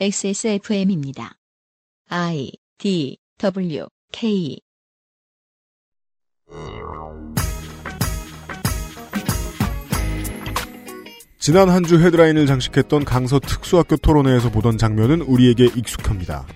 [0.00, 1.34] XSFM입니다.
[2.08, 4.58] I D W K
[11.38, 16.46] 지난 한 주 헤드라인을 장식했던 강서 특수학교 토론회에서 보던 장면은 우리에게 익숙합니다.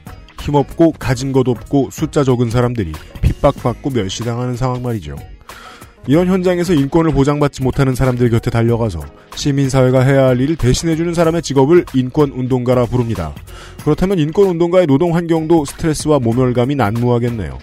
[0.40, 5.16] 힘없고 가진 것 없고 숫자 적은 사람들이 핍박받고 멸시당하는 상황 말이죠.
[6.08, 9.00] 이런 현장에서 인권을 보장받지 못하는 사람들 곁에 달려가서
[9.34, 13.34] 시민사회가 해야 할 일을 대신해주는 사람의 직업을 인권운동가라 부릅니다.
[13.82, 17.58] 그렇다면 인권운동가의 노동 환경도 스트레스와 모멸감이 난무하겠네요.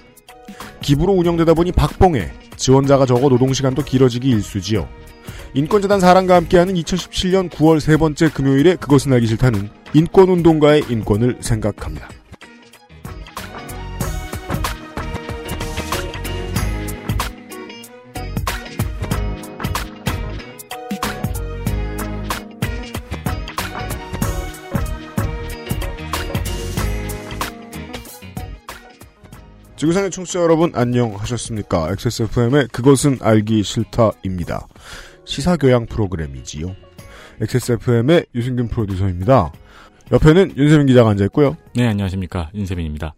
[0.82, 4.88] 기부로 운영되다 보니 박봉해, 지원자가 적어 노동시간도 길어지기 일쑤지요.
[5.54, 12.10] 인권재단 사랑과 함께하는 2017년 9월 세 번째 금요일에 그것은 알기 싫다는 인권운동가의 인권을 생각합니다.
[29.84, 31.92] 지구상의 청취자 여러분 안녕하셨습니까?
[31.92, 34.66] XSFM의 그것은 알기 싫다입니다.
[35.26, 36.74] 시사교양 프로그램이지요.
[37.42, 39.52] XSFM의 유승균 프로듀서입니다.
[40.14, 41.58] 옆에는 윤세민 기자가 앉아있고요.
[41.76, 42.50] 네, 안녕하십니까.
[42.54, 43.14] 윤세민입니다.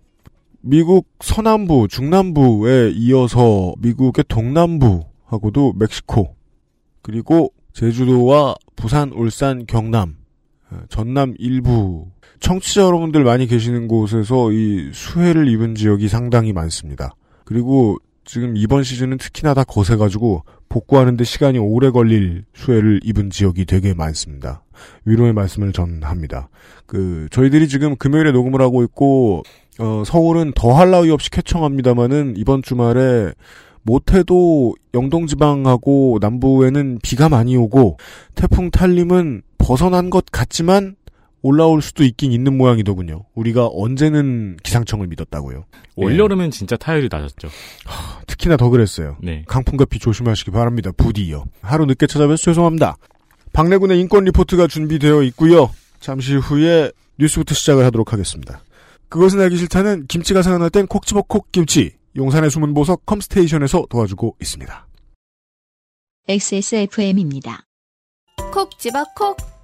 [0.62, 6.36] 미국 서남부, 중남부에 이어서 미국의 동남부하고도 멕시코,
[7.04, 10.16] 그리고 제주도와 부산, 울산, 경남,
[10.90, 12.08] 전남 일부
[12.40, 17.16] 청취자 여러분들 많이 계시는 곳에서 이 수해를 입은 지역이 상당히 많습니다.
[17.44, 23.94] 그리고 지금 이번 시즌은 특히나 다 거세가지고 복구하는데 시간이 오래 걸릴 수해를 입은 지역이 되게
[23.94, 24.64] 많습니다.
[25.06, 26.50] 위로의 말씀을 전합니다.
[26.86, 29.44] 그 저희들이 지금 금요일에 녹음을 하고 있고
[29.80, 33.32] 어, 서울은 더할 나위 없이 쾌청합니다만은 이번 주말에
[33.84, 37.98] 못해도 영동지방하고 남부에는 비가 많이 오고
[38.34, 40.96] 태풍 탈림은 벗어난 것 같지만
[41.46, 43.26] 올라올 수도 있긴 있는 모양이더군요.
[43.36, 45.66] 우리가 언제는 기상청을 믿었다고요.
[45.96, 47.50] 올여름엔 진짜 타율이 낮았죠.
[47.86, 49.18] 하, 특히나 더 그랬어요.
[49.22, 49.44] 네.
[49.48, 50.90] 강풍과 비 조심하시기 바랍니다.
[50.98, 51.46] 부디요.
[51.62, 52.98] 하루 늦게 찾아뵈서 죄송합니다.
[53.54, 55.70] 박래군의 인권 리포트가 준비되어 있고요.
[56.00, 58.64] 잠시 후에 뉴스부터 시작을 하도록 하겠습니다.
[59.10, 61.92] 그것은 알기 싫다는 김치가 생각날 땐 콕 집어 콕 김치.
[62.16, 64.88] 용산의 숨은 보석 컴스테이션에서 도와주고 있습니다.
[66.28, 67.68] XSFM입니다.
[68.52, 69.55] 콕 집어 콕.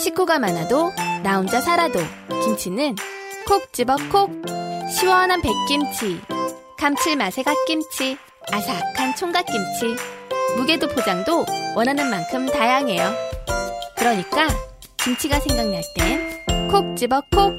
[0.00, 2.00] 식구가 많아도 나 혼자 살아도
[2.42, 2.96] 김치는
[3.46, 4.30] 콕 집어 콕.
[4.90, 6.20] 시원한 백김치,
[6.78, 8.16] 감칠맛의 갓김치,
[8.50, 9.96] 아삭한 총각김치.
[10.56, 11.44] 무게도 포장도
[11.76, 13.12] 원하는 만큼 다양해요.
[13.96, 14.48] 그러니까
[14.96, 16.40] 김치가 생각날 땐
[16.70, 17.52] 콕 집어 콕.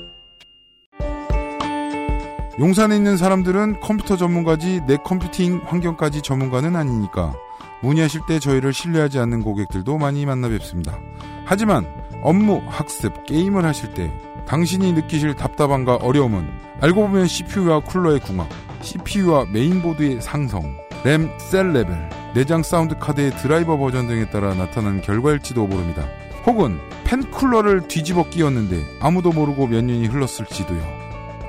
[2.60, 7.36] 용산에 있는 사람들은 컴퓨터 전문가지 내 컴퓨팅 환경까지 전문가는 아니니까
[7.82, 10.98] 문의하실 때 저희를 신뢰하지 않는 고객들도 많이 만나 뵙습니다.
[11.46, 11.86] 하지만
[12.22, 14.12] 업무, 학습, 게임을 하실 때
[14.46, 16.50] 당신이 느끼실 답답함과 어려움은
[16.82, 18.48] 알고 보면 CPU와 쿨러의 궁합,
[18.82, 25.68] CPU와 메인보드의 상성, 램, 셀 레벨, 내장 사운드 카드의 드라이버 버전 등에 따라 나타난 결과일지도
[25.68, 26.08] 모릅니다.
[26.46, 31.02] 혹은 팬 쿨러를 뒤집어 끼웠는데 아무도 모르고 몇 년이 흘렀을지도요.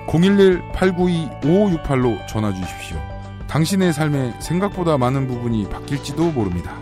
[0.07, 3.01] 011-892-5568로 전화 주십시오.
[3.47, 6.82] 당신의 삶에 생각보다 많은 부분이 바뀔지도 모릅니다.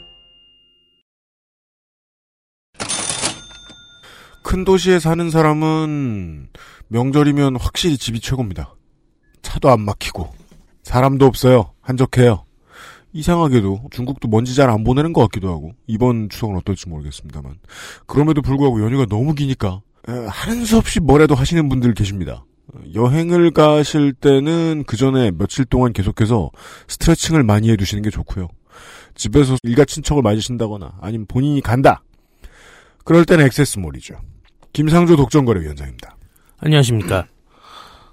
[4.43, 6.49] 큰 도시에 사는 사람은
[6.87, 8.75] 명절이면 확실히 집이 최고입니다.
[9.41, 10.33] 차도 안 막히고
[10.83, 11.73] 사람도 없어요.
[11.81, 12.45] 한적해요.
[13.13, 17.59] 이상하게도 중국도 먼지 잘 안 보내는 것 같기도 하고 이번 추석은 어떨지 모르겠습니다만
[18.07, 22.45] 그럼에도 불구하고 연휴가 너무 기니까 하는 수 없이 뭐라도 하시는 분들 계십니다.
[22.95, 26.51] 여행을 가실 때는 그 전에 며칠 동안 계속해서
[26.87, 28.47] 스트레칭을 많이 해두시는 게 좋고요.
[29.13, 32.01] 집에서 일가 친척을 맞으신다거나 아니면 본인이 간다.
[33.03, 34.15] 그럴 때는 액세스몰이죠.
[34.73, 36.15] 김상조 독점거래위원장입니다.
[36.59, 37.25] 안녕하십니까.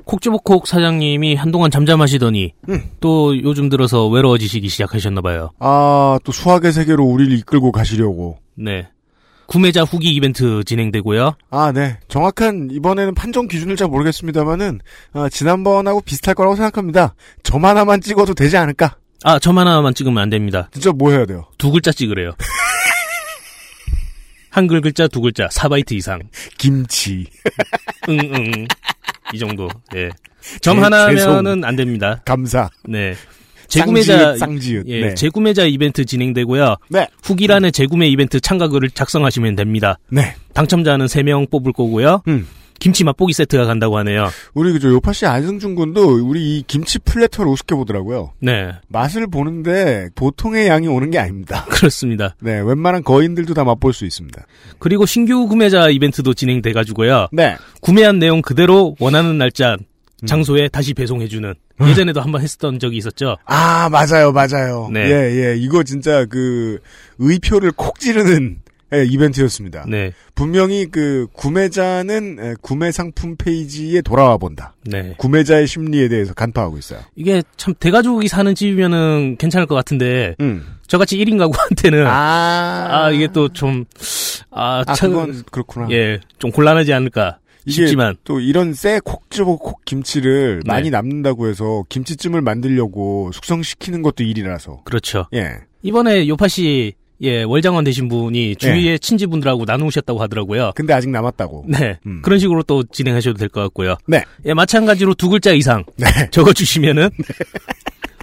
[0.04, 2.82] 콕지버콕 사장님이 한동안 잠잠하시더니 음.
[3.00, 5.50] 또 요즘 들어서 외로워지시기 시작하셨나 봐요.
[5.58, 8.38] 아, 또 수학의 세계로 우리를 이끌고 가시려고.
[8.54, 8.88] 네.
[9.46, 11.34] 구매자 후기 이벤트 진행되고요.
[11.50, 11.98] 아, 네.
[12.08, 14.80] 정확한 이번에는 판정 기준을 잘 모르겠습니다만은
[15.12, 17.14] 아, 지난번하고 비슷할 거라고 생각합니다.
[17.42, 18.96] 점 하나만 찍어도 되지 않을까?
[19.24, 20.68] 아, 점 하나만 찍으면 안 됩니다.
[20.72, 21.44] 진짜 뭐 해야 돼요?
[21.58, 22.32] 두 글자 찍으래요.
[24.50, 26.20] 한글 글자 두 글자 4바이트 이상.
[26.56, 27.26] 김치.
[28.08, 28.66] 응, 응.
[29.32, 29.68] 이 정도.
[29.94, 30.10] 예.
[30.62, 32.20] 점 제- 하나면은 안 됩니다.
[32.24, 32.70] 감사.
[32.84, 33.14] 네.
[33.68, 34.84] 재구매자 쌍지읒.
[34.86, 35.14] 예, 네.
[35.14, 36.76] 재구매자 이벤트 진행되고요.
[36.88, 37.06] 네.
[37.22, 39.98] 후기란에 재구매 이벤트 참가글을 작성하시면 됩니다.
[40.10, 40.34] 네.
[40.54, 42.22] 당첨자는 3명 뽑을 거고요.
[42.28, 42.46] 음.
[42.78, 44.28] 김치 맛보기 세트가 간다고 하네요.
[44.54, 48.32] 우리 그저 요파 씨 안승준 군도 우리 이 김치 플래터를 우습게 보더라고요.
[48.40, 48.72] 네.
[48.88, 51.64] 맛을 보는데 보통의 양이 오는 게 아닙니다.
[51.70, 52.36] 그렇습니다.
[52.40, 54.46] 네, 웬만한 거인들도 다 맛볼 수 있습니다.
[54.78, 57.28] 그리고 신규 구매자 이벤트도 진행돼 가지고요.
[57.32, 57.56] 네.
[57.80, 59.76] 구매한 내용 그대로 원하는 날짜
[60.22, 60.26] 음.
[60.26, 61.54] 장소에 다시 배송해주는
[61.86, 63.36] 예전에도 한번 했었던 적이 있었죠.
[63.44, 64.88] 아, 맞아요, 맞아요.
[64.92, 65.08] 네.
[65.10, 65.56] 예, 예.
[65.56, 66.80] 이거 진짜 그
[67.18, 68.58] 의표를 콕 찌르는
[68.94, 69.84] 예, 이벤트였습니다.
[69.86, 74.74] 네, 분명히 그 구매자는 예, 구매 상품 페이지에 돌아와 본다.
[74.84, 75.14] 네.
[75.18, 77.00] 구매자의 심리에 대해서 간파하고 있어요.
[77.16, 80.64] 이게 참 대가족이 사는 집이면은 괜찮을 것 같은데 음.
[80.86, 83.84] 저같이 1인 가구한테는 아, 아, 이게 또 좀
[84.50, 85.88] 아, 아, 참, 그건 그렇구나.
[85.90, 90.72] 예, 좀 곤란하지 않을까 이게 싶지만 또 이런 쎄 콕집어 콕 김치를 네.
[90.72, 94.82] 많이 남는다고 해서 김치찜을 만들려고 숙성시키는 것도 일이라서.
[94.84, 95.26] 그렇죠.
[95.34, 95.56] 예.
[95.82, 98.98] 이번에 요파 씨 예, 월장원 되신 분이 주위의 네.
[98.98, 100.72] 친지분들하고 나누셨다고 하더라고요.
[100.74, 101.64] 근데 아직 남았다고.
[101.68, 101.98] 네.
[102.06, 102.22] 음.
[102.22, 103.96] 그런 식으로 또 진행하셔도 될 것 같고요.
[104.06, 104.22] 네.
[104.44, 106.06] 예, 마찬가지로 두 글자 이상 네.
[106.30, 107.10] 적어 주시면은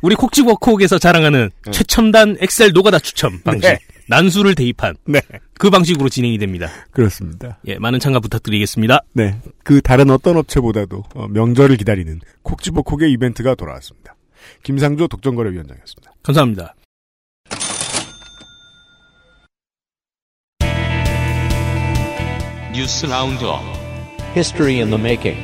[0.02, 3.68] 우리 콕지버콕에서 자랑하는 최첨단 엑셀 노가다 추첨 방식.
[3.68, 3.80] 네.
[4.08, 5.20] 난수를 대입한 네.
[5.58, 6.70] 그 방식으로 진행이 됩니다.
[6.92, 7.58] 그렇습니다.
[7.66, 9.00] 예, 많은 참가 부탁드리겠습니다.
[9.14, 9.36] 네.
[9.64, 14.16] 그 다른 어떤 업체보다도 어, 명절을 기다리는 콕집어 콕의 이벤트가 돌아왔습니다.
[14.62, 16.12] 김상조 독점거래위원장이었습니다.
[16.22, 16.76] 감사합니다.
[22.76, 23.62] 뉴스 roundup
[24.36, 25.40] History in the making.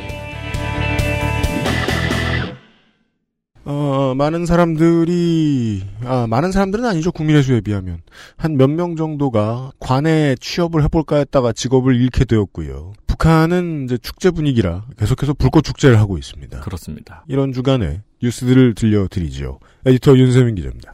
[3.63, 7.11] 어, 많은 사람들이, 아, 많은 사람들은 아니죠.
[7.11, 8.01] 국민의 수에 비하면.
[8.35, 12.93] 한 몇 명 정도가 관에 취업을 해 볼까 했다가 직업을 잃게 되었고요.
[13.07, 16.59] 북한은 이제 축제 분위기라 계속해서 불꽃 축제를 하고 있습니다.
[16.61, 17.23] 그렇습니다.
[17.29, 19.59] 이런 주간에 뉴스들을 들려드리죠.
[19.85, 20.93] 에디터 윤세민 기자입니다.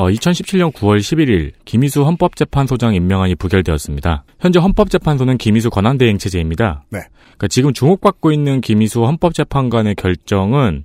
[0.00, 4.24] 어, 2017년 9월 11일 김희수 헌법재판소장 임명안이 부결되었습니다.
[4.40, 6.84] 현재 헌법재판소는 김희수 권한대행 체제입니다.
[6.88, 7.00] 네.
[7.22, 10.84] 그러니까 지금 주목받고 있는 김희수 헌법재판관의 결정은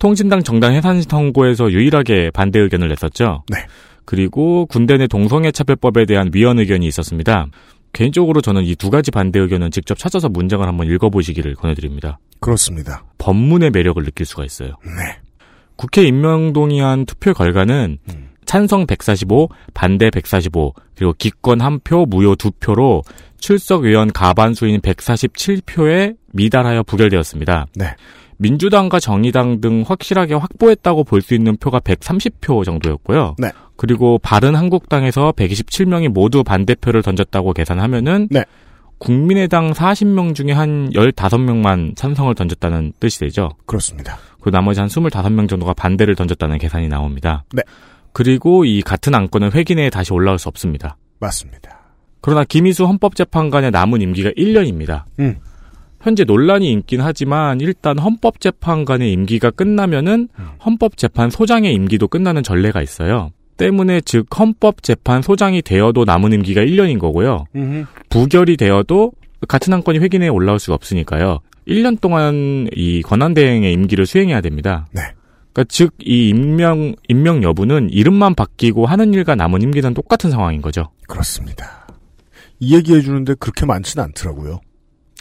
[0.00, 3.44] 통진당 정당 해산 선고에서 유일하게 반대 의견을 냈었죠.
[3.50, 3.58] 네.
[4.04, 7.46] 그리고 군대 내 동성애 차별법에 대한 위헌 의견이 있었습니다.
[7.92, 12.18] 개인적으로 저는 이 두 가지 반대 의견은 직접 찾아서 문장을 한번 읽어보시기를 권해드립니다.
[12.40, 13.04] 그렇습니다.
[13.18, 14.70] 법문의 매력을 느낄 수가 있어요.
[14.84, 15.18] 네.
[15.76, 18.26] 국회 임명동의안 투표 결과는 음.
[18.46, 23.02] 찬성 145, 반대 145, 그리고 기권 1표, 무효 2표로
[23.38, 27.66] 출석 의원 가반수인 147표에 미달하여 부결되었습니다.
[27.74, 27.94] 네.
[28.38, 33.36] 민주당과 정의당 등 확실하게 확보했다고 볼 수 있는 표가 130표 정도였고요.
[33.38, 33.50] 네.
[33.76, 38.44] 그리고 바른 한국당에서 127명이 모두 반대표를 던졌다고 계산하면은 네.
[38.98, 43.50] 국민의당 40명 중에 한 15명만 찬성을 던졌다는 뜻이 되죠.
[43.66, 44.16] 그렇습니다.
[44.40, 47.44] 그 나머지 한 25명 정도가 반대를 던졌다는 계산이 나옵니다.
[47.52, 47.62] 네.
[48.16, 50.96] 그리고 이 같은 안건은 회기 내에 다시 올라올 수 없습니다.
[51.20, 51.80] 맞습니다.
[52.22, 55.04] 그러나 김희수 헌법재판관의 남은 임기가 1년입니다.
[55.18, 55.36] 음.
[56.00, 60.46] 현재 논란이 있긴 하지만 일단 헌법재판관의 임기가 끝나면은 음.
[60.64, 63.32] 헌법재판소장의 임기도 끝나는 전례가 있어요.
[63.58, 67.44] 때문에 즉 헌법재판소장이 되어도 남은 임기가 1년인 거고요.
[68.08, 69.12] 부결이 되어도
[69.46, 71.40] 같은 안건이 회기내에 올라올 수가 없으니까요.
[71.68, 74.86] 1년 동안 이 권한대행의 임기를 수행해야 됩니다.
[74.92, 75.02] 네.
[75.56, 80.90] 그러니까 즉 이 임명 임명 여부는 이름만 바뀌고 하는 일과 남은 임기는 똑같은 상황인 거죠.
[81.08, 81.86] 그렇습니다.
[82.60, 84.60] 이 얘기해 주는데 그렇게 많지는 않더라고요.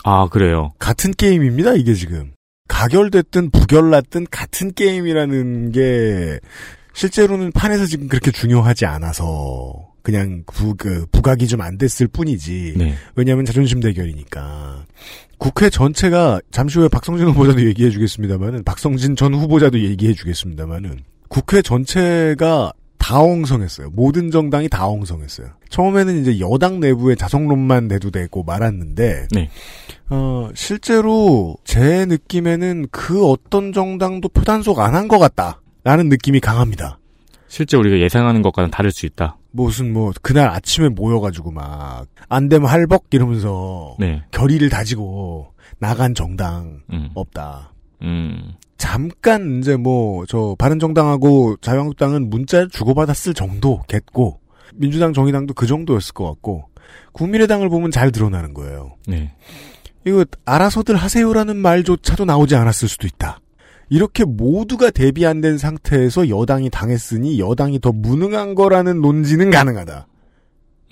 [0.04, 0.74] 아 그래요.
[0.78, 2.34] 같은 게임입니다, 이게 지금.
[2.68, 6.40] 가결됐든 부결났든 같은 게임이라는 게
[6.94, 12.76] 실제로는 판에서 지금 그렇게 중요하지 않아서 그냥 부, 그, 부각이 좀 안 됐을 뿐이지.
[12.78, 12.94] 네.
[13.16, 14.86] 왜냐하면 자존심 대결이니까.
[15.38, 22.72] 국회 전체가 잠시 후에 박성진 후보자도 얘기해 주겠습니다만은 박성진 전 후보자도 얘기해 주겠습니다만은 국회 전체가
[22.98, 23.90] 다 엉성했어요.
[23.94, 25.48] 모든 정당이 다 엉성했어요.
[25.70, 29.50] 처음에는 이제 여당 내부의 자성론만 대두되고 말았는데 네.
[30.10, 35.62] 어, 실제로 제 느낌에는 그 어떤 정당도 표단속 안 한 것 같다.
[35.84, 36.98] 라는 느낌이 강합니다.
[37.48, 39.38] 실제 우리가 예상하는 것과는 다를 수 있다.
[39.56, 44.24] 무슨 뭐 그날 아침에 모여가지고 막 안 되면 할벅 이러면서 네.
[44.32, 47.10] 결의를 다지고 나간 정당 음.
[47.14, 47.74] 없다.
[48.02, 48.54] 음.
[48.78, 54.40] 잠깐 이제 뭐 저 바른정당하고 자유한국당은 문자를 주고받았을 정도겠고
[54.76, 56.66] 민주당 정의당도 그 정도였을 것 같고
[57.14, 58.96] 국민의당을 보면 잘 드러나는 거예요.
[59.08, 59.34] 네.
[60.06, 63.40] 이거 알아서들 하세요라는 말조차도 나오지 않았을 수도 있다.
[63.90, 70.08] 이렇게 모두가 대비 안 된 상태에서 여당이 당했으니 여당이 더 무능한 거라는 논지는 가능하다.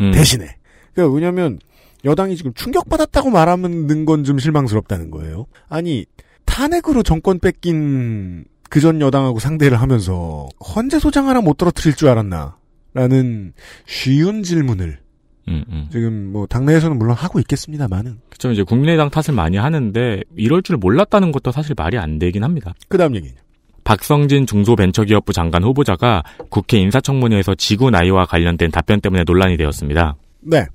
[0.02, 0.12] 음.
[0.12, 0.58] 대신에.
[0.94, 1.60] 그러니까 왜냐면
[2.06, 5.46] 여당이 지금 충격받았다고 말하는 건 좀 실망스럽다는 거예요.
[5.70, 6.06] 아니
[6.46, 12.58] 탄핵으로 정권 뺏긴 그 전 여당하고 상대를 하면서 헌재 소장 하나 못 떨어뜨릴 줄 알았나?
[12.96, 13.54] 라는
[13.86, 15.00] 쉬운 질문을
[15.48, 15.88] 음, 음.
[15.92, 21.32] 지금 뭐 당내에서는 물론 하고 있겠습니다만은 그쵸 이제 국민의당 탓을 많이 하는데 이럴 줄 몰랐다는
[21.32, 22.74] 것도 사실 말이 안 되긴 합니다.
[22.88, 23.36] 그다음 얘기는
[23.84, 30.16] 박성진 중소벤처기업부 장관 후보자가 국회 인사청문회에서 지구 나이와 관련된 답변 때문에 논란이 되었습니다.
[30.42, 30.66] 네.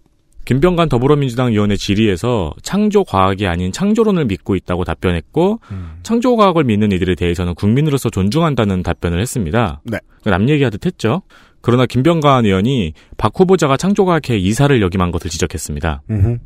[0.44, 5.60] 김병관 더불어민주당 의원의 질의에서 창조과학이 아닌 창조론을 믿고 있다고 답변했고
[6.02, 9.82] 창조과학을 믿는 이들에 대해서는 국민으로서 존중한다는 답변을 했습니다.
[9.84, 9.98] 네.
[10.24, 11.20] 남 얘기하듯 했죠.
[11.60, 16.02] 그러나 김병관 의원이 박 후보자가 창조과학회 이사를 역임한 것을 지적했습니다.
[16.10, 16.38] 음흠.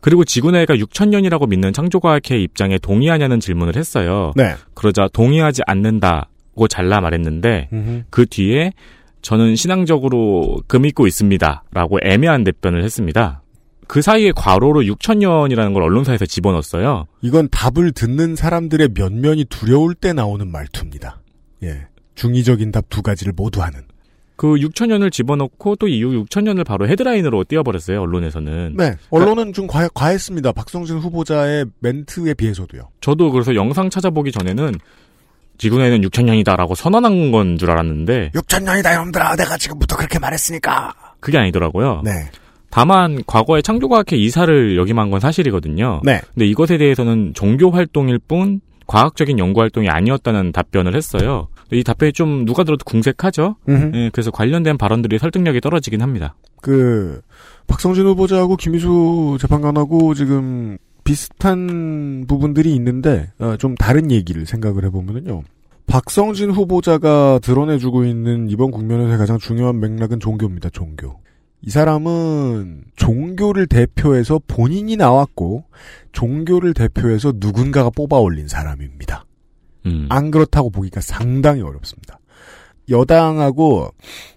[0.00, 4.32] 그리고 지구나이가 6천년이라고 믿는 창조과학회 입장에 동의하냐는 질문을 했어요.
[4.34, 4.54] 네.
[4.74, 8.02] 그러자 동의하지 않는다고 잘라 말했는데 음흠.
[8.10, 8.72] 그 뒤에
[9.22, 11.64] 저는 신앙적으로 그 믿고 있습니다.
[11.72, 13.42] 라고 애매한 답변을 했습니다.
[13.86, 17.06] 그 사이에 과로로 6천년이라는 걸 언론사에서 집어넣었어요.
[17.20, 21.20] 이건 답을 듣는 사람들의 면면이 두려울 때 나오는 말투입니다.
[21.62, 21.86] 예.
[22.16, 23.82] 중의적인 답 두 가지를 모두 하는.
[24.42, 28.74] 그 6천년을 집어넣고 또 이후 6천년을 바로 헤드라인으로 띄워버렸어요, 언론에서는.
[28.76, 28.96] 네.
[29.10, 30.50] 언론은 좀 과, 과했습니다.
[30.50, 32.88] 박성진 후보자의 멘트에 비해서도요.
[33.00, 34.74] 저도 그래서 영상 찾아보기 전에는
[35.58, 40.92] 지구내는 6천년이다라고 선언한 건 줄 알았는데 6천년이다 여러분들아 내가 지금부터 그렇게 말했으니까.
[41.20, 42.02] 그게 아니더라고요.
[42.04, 42.10] 네.
[42.68, 46.00] 다만 과거에 창조과학회 이사를 역임한 건 사실이거든요.
[46.02, 46.20] 네.
[46.34, 51.48] 근데 이것에 대해서는 종교 활동일 뿐 과학적인 연구 활동이 아니었다는 답변을 했어요.
[51.70, 53.56] 이 답변이 좀 누가 들어도 궁색하죠.
[53.94, 56.34] 예, 그래서 관련된 발언들이 설득력이 떨어지긴 합니다.
[56.60, 57.22] 그
[57.66, 65.42] 박성진 후보자하고 김희수 재판관하고 지금 비슷한 부분들이 있는데 어, 좀 다른 얘기를 생각을 해보면요.
[65.86, 70.70] 박성진 후보자가 드러내주고 있는 이번 국면에서 가장 중요한 맥락은 종교입니다.
[70.70, 71.20] 종교.
[71.64, 75.64] 이 사람은 종교를 대표해서 본인이 나왔고
[76.12, 79.24] 종교를 대표해서 누군가가 뽑아 올린 사람입니다.
[79.86, 80.06] 음.
[80.10, 82.18] 안 그렇다고 보기가 상당히 어렵습니다.
[82.90, 83.90] 여당하고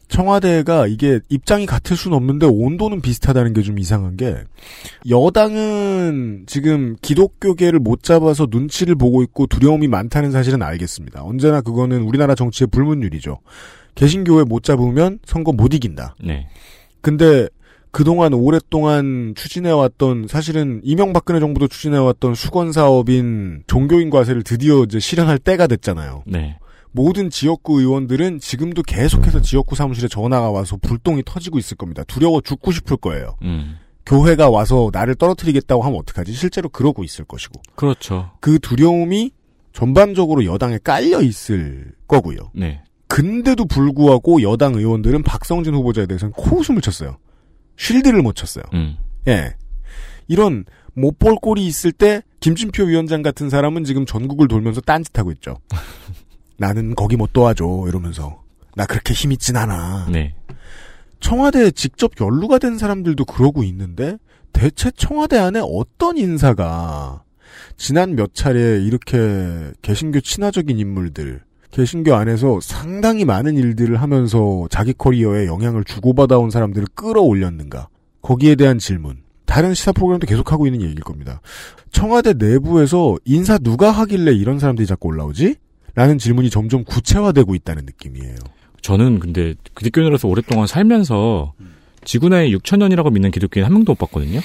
[0.07, 4.35] 청와대가 이게 입장이 같을 수는 없는데 온도는 비슷하다는 게 좀 이상한 게
[5.09, 11.23] 여당은 지금 기독교계를 못 잡아서 눈치를 보고 있고 두려움이 많다는 사실은 알겠습니다.
[11.23, 13.39] 언제나 그거는 우리나라 정치의 불문율이죠.
[13.95, 16.15] 개신교회 못 잡으면 선거 못 이긴다.
[16.23, 16.47] 네.
[17.05, 17.47] 근데
[17.91, 25.67] 그동안 오랫동안 추진해왔던 사실은 이명박근혜 정부도 추진해왔던 수건 사업인 종교인 과세를 드디어 이제 실현할 때가
[25.67, 26.23] 됐잖아요.
[26.25, 26.57] 네.
[26.91, 32.03] 모든 지역구 의원들은 지금도 계속해서 지역구 사무실에 전화가 와서 불똥이 터지고 있을 겁니다.
[32.07, 33.35] 두려워 죽고 싶을 거예요.
[33.43, 33.77] 음.
[34.07, 36.33] 교회가 와서 나를 떨어뜨리겠다고 하면 어떡하지?
[36.33, 37.61] 실제로 그러고 있을 것이고.
[37.75, 38.31] 그렇죠.
[38.39, 39.29] 그 두려움이
[39.73, 42.49] 전반적으로 여당에 깔려 있을 거고요.
[42.55, 42.81] 네.
[43.07, 47.17] 근데도 불구하고 여당 의원들은 박성진 후보자에 대해서는 코웃음을 쳤어요.
[47.77, 48.63] 쉴드를 못 쳤어요.
[48.73, 48.97] 음.
[49.27, 49.55] 예.
[50.27, 55.57] 이런 못 볼 꼴이 있을 때 김진표 위원장 같은 사람은 지금 전국을 돌면서 딴짓하고 있죠.
[56.57, 58.41] 나는 거기 못 도와줘 이러면서
[58.75, 60.07] 나 그렇게 힘 있진 않아.
[60.11, 60.35] 네.
[61.19, 64.17] 청와대에 직접 연루가 된 사람들도 그러고 있는데
[64.53, 67.23] 대체 청와대 안에 어떤 인사가
[67.77, 71.41] 지난 몇 차례 이렇게 개신교 친화적인 인물들
[71.71, 77.89] 개신교 안에서 상당히 많은 일들을 하면서 자기 커리어에 영향을 주고받아온 사람들을 끌어올렸는가
[78.21, 81.41] 거기에 대한 질문 다른 시사 프로그램도 계속하고 있는 얘기일 겁니다.
[81.91, 85.55] 청와대 내부에서 인사 누가 하길래 이런 사람들이 자꾸 올라오지?
[85.93, 88.35] 라는 질문이 점점 구체화되고 있다는 느낌이에요.
[88.81, 91.53] 저는 근데 기독교인으로서 오랫동안 살면서
[92.05, 94.39] 지구내에 6천년이라고 믿는 기독교인 한 명도 못 봤거든요.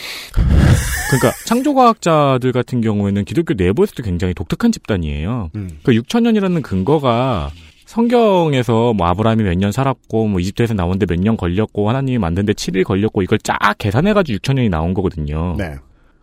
[1.11, 5.51] 그러니까 창조과학자들 같은 경우에는 기독교 내부에서도 굉장히 독특한 집단이에요.
[5.55, 5.79] 음.
[5.83, 7.51] 그 6천년이라는 근거가
[7.87, 12.85] 성경에서 뭐 아브라함이 몇 년 살았고 뭐 이집트에서 나오는데 몇 년 걸렸고 하나님이 만드는데 7일
[12.85, 15.57] 걸렸고 이걸 쫙 계산해가지고 6천년이 나온 거거든요.
[15.59, 15.75] 네.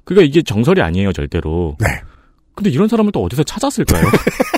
[0.06, 1.76] 그러니까 이게 정설이 아니에요 절대로.
[1.80, 1.88] 네.
[2.56, 4.02] 근데 이런 사람을 또 어디서 찾았을까요?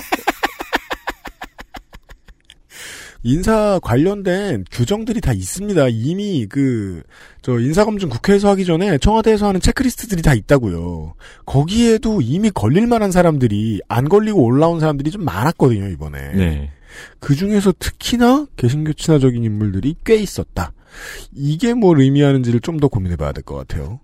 [3.22, 5.88] 인사 관련된 규정들이 다 있습니다.
[5.88, 7.02] 이미 그,
[7.42, 11.14] 저, 인사검증 국회에서 하기 전에 청와대에서 하는 체크리스트들이 다 있다고요.
[11.44, 16.32] 거기에도 이미 걸릴 만한 사람들이, 안 걸리고 올라온 사람들이 좀 많았거든요, 이번에.
[16.34, 16.70] 네.
[17.18, 20.72] 그 중에서 특히나 개신교 친화적인 인물들이 꽤 있었다.
[21.34, 24.00] 이게 뭘 의미하는지를 좀 더 고민해 봐야 될 것 같아요.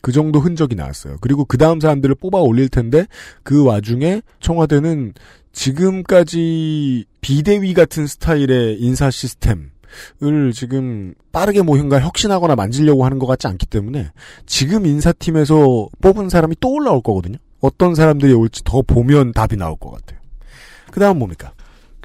[0.00, 1.16] 그 정도 흔적이 나왔어요.
[1.20, 3.06] 그리고 그 다음 사람들을 뽑아 올릴 텐데,
[3.42, 5.14] 그 와중에 청와대는
[5.52, 13.66] 지금까지 비대위 같은 스타일의 인사 시스템을 지금 빠르게 뭔가 혁신하거나 만지려고 하는 것 같지 않기
[13.66, 14.10] 때문에
[14.46, 17.38] 지금 인사팀에서 뽑은 사람이 또 올라올 거거든요.
[17.60, 20.20] 어떤 사람들이 올지 더 보면 답이 나올 것 같아요.
[20.90, 21.52] 그 다음 뭡니까?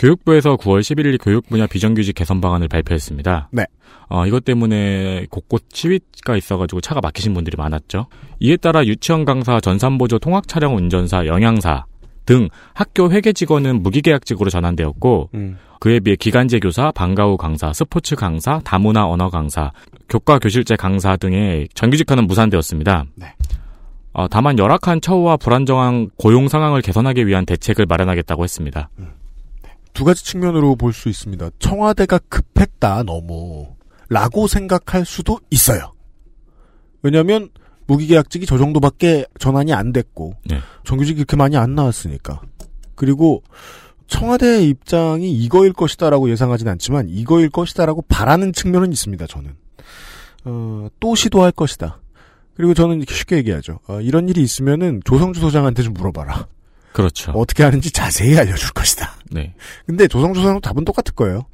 [0.04, 3.48] 교육부에서 9월 11일 교육 분야 비정규직 개선 방안을 발표했습니다.
[3.54, 3.66] 네.
[4.10, 8.08] 어, 이것 때문에 곳곳 시위가 있어가지고 차가 막히신 분들이 많았죠.
[8.42, 11.86] 이에 따라 유치원 강사, 전산보조 통학 차량 운전사, 영양사
[12.26, 15.58] 등 학교 회계 직원은 무기계약직으로 전환되었고 음.
[15.80, 19.72] 그에 비해 기간제 교사, 방과후 강사, 스포츠 강사, 다문화 언어 강사,
[20.10, 23.06] 교과 교실제 강사 등의 정규직화는 무산되었습니다.
[23.16, 23.28] 네.
[24.12, 28.90] 어, 다만 열악한 처우와 불안정한 고용 상황을 개선하기 위한 대책을 마련하겠다고 했습니다.
[29.94, 31.50] 두 가지 측면으로 볼 수 있습니다.
[31.60, 33.76] 청와대가 급했다, 너무.
[34.10, 35.94] 라고 생각할 수도 있어요.
[37.02, 37.50] 왜냐면,
[37.88, 40.60] 무기계약직이 저 정도밖에 전환이 안 됐고, 네.
[40.84, 42.42] 정규직이 그렇게 많이 안 나왔으니까.
[42.96, 43.44] 그리고,
[44.08, 49.56] 청와대의 입장이 이거일 것이다라고 예상하진 않지만, 이거일 것이다라고 바라는 측면은 있습니다, 저는.
[50.46, 52.00] 어, 또 시도할 것이다.
[52.56, 53.80] 그리고 저는 이렇게 쉽게 얘기하죠.
[53.88, 56.48] 어, 이런 일이 있으면은 조성주 소장한테 좀 물어봐라.
[56.94, 57.32] 그렇죠.
[57.34, 59.16] 어떻게 하는지 자세히 알려줄 것이다.
[59.32, 59.54] 네.
[59.86, 61.46] 근데 소장도 답은 똑같을 거예요.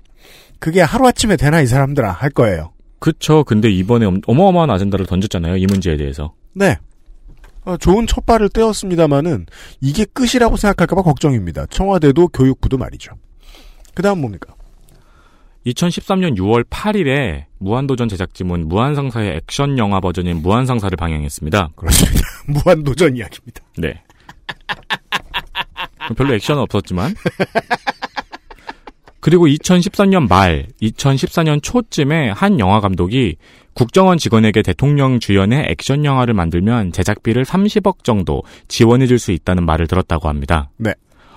[0.59, 2.73] 그게 하루아침에 되나 이 사람들아 할 거예요.
[2.99, 3.43] 그쵸.
[3.45, 5.55] 근데 이번에 엄- 어마어마한 아젠다를 던졌잖아요.
[5.55, 6.33] 이 문제에 대해서.
[6.53, 6.77] 네.
[7.63, 9.45] 어, 좋은 첫발을 떼었습니다마는
[9.79, 11.65] 이게 끝이라고 생각할까봐 걱정입니다.
[11.67, 13.13] 청와대도 교육부도 말이죠.
[13.93, 14.53] 그 다음 뭡니까?
[15.65, 21.69] 2013년 6월 8일에 무한도전 제작진은 무한상사의 액션 영화 버전인 무한상사를 방영했습니다.
[21.75, 22.21] 그렇습니다.
[22.47, 23.61] 무한도전 이야기입니다.
[23.77, 24.01] 네.
[26.15, 27.15] 별로 액션은 없었지만.
[29.21, 33.35] 그리고 2013년 말, 2014년 초쯤에 한 영화 감독이
[33.73, 39.87] 국정원 직원에게 대통령 주연의 액션 영화를 만들면 제작비를 30억 정도 지원해 줄 수 있다는 말을
[39.87, 40.69] 들었다고 합니다.
[40.77, 40.93] 네.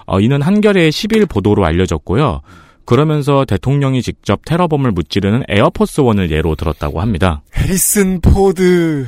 [0.07, 2.41] 어, 이는 한겨레의 10일 보도로 알려졌고요.
[2.85, 7.43] 그러면서 대통령이 직접 테러범을 무찌르는 에어포스원을 예로 들었다고 합니다.
[7.57, 9.07] 해리슨 포드.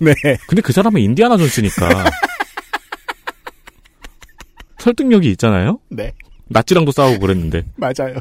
[0.00, 0.12] 네.
[0.48, 2.04] 근데 그 사람은 인디아나 존스니까.
[4.80, 5.78] 설득력이 있잖아요?
[5.88, 6.12] 네.
[6.48, 7.64] 나치랑도 싸우고 그랬는데.
[7.76, 8.16] 맞아요.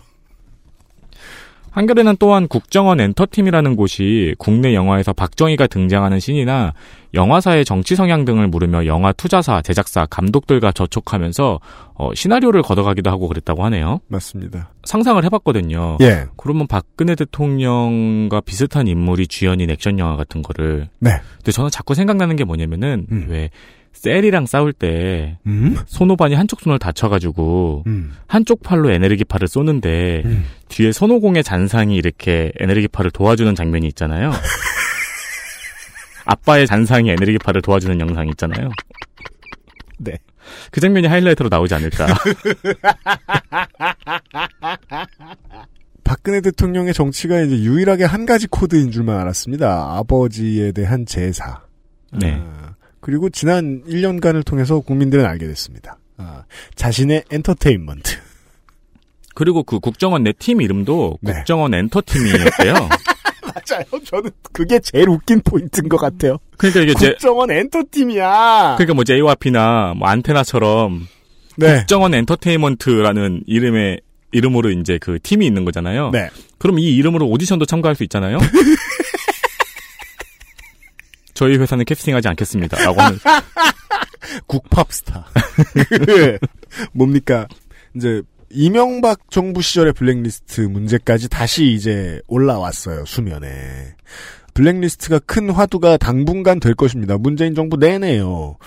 [1.72, 6.74] 한겨레는 또한 국정원 엔터팀이라는 곳이 국내 영화에서 박정희가 등장하는 신이나
[7.14, 11.60] 영화사의 정치 성향 등을 물으며 영화 투자사, 제작사, 감독들과 접촉하면서
[11.96, 14.00] 어, 시나리오를 걷어가기도 하고 그랬다고 하네요.
[14.08, 14.72] 맞습니다.
[14.84, 15.98] 상상을 해봤거든요.
[16.02, 16.26] 예.
[16.38, 20.88] 그러면 박근혜 대통령과 비슷한 인물이 주연인 액션 영화 같은 거를.
[21.00, 21.12] 네.
[21.38, 23.28] 근데 저는 자꾸 생각나는 게 뭐냐면은 음.
[23.30, 23.50] 왜
[23.94, 25.78] 셀이랑 싸울 때 음?
[25.86, 28.14] 손오반이 한쪽 손을 다쳐가지고 음.
[28.28, 30.46] 한쪽 팔로 에네르기파를 쏘는데 음.
[30.70, 34.32] 뒤에 손오공의 잔상이 이렇게 에네르기파를 도와주는 장면이 있잖아요.
[36.26, 38.70] 아빠의 잔상이 에네르기파를 도와주는 영상이 있잖아요.
[39.98, 40.18] 네.
[40.72, 42.08] 그 장면이 하이라이트로 나오지 않을까.
[46.04, 49.98] 박근혜 대통령의 정치가 이제 유일하게 한 가지 코드인 줄만 알았습니다.
[49.98, 51.62] 아버지에 대한 제사.
[52.12, 52.42] 네.
[52.42, 52.69] 아,
[53.10, 55.98] 그리고 지난 1년간을 통해서 국민들은 알게 됐습니다.
[56.18, 56.44] 아,
[56.76, 58.18] 자신의 엔터테인먼트.
[59.34, 61.34] 그리고 그 국정원 내 팀 이름도 네.
[61.34, 62.74] 국정원 엔터팀이었대요.
[63.42, 63.84] 맞아요.
[64.06, 66.38] 저는 그게 제일 웃긴 포인트인 것 같아요.
[66.58, 68.76] 그러니까 이게 제, 국정원 엔터팀이야.
[68.78, 71.08] 그러니까 뭐 JYP나 뭐 안테나처럼
[71.58, 71.78] 네.
[71.78, 74.02] 국정원 엔터테인먼트라는 이름의
[74.34, 76.12] 이름으로 이제 그 팀이 있는 거잖아요.
[76.12, 76.30] 네.
[76.60, 78.38] 그럼 이 이름으로 오디션도 참가할 수 있잖아요.
[81.40, 82.84] 저희 회사는 캐스팅하지 않겠습니다.
[82.84, 83.18] 라고 하는
[84.46, 85.26] 국팝스타.
[85.88, 86.38] 그
[86.92, 87.48] 뭡니까?
[87.96, 93.96] 이제 이명박 정부 시절의 블랙리스트 문제까지 다시 이제 올라왔어요 수면에.
[94.54, 97.18] 블랙리스트가 큰 화두가 당분간 될 것입니다.
[97.18, 98.58] 문재인 정부 내내요.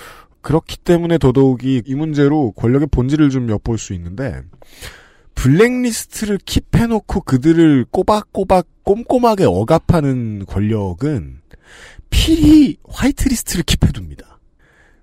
[0.40, 4.40] 그렇기 때문에 더더욱이 이 문제로 권력의 본질을 좀 엿볼 수 있는데
[5.35, 11.42] 블랙리스트를 킵해놓고 그들을 꼬박꼬박 꼼꼼하게 억압하는 권력은
[12.12, 14.22] 필히 화이트리스트를 킵해둡니다.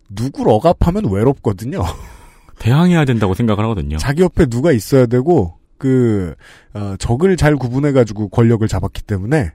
[0.08, 1.84] 누굴 억압하면 외롭거든요.
[2.60, 3.98] 대항해야 된다고 생각을 하거든요.
[3.98, 6.36] 자기 옆에 누가 있어야 되고 그
[6.74, 9.52] 어, 적을 잘 구분해가지고 권력을 잡았기 때문에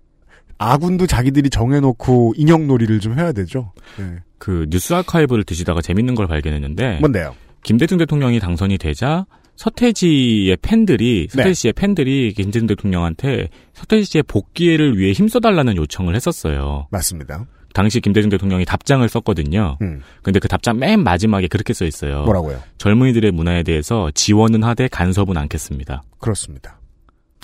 [0.58, 3.72] 아군도 자기들이 정해놓고 인형놀이를 좀 해야 되죠.
[3.98, 4.16] 네.
[4.38, 7.34] 그 뉴스 아카이브를 뒤지다가 재밌는 걸 발견했는데 뭔데요?
[7.62, 11.54] 김대중 대통령이 당선이 되자 서태지의 팬들이 서태지 네.
[11.54, 16.88] 씨의 팬들이 김대중 대통령한테 서태지 씨의 복귀를 위해 힘써달라는 요청을 했었어요.
[16.90, 17.46] 맞습니다.
[17.72, 19.78] 당시 김대중 대통령이 답장을 썼거든요.
[19.82, 22.22] 음, 근데 그 답장 맨 마지막에 그렇게 써 있어요.
[22.24, 22.62] 뭐라고요?
[22.78, 26.04] 젊은이들의 문화에 대해서 지원은 하되 간섭은 않겠습니다.
[26.18, 26.80] 그렇습니다.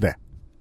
[0.00, 0.12] 네,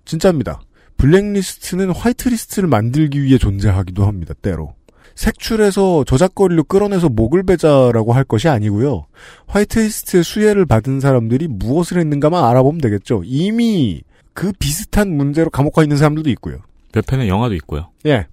[0.06, 0.62] 진짜입니다.
[0.98, 4.34] 블랙리스트는 화이트리스트를 만들기 위해 존재하기도 합니다.
[4.42, 4.76] 때로.
[5.20, 9.06] 색출해서 저작거리로 끌어내서 목을 베자라고 할 것이 아니고요.
[9.48, 13.24] 화이트리스트의 수혜를 받은 사람들이 무엇을 했는가만 알아보면 되겠죠.
[13.26, 14.02] 이미
[14.34, 16.60] 그 비슷한 문제로 감옥 가 있는 사람들도 있고요.
[16.94, 17.90] 몇 편의 영화도 있고요.
[18.06, 18.28] 예.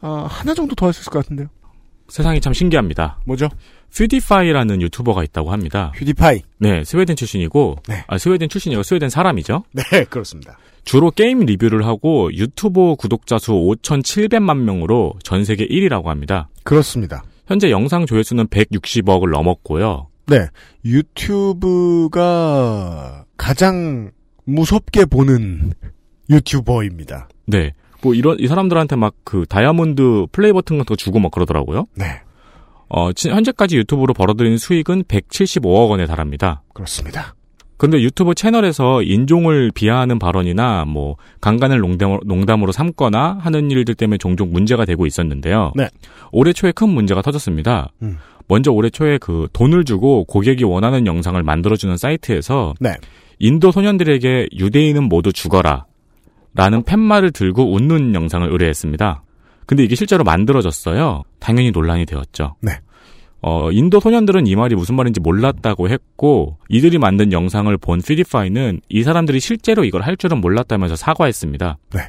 [0.00, 1.46] 아, 하나 정도 더 할 수 있을 것 같은데요.
[2.08, 3.20] 세상이 참 신기합니다.
[3.26, 3.48] 뭐죠?
[3.96, 5.92] 퓨디파이라는 유튜버가 있다고 합니다.
[5.94, 6.42] 퓨디파이.
[6.58, 8.04] 네, 스웨덴 출신이고, 네.
[8.08, 9.62] 아, 스웨덴 출신이고 스웨덴 사람이죠.
[9.72, 10.58] 네, 그렇습니다.
[10.84, 16.48] 주로 게임 리뷰를 하고 유튜브 구독자 수 5,700만 명으로 전 세계 1위라고 합니다.
[16.62, 17.24] 그렇습니다.
[17.46, 20.08] 현재 영상 조회수는 160억을 넘었고요.
[20.26, 20.46] 네.
[21.94, 24.10] 유튜브가 가장
[24.44, 25.72] 무섭게 보는
[26.30, 27.28] 유튜버입니다.
[27.46, 27.72] 네.
[28.02, 31.86] 뭐 이런 이 사람들한테 막 그 다이아몬드 플레이 버튼 같은 거 주고 막 그러더라고요.
[31.96, 32.20] 네.
[32.88, 36.62] 어, 지- 현재까지 유튜브로 벌어들인 수익은 175억 원에 달합니다.
[36.74, 37.34] 그렇습니다.
[37.76, 44.52] 근데 유튜브 채널에서 인종을 비하하는 발언이나 뭐 강간을 농담, 농담으로 삼거나 하는 일들 때문에 종종
[44.52, 45.72] 문제가 되고 있었는데요.
[45.74, 45.88] 네.
[46.30, 47.90] 올해 초에 큰 문제가 터졌습니다.
[48.02, 48.18] 음.
[48.46, 52.94] 먼저 올해 초에 그 돈을 주고 고객이 원하는 영상을 만들어주는 사이트에서 네.
[53.38, 55.86] 인도 소년들에게 유대인은 모두 죽어라
[56.54, 59.22] 라는 팻말을 들고 웃는 영상을 의뢰했습니다.
[59.66, 61.22] 근데 이게 실제로 만들어졌어요.
[61.40, 62.54] 당연히 논란이 되었죠.
[62.60, 62.72] 네.
[63.46, 69.02] 어, 인도 소년들은 이 말이 무슨 말인지 몰랐다고 했고 이들이 만든 영상을 본 퓨디파이는 이
[69.02, 71.76] 사람들이 실제로 이걸 할 줄은 몰랐다면서 사과했습니다.
[71.92, 72.00] 네.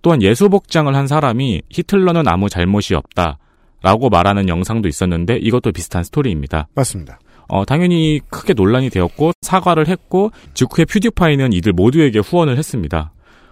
[0.00, 3.38] 또한 예수 복장을 한 사람이 히틀러는 아무 잘못이 없다.
[3.82, 6.68] 라고 말하는 영상도 있었는데 이것도 비슷한 스토리입니다.
[6.76, 7.18] 맞습니다.
[7.48, 13.10] 어, 당연히 크게 논란이 되었고 사과를 했고 직후에 퓨디파이는 이들 모두에게 후원을 했습니다.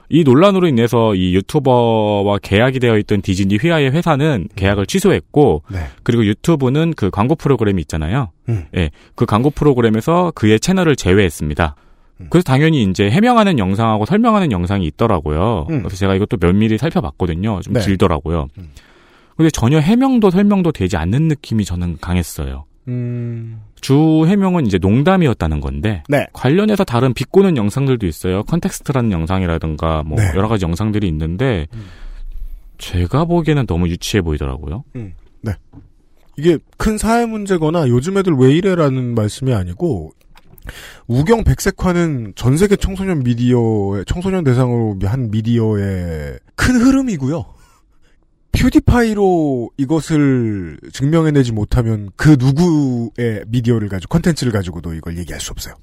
[0.08, 5.78] 이 논란으로 인해서 이 유튜버와 계약이 되어 있던 디즈니 휘하의 회사는 계약을 취소했고 네.
[6.02, 8.30] 그리고 유튜브는 그 광고 프로그램이 있잖아요.
[8.48, 8.66] 음.
[8.76, 11.76] 예, 그 광고 프로그램에서 그의 채널을 제외했습니다.
[12.20, 12.26] 음.
[12.30, 15.66] 그래서 당연히 이제 해명하는 영상하고 설명하는 영상이 있더라고요.
[15.70, 15.78] 음.
[15.80, 17.60] 그래서 제가 이것도 면밀히 살펴봤거든요.
[17.62, 17.80] 좀 네.
[17.80, 18.48] 길더라고요.
[18.58, 18.70] 음.
[19.36, 22.66] 근데 전혀 해명도 설명도 되지 않는 느낌이 저는 강했어요.
[22.88, 23.60] 음.
[23.80, 26.26] 주 해명은 이제 농담이었다는 건데 네.
[26.32, 28.42] 관련해서 다른 비꼬는 영상들도 있어요.
[28.44, 30.30] context라는 영상이라든가 뭐 네.
[30.34, 31.86] 여러 가지 영상들이 있는데 음.
[32.78, 34.84] 제가 보기에는 너무 유치해 보이더라고요.
[36.36, 40.12] 이게 큰 사회 문제거나 요즘 애들 왜 이래라는 말씀이 아니고
[41.06, 47.44] 우경 백색화는 전 세계 청소년 미디어의 청소년 대상으로 한 미디어의 큰 흐름이고요.
[48.54, 55.74] 퓨디파이로 이것을 증명해내지 못하면 그 누구의 미디어를 가지고 컨텐츠를 가지고도 이걸 얘기할 수 없어요.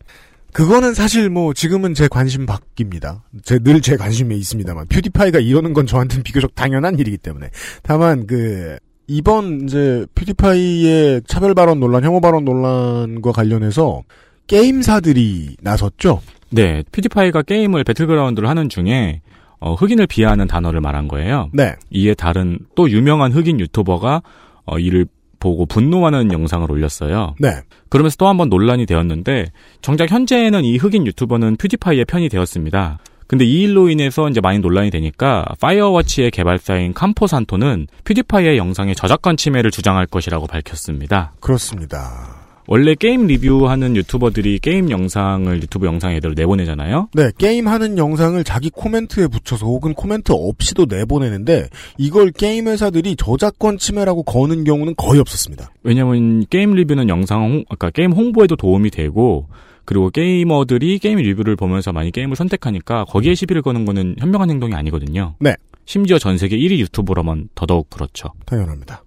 [0.53, 3.23] 그거는 사실 뭐 지금은 제 관심 밖입니다.
[3.43, 7.49] 제 늘 제 관심에 있습니다만 퓨디파이가 이러는 건 저한테는 비교적 당연한 일이기 때문에
[7.83, 14.03] 다만 그 이번 이제 퓨디파이의 차별 발언 논란, 혐오 발언 논란과 관련해서
[14.47, 16.21] 게임사들이 나섰죠.
[16.49, 19.21] 네, 퓨디파이가 게임을 배틀그라운드를 하는 중에
[19.61, 21.49] 어, 흑인을 비하하는 단어를 말한 거예요.
[21.53, 21.73] 네.
[21.91, 24.21] 이에 다른 또 유명한 흑인 유튜버가
[24.65, 25.05] 어, 이를
[25.39, 27.35] 보고 분노하는 영상을 올렸어요.
[27.39, 27.49] 네.
[27.89, 32.99] 그러면서 또 한 번 논란이 되었는데 정작 현재는 이 흑인 유튜버는 퓨디파이의 편이 되었습니다.
[33.27, 39.71] 근데 이 일로 인해서 이제 많이 논란이 되니까 파이어워치의 개발사인 캄포산토는 퓨디파이의 영상의 저작권 침해를
[39.71, 41.31] 주장할 것이라고 밝혔습니다.
[41.39, 42.40] 그렇습니다.
[42.71, 47.09] 원래 게임 리뷰하는 유튜버들이 게임 영상을 유튜브 영상에 대로 내보내잖아요.
[47.13, 53.77] 네, 게임 하는 영상을 자기 코멘트에 붙여서 혹은 코멘트 없이도 내보내는데 이걸 게임 회사들이 저작권
[53.77, 55.69] 침해라고 거는 경우는 거의 없었습니다.
[55.83, 59.49] 왜냐면 게임 리뷰는 영상 홍, 아까 게임 홍보에도 도움이 되고
[59.83, 65.35] 그리고 게이머들이 게임 리뷰를 보면서 많이 게임을 선택하니까 거기에 시비를 거는 거는 현명한 행동이 아니거든요.
[65.41, 65.57] 네.
[65.83, 68.29] 심지어 전 세계 1위 유튜버라면 더더욱 그렇죠.
[68.45, 69.03] 당연합니다.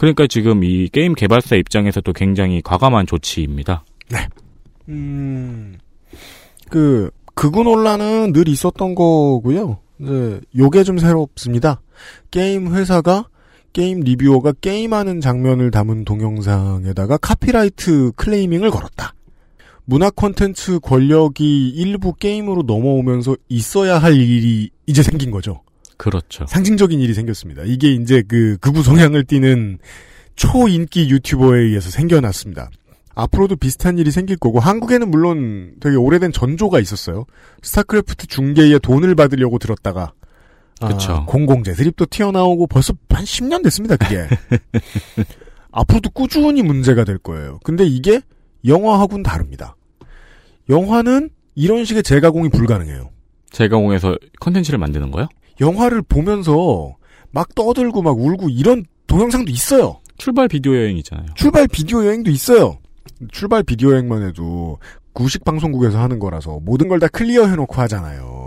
[0.00, 3.84] 그러니까 지금 이 게임 개발사 입장에서도 굉장히 과감한 조치입니다.
[4.88, 5.76] 음,
[6.70, 9.76] 그, 극우 논란은 늘 있었던 거고요.
[10.00, 11.82] 이제, 요게 좀 새롭습니다.
[12.30, 13.28] 게임 회사가
[13.74, 19.12] 게임 reviewer가 게임하는 장면을 담은 동영상에다가 copyright claiming을 걸었다.
[19.84, 25.60] 문화 콘텐츠 권력이 일부 게임으로 넘어오면서 있어야 할 일이 이제 생긴 거죠.
[26.00, 26.46] 그렇죠.
[26.46, 27.62] 상징적인 일이 생겼습니다.
[27.66, 29.78] 이게 이제 그 극우 성향을 띠는
[30.34, 32.70] 초인기 유튜버에 의해서 생겨났습니다.
[33.14, 37.26] 앞으로도 비슷한 일이 생길 거고 한국에는 물론 되게 오래된 전조가 있었어요.
[37.62, 40.14] 스타크래프트 중계에 돈을 받으려고 들었다가
[40.80, 41.12] 그쵸.
[41.12, 43.96] 아, 공공재 드립도 튀어나오고 벌써 한 10년 됐습니다.
[43.96, 44.26] 그게
[45.70, 47.58] 앞으로도 꾸준히 문제가 될 거예요.
[47.62, 48.22] 근데 이게
[48.64, 49.76] 영화하고는 다릅니다.
[50.70, 53.10] 영화는 이런 식의 재가공이 불가능해요.
[53.50, 55.28] 재가공해서 컨텐츠를 만드는 거요?
[55.60, 56.96] 영화를 보면서
[57.30, 60.00] 막 떠들고 막 울고 이런 동영상도 있어요.
[60.18, 61.26] 출발 비디오 여행 있잖아요.
[61.34, 62.78] 출발 비디오 여행도 있어요.
[63.32, 64.78] 출발 비디오 여행만 해도
[65.12, 68.39] 구식 방송국에서 하는 거라서 모든 걸 다 clear 해놓고 하잖아요.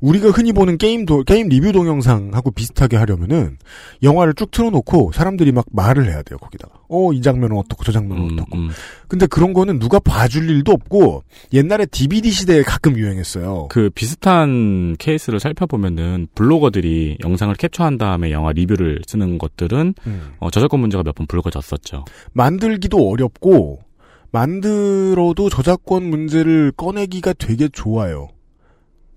[0.00, 3.58] 우리가 흔히 보는 게임 도, 게임 리뷰 동영상하고 비슷하게 하려면은
[4.02, 6.78] 영화를 쭉 틀어놓고 사람들이 막 말을 해야 돼요 거기다가.
[6.88, 8.58] 어 이 장면은 어떻고 저 장면은 음, 어떻고.
[8.58, 8.68] 음.
[9.08, 13.66] 근데 그런 거는 누가 봐줄 일도 없고 옛날에 DVD 시대에 가끔 유행했어요.
[13.70, 20.32] 그 비슷한 케이스를 살펴보면은 블로거들이 영상을 캡처한 다음에 영화 리뷰를 쓰는 것들은 음.
[20.38, 22.04] 어, 저작권 문제가 몇 번 불거졌었죠.
[22.32, 23.80] 만들기도 어렵고
[24.30, 28.28] 만들어도 저작권 문제를 꺼내기가 되게 좋아요.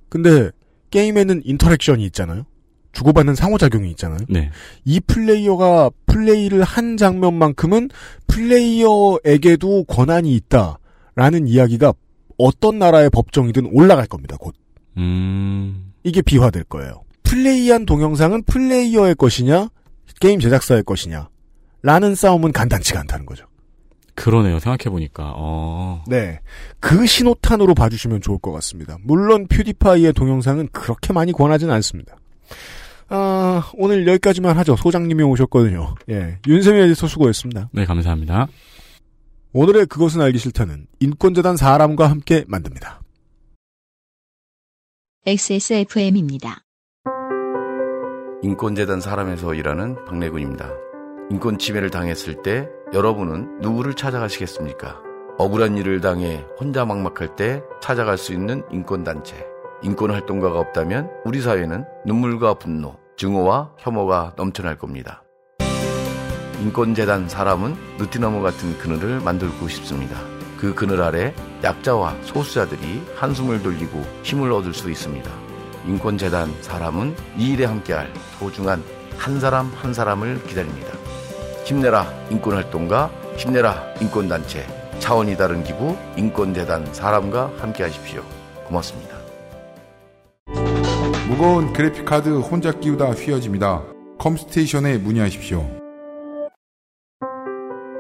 [0.10, 0.50] 근데
[0.92, 2.46] 게임에는 interaction이 있잖아요.
[2.92, 4.20] 주고받는 상호작용이 있잖아요.
[4.30, 4.52] 네.
[4.86, 7.90] 이 플레이어가 플레이를 한 장면만큼은
[8.28, 11.94] 플레이어에게도 권한이 있다라는 이야기가
[12.38, 14.36] 어떤 나라의 법정이든 올라갈 겁니다.
[14.40, 14.56] 곧
[14.98, 15.94] 음.
[16.04, 17.04] 이게 비화될 거예요.
[17.24, 19.70] 플레이한 동영상은 플레이어의 것이냐
[20.20, 21.30] 게임 제작사의 것이냐
[21.82, 23.46] 라는 싸움은 간단치가 않다는 거죠.
[24.22, 24.60] 그러네요.
[24.60, 25.34] 생각해보니까.
[25.36, 26.04] 어.
[26.08, 26.40] 네.
[26.80, 28.98] 그 신호탄으로 봐주시면 좋을 것 같습니다.
[29.02, 32.16] 물론 퓨디파이의 동영상은 그렇게 많이 권하진 않습니다.
[33.10, 34.76] 아, 오늘 여기까지만 하죠.
[34.76, 35.96] 소장님이 오셨거든요.
[36.10, 36.38] 예.
[36.48, 37.70] 윤세미 에디터 수고했습니다.
[37.74, 38.48] 네, 감사합니다.
[39.54, 43.02] 오늘의 그것은 알기 싫다는 인권재단 사람과 함께 만듭니다.
[45.26, 46.62] XSFM입니다.
[48.44, 50.91] 인권재단 사람에서 일하는 박래군입니다.
[51.32, 55.00] 인권 침해를 당했을 때 여러분은 누구를 찾아가시겠습니까?
[55.38, 59.48] 억울한 일을 당해 혼자 막막할 때 찾아갈 수 있는 인권단체.
[59.82, 65.24] 인권활동가가 없다면 우리 사회는 눈물과 분노, 증오와 혐오가 넘쳐날 겁니다.
[66.60, 70.20] 인권재단 사람은 느티나무 같은 그늘을 만들고 싶습니다.
[70.58, 75.32] 그 그늘 아래 약자와 소수자들이 한숨을 돌리고 힘을 얻을 수 있습니다.
[75.88, 78.84] 인권재단 사람은 이 일에 함께할 소중한
[79.18, 80.92] 한 사람 한 사람을 기다립니다.
[81.72, 84.68] 힘내라 인권활동가, 힘내라 인권단체,
[85.00, 88.24] 차원이 다른 기부 인권재단 사람과 함께 하십시오.
[88.66, 89.16] 고맙습니다.
[91.30, 93.86] 무거운 그래픽카드 혼자 끼우다 휘어집니다.
[94.20, 95.66] 컴스테이션에 문의하십시오.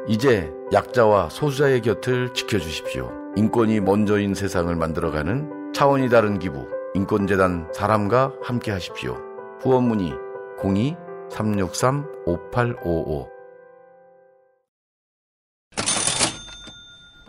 [0.10, 3.10] 이제 약자와 소수자의 곁을 지켜주십시오.
[3.38, 9.16] 인권이 먼저인 세상을 만들어가는 차원이 다른 기부 인권재단 사람과 함께 하십시오.
[9.62, 10.12] 후원 문의
[10.60, 13.41] 02-363-5855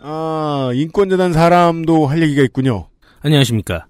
[0.05, 2.87] 아, 인권재단 사람도 할 얘기가 있군요.
[3.21, 3.87] 안녕하십니까.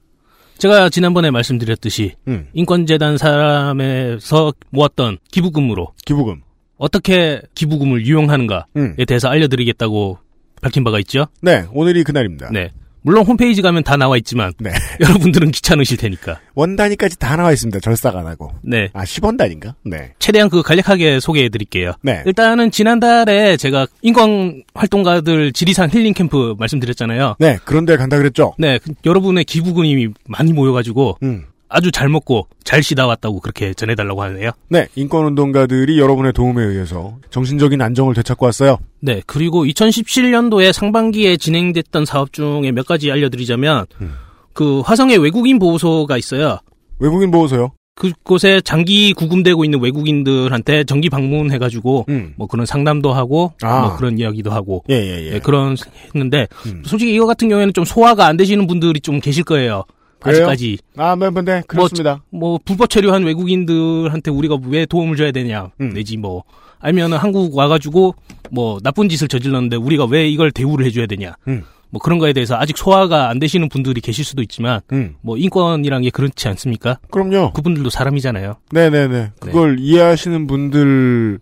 [0.59, 6.41] 제가 지난번에 말씀드렸듯이 음, 인권재단 사람에서 모았던 기부금으로 기부금.
[6.77, 8.95] 어떻게 기부금을 유용하는가에 음.
[9.07, 10.19] 대해서 알려드리겠다고
[10.61, 11.25] 밝힌 바가 있죠.
[11.41, 12.51] 네, 오늘이 그날입니다.
[12.51, 12.71] 네.
[13.03, 14.71] 물론 홈페이지 가면 다 나와 있지만 네.
[14.99, 16.39] 여러분들은 귀찮으실 테니까.
[16.55, 17.79] 원 단위까지 다 나와 있습니다.
[17.79, 18.51] 절삭 안 하고.
[18.61, 18.89] 네.
[18.93, 19.75] 아, 10원 단인가?
[19.83, 20.13] 네.
[20.19, 21.93] 최대한 그 간략하게 소개해 드릴게요.
[22.01, 22.23] 네.
[22.25, 27.35] 일단은 지난달에 제가 인권 활동가들 지리산 힐링 캠프 말씀드렸잖아요.
[27.39, 28.53] 네, 그런 데 간다 그랬죠?
[28.57, 31.45] 네, 그 여러분의 기부금이 많이 모여 가지고 음.
[31.73, 34.51] 아주 잘 먹고 잘 쉬다 왔다고 그렇게 전해달라고 하네요.
[34.69, 38.77] 네, 인권운동가들이 여러분의 도움에 의해서 정신적인 안정을 되찾고 왔어요.
[38.99, 44.13] 네, 그리고 2017년도에 상반기에 진행됐던 사업 중에 몇 가지 알려드리자면 음.
[44.53, 46.59] 그 화성에 외국인 보호소가 있어요.
[46.99, 47.71] 외국인 보호소요.
[47.95, 52.33] 그곳에 장기 구금되고 있는 외국인들한테 정기 방문해가지고 음.
[52.37, 53.81] 뭐 그런 상담도 하고 아.
[53.81, 55.31] 뭐 그런 이야기도 하고 예, 예, 예.
[55.31, 55.75] 네, 그런
[56.07, 56.83] 했는데 음.
[56.85, 59.85] 솔직히 이거 같은 경우에는 좀 소화가 안 되시는 분들이 좀 계실 거예요.
[60.23, 60.47] 그래요?
[60.47, 62.23] 아직까지 아, 네, 네, 그렇습니다.
[62.29, 65.93] 뭐 불법 체류한 외국인들한테 우리가 왜 도움을 줘야 되냐 음.
[65.93, 66.43] 내지 뭐
[66.79, 68.15] 아니면은 한국 와가지고
[68.51, 71.63] 뭐 나쁜 짓을 저질렀는데 우리가 왜 이걸 대우를 해줘야 되냐 음.
[71.89, 75.15] 뭐 그런 거에 대해서 아직 소화가 안 되시는 분들이 계실 수도 있지만 음.
[75.21, 76.97] 뭐 인권이란 게 그렇지 않습니까?
[77.11, 77.53] 그럼요.
[77.53, 78.55] 그분들도 사람이잖아요.
[78.71, 79.33] 네네네.
[79.39, 81.39] 그걸 이해하시는 분들을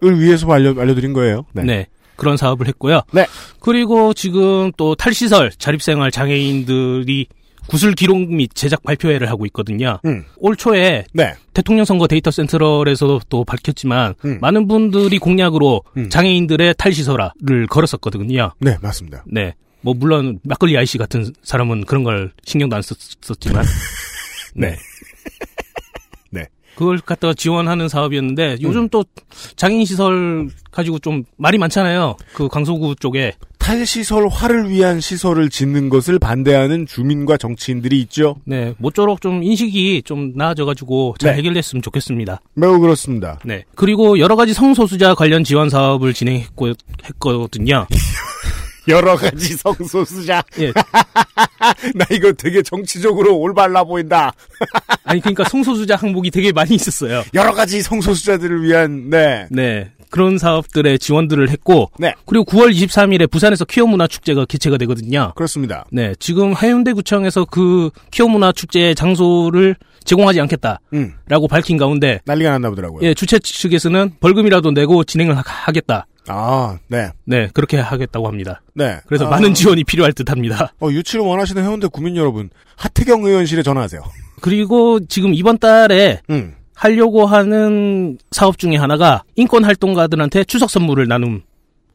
[0.00, 1.44] 위해서 알려, 알려드린 거예요.
[1.52, 1.88] 네.
[2.16, 3.02] 그런 사업을 했고요.
[3.12, 3.26] 네.
[3.60, 7.26] 그리고 지금 또 탈시설 자립생활 장애인들이
[7.66, 9.98] 구슬 기록 및 제작 발표회를 하고 있거든요.
[10.04, 10.24] 음.
[10.36, 11.34] 올 초에 네.
[11.54, 14.38] 대통령 선거 데이터 센트럴에서도 또 밝혔지만 음.
[14.40, 16.10] 많은 분들이 공약으로 음.
[16.10, 18.52] 장애인들의 탈시설화를 걸었었거든요.
[18.58, 19.24] 네, 맞습니다.
[19.26, 19.54] 네.
[19.80, 23.64] 뭐 물론 막걸리 아이씨 같은 사람은 그런 걸 신경도 안 썼었지만
[24.54, 24.76] 네.
[26.72, 26.76] 네.
[26.76, 29.04] 그걸 갖다가 지원하는 사업이었는데 요즘 또
[29.56, 32.16] 장애인 시설 가지고 좀 말이 많잖아요.
[32.34, 38.36] 그 강서구 쪽에 탈시설화를 위한 시설을 짓는 것을 반대하는 주민과 정치인들이 있죠.
[38.44, 41.38] 네 모쪼록 좀 인식이 좀 나아져가지고 잘 네.
[41.38, 42.40] 해결됐으면 좋겠습니다.
[42.54, 43.38] 매우 그렇습니다.
[43.44, 46.72] 네 그리고 여러 가지 성소수자 관련 지원 사업을 진행했고
[47.04, 47.86] 했거든요.
[48.88, 50.42] 여러 가지 성소수자.
[50.60, 50.72] 예.
[51.94, 54.32] 나 이거 되게 정치적으로 올바라 보인다.
[55.04, 57.22] 아니 그러니까 성소수자 항목이 되게 많이 있었어요.
[57.34, 59.46] 여러 가지 성소수자들을 위한, 네.
[59.50, 59.90] 네.
[60.10, 62.12] 그런 사업들의 지원들을 했고 네.
[62.26, 65.32] 그리고 9월 23일에 부산에서 퀴어 문화 축제가 개최가 되거든요.
[65.36, 65.86] 그렇습니다.
[65.90, 71.14] 네, 지금 해운대 구청에서 그 퀴어 문화 축제 장소를 제공하지 않겠다라고 음.
[71.48, 73.00] 밝힌 가운데 난리가 났나 보더라고요.
[73.08, 76.06] 예, 주최 측에서는 벌금이라도 내고 진행을 하- 하겠다.
[76.28, 77.10] 아, 네.
[77.24, 78.62] 네, 그렇게 하겠다고 합니다.
[78.74, 79.00] 네.
[79.06, 80.72] 그래서 아, 많은 지원이 필요할 듯 합니다.
[80.80, 84.02] 어, 유치를 원하시는 해운대 구민 여러분, 하태경 의원실에 전화하세요.
[84.40, 86.54] 그리고 지금 이번 달에 음.
[86.74, 91.42] 하려고 하는 사업 중에 하나가 인권 활동가들한테 추석 선물을 나눔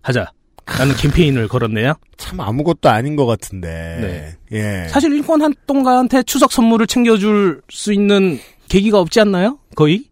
[0.01, 0.31] 하자.
[0.65, 1.93] 라는 캠페인을 걸었네요.
[2.17, 4.35] 참 아무것도 아닌 것 같은데.
[4.51, 4.87] 예.
[4.89, 8.37] 사실 인권 활동가한테 추석 선물을 챙겨줄 수 있는
[8.67, 9.59] 계기가 없지 않나요?
[9.75, 10.05] 거의?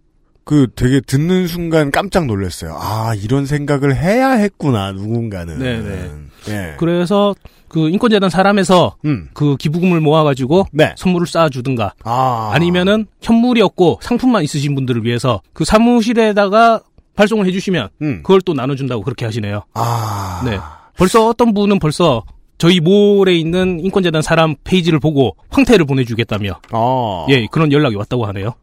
[0.46, 2.78] 그 되게 듣는 순간 깜짝 놀랐어요.
[2.80, 5.58] 아, 이런 생각을 해야 했구나, 누군가는.
[5.58, 6.12] 네네.
[6.50, 6.76] 예.
[6.78, 7.34] 그래서
[7.68, 9.28] 그 인권재단 사람에서 음.
[9.34, 10.94] 그 기부금을 모아가지고 네.
[10.98, 12.52] 선물을 쌓아주든가 아.
[12.54, 16.82] 아니면은 현물이 없고 상품만 있으신 분들을 위해서 그 사무실에다가
[17.16, 18.22] 발송을 해주시면 음.
[18.22, 19.64] 그걸 또 나눠준다고 그렇게 하시네요.
[19.74, 20.44] 아.
[20.46, 20.60] 네.
[20.96, 22.24] 벌써 어떤 분은 벌써
[22.58, 27.26] 저희 몰에 있는 인권재단 사람 페이지를 보고 황태를 보내주겠다며 아.
[27.30, 28.54] 예 그런 연락이 왔다고 하네요.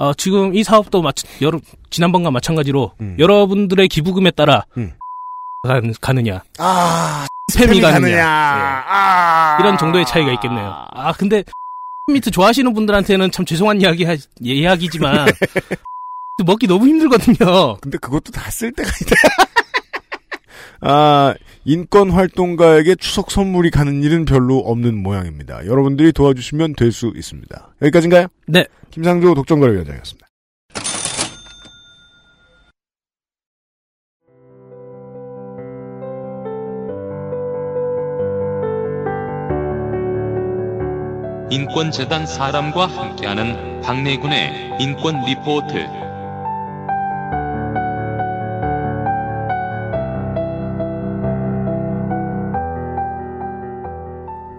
[0.00, 1.60] 어, 지금 이 사업도 마치, 여러,
[1.90, 3.16] 지난번과 마찬가지로 음.
[3.18, 4.92] 여러분들의 기부금에 따라 음.
[5.62, 7.26] 가, 가느냐 아.
[7.52, 8.16] 스팸이 가느냐, 가느냐.
[8.16, 8.20] 예.
[8.22, 9.58] 아.
[9.60, 10.74] 이런 정도의 차이가 있겠네요.
[10.92, 11.44] 아 근데
[12.10, 15.26] 미트 좋아하시는 분들한테는 참 죄송한 이야기 하- 이야기지만
[16.46, 17.76] 먹기 너무 힘들거든요.
[17.82, 19.49] 근데 그것도 다 쓸 때가 있다.
[20.82, 25.66] 아, 인권 활동가에게 추석 선물이 가는 일은 별로 없는 모양입니다.
[25.66, 27.74] 여러분들이 도와주시면 될 수 있습니다.
[27.82, 28.26] 여기까지인가요?
[28.46, 28.66] 네.
[28.90, 30.26] 김상조 독점거래 위원장이었습니다.
[41.50, 45.99] 인권재단 사람과 함께하는 박래군의 인권 리포트.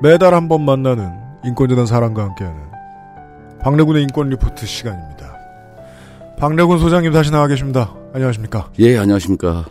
[0.02, 1.12] 매달 한 번 만나는
[1.46, 2.60] 인권재단 사람과 함께하는
[3.62, 5.36] 박래군의 인권 리포트 시간입니다.
[6.38, 7.94] 박래군 소장님 다시 나와 계십니다.
[8.14, 8.72] 안녕하십니까?
[8.80, 9.66] 예, 안녕하십니까.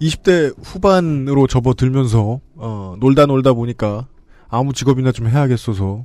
[0.00, 4.06] 20대 후반으로 접어들면서 어, 놀다 놀다 보니까
[4.48, 6.04] 아무 직업이나 좀 해야겠어서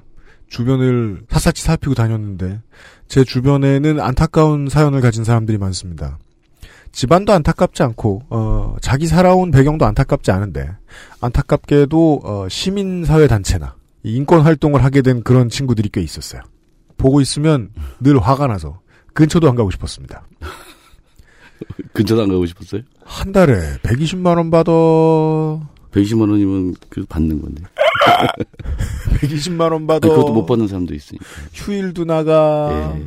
[0.49, 2.61] 주변을 샅샅이 살피고 다녔는데
[3.07, 6.17] 제 주변에는 안타까운 사연을 가진 사람들이 많습니다.
[6.93, 10.69] 집안도 안타깝지 않고 어, 자기 살아온 배경도 안타깝지 않은데
[11.21, 16.41] 안타깝게도 어, 시민사회 단체나 인권 활동을 하게 된 그런 친구들이 꽤 있었어요.
[16.97, 18.79] 보고 있으면 늘 화가 나서
[19.13, 20.23] 근처도 안 가고 싶었습니다.
[21.93, 22.81] 근처도 안 가고 싶었어요?
[23.03, 24.71] 한 달에 120만 원 받아
[25.91, 27.63] 120만 원이면 그 받는 건데.
[29.19, 31.25] 120만 원 받아 아니, 그것도 못 받는 사람도 있으니까.
[31.53, 33.03] 휴일도 나가 예.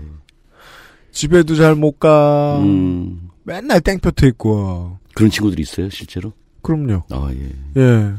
[1.12, 2.58] 집에도 잘 못 가.
[2.60, 4.98] 음, 맨날 땡볕에 있고.
[5.14, 6.32] 그런 친구들이 있어요, 실제로?
[6.62, 7.04] 그럼요.
[7.10, 7.80] 아, 예.
[7.80, 8.12] 예.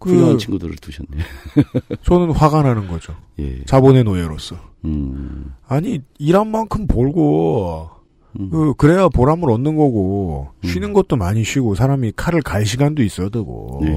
[0.00, 1.16] 훌륭한 그 친구들을 두셨네.
[2.04, 3.16] 저는 화가 나는 거죠.
[3.38, 3.64] 예.
[3.64, 4.56] 자본의 노예로서.
[4.84, 7.90] 음, 아니 일한 만큼 벌고
[8.38, 8.50] 음.
[8.50, 10.68] 그 그래야 보람을 얻는 거고 음.
[10.68, 13.80] 쉬는 것도 많이 쉬고 사람이 칼을 갈 시간도 있어야 되고.
[13.84, 13.88] 예,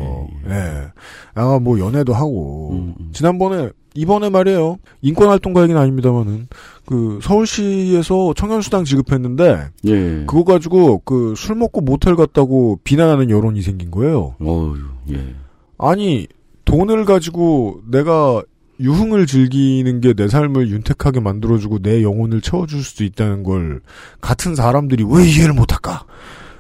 [0.50, 0.88] 예.
[1.36, 2.70] 아가 뭐 연애도 하고.
[2.72, 3.10] 음, 음.
[3.12, 4.78] 지난번에 이번에 말이에요.
[5.02, 6.48] 인권 활동가 얘기는 아닙니다만은
[6.86, 10.24] 그 서울시에서 청년수당 지급했는데 예.
[10.28, 14.36] 그거 가지고 그 술 먹고 모텔 갔다고 비난하는 여론이 생긴 거예요.
[14.42, 14.78] 어휴,
[15.12, 15.36] 예.
[15.78, 16.28] 아니
[16.66, 18.44] 돈을 가지고 내가
[18.80, 23.82] 유흥을 즐기는 게 내 삶을 윤택하게 만들어주고 내 영혼을 채워줄 수도 있다는 걸
[24.22, 26.06] 같은 사람들이 왜 이해를 못할까?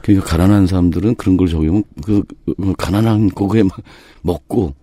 [0.01, 3.77] 그러니까 가난한 사람들은 그런 걸 적용하면 그, 그 가난한 거에 막
[4.21, 4.73] 먹고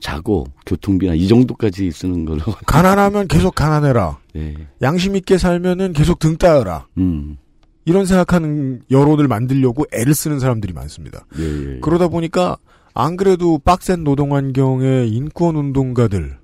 [0.00, 2.40] 자고 교통비나 이 정도까지 쓰는 걸로.
[2.66, 4.18] 가난하면 계속 가난해라.
[4.36, 4.54] 예.
[4.80, 6.86] 양심 있게 살면은 계속 등 따여라.
[6.98, 7.36] 음.
[7.84, 11.26] 이런 생각하는 여론을 만들려고 애를 쓰는 사람들이 많습니다.
[11.38, 11.42] 예,
[11.74, 11.80] 예.
[11.80, 12.56] 그러다 보니까
[12.94, 16.38] 안 그래도 빡센 노동 환경의 인권 운동가들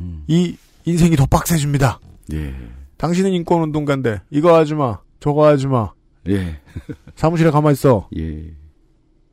[0.00, 0.24] 음.
[0.26, 2.00] 이 인생이 더 빡세집니다.
[2.32, 2.54] 예.
[2.96, 5.92] 당신은 인권 운동가인데 이거 하지 마, 저거 하지 마.
[6.28, 6.60] 예.
[7.16, 8.08] 사무실에 가만 있어.
[8.18, 8.54] 예.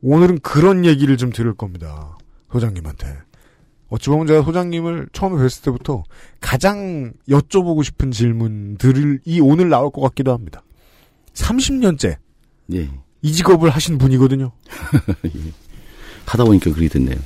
[0.02, 2.16] 오늘은 그런 얘기를 좀 들을 겁니다.
[2.52, 3.06] 소장님한테.
[3.90, 6.04] 어찌 보면 제가 소장님을 처음에 뵀을 때부터
[6.40, 10.62] 가장 여쭤보고 싶은 질문들이 오늘 나올 것 같기도 합니다.
[11.32, 12.16] 30년째
[12.74, 12.90] 예.
[13.22, 14.52] 이 직업을 하신 분이거든요.
[16.26, 17.18] 하다 보니까 그렇게 됐네요.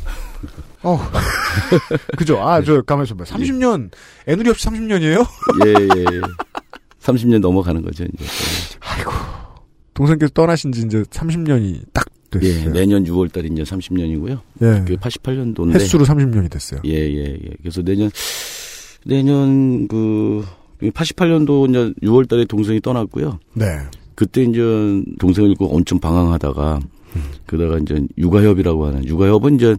[0.82, 0.98] 어.
[2.16, 2.40] 그죠?
[2.40, 3.24] 아, 저, 가만히 있어봐.
[3.24, 3.90] 30년,
[4.26, 5.26] 애누리 없이 30년이에요?
[5.66, 6.20] 예, 예.
[7.00, 8.24] 30년 넘어가는 거죠, 이제.
[8.80, 9.12] 아이고.
[9.94, 12.72] 동생께서 떠나신 지 이제 30년이 딱 예, 됐어요.
[12.72, 14.40] 내년 6월 달이 이제 30년이고요.
[14.62, 14.66] 예.
[14.80, 15.74] 그게 88년도인데.
[15.74, 16.80] 횟수로 30년이 됐어요.
[16.86, 17.50] 예, 예, 예.
[17.60, 18.10] 그래서 내년,
[19.04, 20.44] 내년 그,
[20.80, 23.38] 88년도 이제 6월 달에 동생이 떠났고요.
[23.54, 23.66] 네.
[24.14, 24.60] 그때 이제
[25.20, 26.80] 동생을 잃고 엄청 방황하다가,
[27.16, 27.22] 음.
[27.46, 29.76] 그러다가 이제 육아협이라고 하는, 육아협은 이제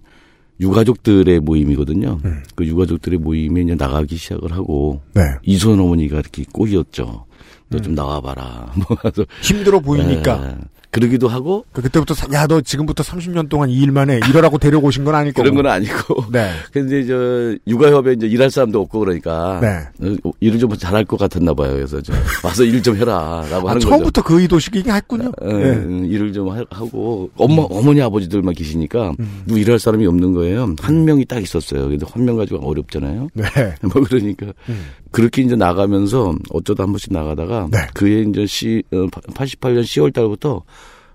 [0.60, 2.20] 유가족들의 모임이거든요.
[2.24, 2.44] 음.
[2.56, 5.22] 그 유가족들의 모임에 이제 나가기 시작을 하고, 네.
[5.44, 7.26] 이소연 어머니가 이렇게 꼬이었죠.
[7.70, 7.82] 너 음.
[7.82, 8.74] 좀 나와봐라.
[8.88, 8.98] 뭐,
[9.42, 10.58] 힘들어 보이니까.
[10.60, 10.73] 예.
[10.94, 15.16] 그러기도 하고 그 그때부터 야 너 지금부터 30년 동안 이 일만 해 이러라고 데려오신 건
[15.16, 15.44] 아닐 거고.
[15.44, 16.26] 그런 건 아니고.
[16.32, 16.52] 네.
[16.72, 20.08] 근데 저 육아협에 이제 일할 사람도 없고 그러니까 네.
[20.24, 21.74] 어, 일을 좀 잘할 것 같았나 봐요.
[21.74, 25.32] 그래서 좀 와서 일 좀 해라라고 아, 하는 처음부터 그 의도식이긴 했군요.
[25.32, 25.50] 거죠.
[25.50, 25.70] 어, 네.
[25.72, 29.44] 음, 일을 좀 하- 하고 엄마 어머니 아버지들만 계시니까 음.
[29.48, 30.76] 누구 일할 사람이 없는 거예요.
[30.82, 31.88] 한 명이 딱 있었어요.
[31.90, 33.30] 근데 한 명 가지고 어렵잖아요.
[33.34, 33.44] 네.
[33.82, 34.86] 뭐 그러니까 음.
[35.14, 37.78] 그렇게 이제 나가면서 어쩌다 한 번씩 나가다가 네.
[37.94, 40.64] 그해 이제 시 88년 10월 달부터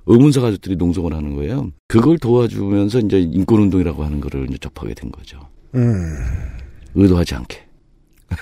[0.06, 1.70] 의문사 가족들이 농성을 하는 거예요.
[1.88, 5.40] 그걸 도와주면서 이제 인권운동이라고 하는 거를 이제 접하게 된 거죠.
[5.74, 6.16] 음.
[6.94, 7.66] 의도하지 않게.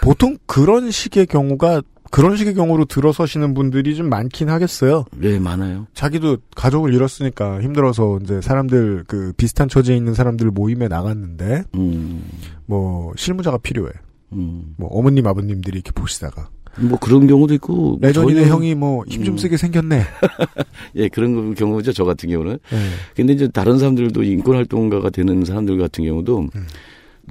[0.02, 5.04] 보통 그런 식의 경우가 그런 식의 경우로 들어서시는 분들이 좀 많긴 하겠어요.
[5.16, 5.86] 네, 많아요.
[5.94, 12.24] 자기도 가족을 잃었으니까 힘들어서 이제 사람들 그 비슷한 처지에 있는 사람들 모임에 나갔는데 음,
[12.66, 13.90] 뭐 실무자가 필요해.
[14.32, 14.74] 음.
[14.76, 16.48] 뭐 어머님 아버님들이 이렇게 보시다가
[16.78, 17.98] 뭐 그런 경우도 있고.
[18.02, 19.38] 레전이네 전혀- 형이 뭐 힘좀 음.
[19.38, 20.02] 쓰게 생겼네.
[20.96, 21.92] 예, 그런 경우죠.
[21.92, 22.58] 저 같은 경우는.
[22.70, 22.76] 네.
[23.14, 26.66] 근데 이제 다른 사람들도 인권 활동가가 되는 사람들 같은 경우도 음.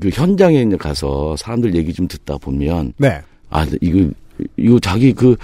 [0.02, 3.22] 그 현장에 이제 가서 사람들 얘기 좀 듣다 보면 네.
[3.52, 4.10] 아, 이거,
[4.58, 5.36] 이거 자기 그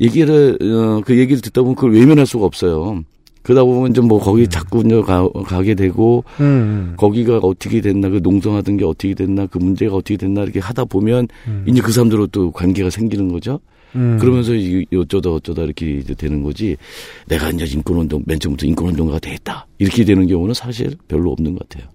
[0.00, 3.04] 얘기를, 어, 그 얘기를 듣다 보면 그걸 외면할 수가 없어요.
[3.44, 6.94] 그러다 보면 좀 뭐 거기 자꾸 이제 가, 가게 되고 음.
[6.96, 11.28] 거기가 어떻게 됐나 그 농성하던 게 어떻게 됐나 그 문제가 어떻게 됐나 이렇게 하다 보면
[11.46, 11.64] 음.
[11.68, 13.60] 이제 그 사람들로 또 관계가 생기는 거죠.
[13.96, 14.18] 음.
[14.20, 16.76] 그러면서 이- 어쩌다 어쩌다 이렇게 이제 되는 거지.
[17.28, 21.88] 내가 이제 인권운동 맨 처음부터 인권운동가가 되겠다 이렇게 되는 경우는 사실 별로 없는 것 같아요.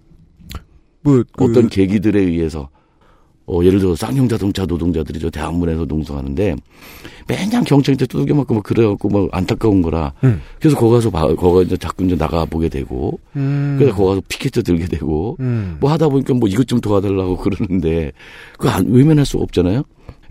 [1.02, 2.68] 뭐 그, 어떤 계기들에 의해서
[3.46, 6.56] 어, 예를 들어 쌍용 자동차 노동자들이 저 대학문에서 농성하는데
[7.26, 10.12] 맨날 경찰한테 두들겨 맞고 막 그래갖고 막 안타까운 거라.
[10.24, 10.40] 음.
[10.58, 13.76] 그래서 거기 가서 봐, 거기 이제 자꾸 이제 나가 보게 되고 음.
[13.78, 15.76] 그래서 거기 가서 피켓도 들게 되고 음.
[15.80, 18.12] 뭐 하다 보니까 뭐 이것 좀 도와달라고 그러는데
[18.56, 19.82] 그거 안, 외면할 수가 없잖아요.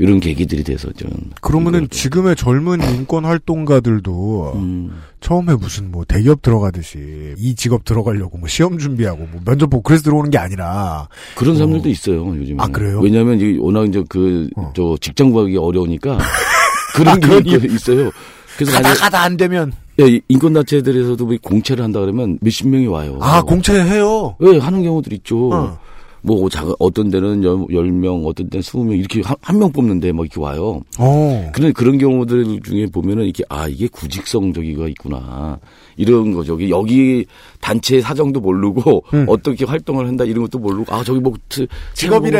[0.01, 7.35] 이런 계기들이 돼서 저는 그러면은 지금의 젊은 인권 활동가들도 음, 처음에 무슨 뭐 대기업 들어가듯이
[7.37, 11.87] 이 직업 들어가려고 뭐 시험 준비하고 뭐 면접 보고 그래서 들어오는 게 아니라 그런 사람들도
[11.87, 11.91] 어.
[11.91, 12.57] 있어요 요즘에.
[12.59, 13.01] 아, 그래요?
[13.01, 14.71] 왜냐하면 워낙 이제 그 어.
[14.75, 16.17] 저 직장 구하기 어려우니까
[16.95, 18.09] 그런 아, 게 그런 있- 있어요.
[18.57, 23.17] 그래서 가다 가다 안 되면 예, 인권단체들에서도 뭐 공채를 한다 그러면 몇십 명이 와요.
[23.21, 24.37] 아 공채해요.
[24.43, 25.49] 예, 하는 경우들 있죠.
[25.53, 25.77] 어.
[26.21, 30.39] 뭐, 자, 어떤 데는 열, 10명, 어떤 데는 20명, 이렇게 한 명 뽑는데 막 이렇게
[30.39, 30.81] 와요.
[30.97, 31.51] 어.
[31.53, 35.59] 그런, 그런 경우들 중에 보면은 이게, 아, 이게 구직성 저기가 있구나.
[35.97, 36.53] 이런 거죠.
[36.53, 37.25] 여기, 여기
[37.61, 39.25] 단체 사정도 모르고, 음.
[39.27, 42.37] 어떻게 활동을 한다, 이런 것도 모르고, 아, 저기 뭐, 트- 직업이래.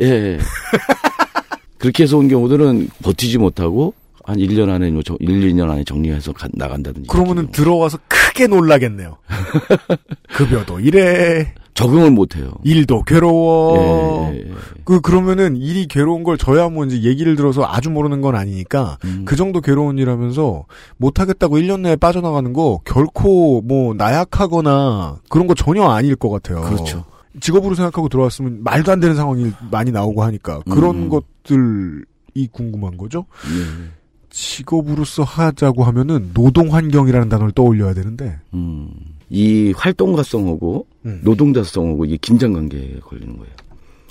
[0.00, 0.38] 예.
[1.78, 3.94] 그렇게 해서 온 경우들은 버티지 못하고,
[4.24, 7.06] 한 1년 안에, 뭐 저- 1, 2년 안에 정리해서 가- 나간다든지.
[7.08, 9.16] 그러면은 이렇게 들어와서 크게 놀라겠네요.
[10.34, 12.52] 급여도 이래, 적응을 못 해요.
[12.64, 14.32] 일도 괴로워.
[14.32, 14.54] 예, 예, 예.
[14.84, 19.24] 그 그러면은 일이 괴로운 걸 저야 뭐 이제 얘기를 들어서 아주 모르는 건 아니니까 음.
[19.26, 20.64] 그 정도 괴로운 일하면서
[20.96, 26.62] 못 하겠다고 1년 내에 빠져나가는 거 결코 뭐 나약하거나 그런 거 전혀 아닐 것 같아요.
[26.62, 27.04] 그렇죠.
[27.40, 31.08] 직업으로 생각하고 들어왔으면 말도 안 되는 상황이 많이 나오고 하니까 그런 음.
[31.10, 33.26] 것들이 궁금한 거죠.
[33.44, 33.90] 예.
[34.30, 38.90] 직업으로서 하자고 하면은 노동 환경이라는 단어를 떠올려야 되는데 음.
[39.28, 41.20] 이 활동가성하고 음.
[41.24, 43.52] 노동자성하고 이게 긴장 관계에 걸리는 거예요.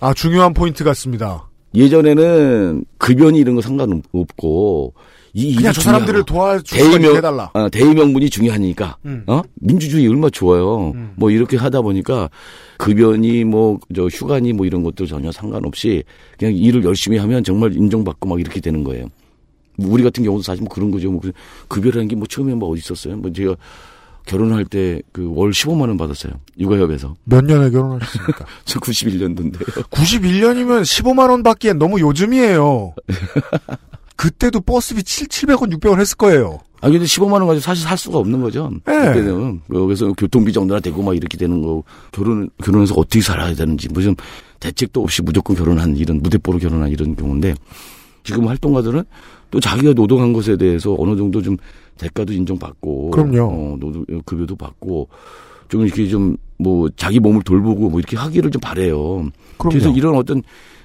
[0.01, 1.47] 아 중요한 포인트 같습니다.
[1.75, 4.93] 예전에는 급여니 이런 거 상관없고
[5.33, 6.23] 이 그냥 저 사람들을
[6.65, 7.51] 대의명 해달라.
[7.53, 9.23] 어, 대의 명분이 중요하니까 음.
[9.27, 10.91] 어 민주주의 얼마 나 좋아요.
[10.95, 11.11] 음.
[11.17, 12.29] 뭐 이렇게 하다 보니까
[12.77, 16.03] 급여니 뭐 저 휴가니 뭐 이런 것들 전혀 상관없이
[16.39, 19.07] 그냥 일을 열심히 하면 정말 인정받고 막 이렇게 되는 거예요.
[19.77, 21.11] 뭐 우리 같은 경우도 사실 뭐 그런 거죠.
[21.11, 21.33] 뭐 그-
[21.67, 23.17] 급여라는 게 뭐 처음에 뭐 어디 있었어요?
[23.17, 23.55] 뭐 제가
[24.25, 26.33] 결혼할 때 그 월 15만 원 받았어요.
[26.59, 27.15] 육아협에서.
[27.25, 28.45] 몇 년에 결혼하셨습니까?
[28.65, 29.83] 저 91년도인데요.
[29.89, 32.93] 91년이면 15만 원 받기엔 너무 요즘이에요.
[34.15, 36.59] 그때도 버스비 7, 700원, 600원 했을 거예요.
[36.81, 38.69] 아 근데 15만 원 가지고 사실 살 수가 없는 거죠.
[38.85, 38.93] 네.
[39.07, 44.15] 그때는 여기서 교통비 정도나 되고 막 이렇게 되는 거 결혼 결혼해서 어떻게 살아야 되는지 무슨
[44.59, 47.55] 대책도 없이 무조건 결혼한 이런 무대뽀로 결혼한 이런 경우인데
[48.23, 49.03] 지금 활동가들은
[49.51, 51.57] 또 자기가 노동한 것에 대해서 어느 정도 좀
[51.97, 53.43] 대가도 인정받고 그럼요.
[53.43, 55.09] 어, 노동 급여도 받고
[55.69, 59.29] 좀 이렇게 좀 뭐 자기 몸을 돌보고 뭐 이렇게 하기를 좀 바래요.
[59.57, 59.89] 그래서.
[59.91, 60.41] 이런 어떤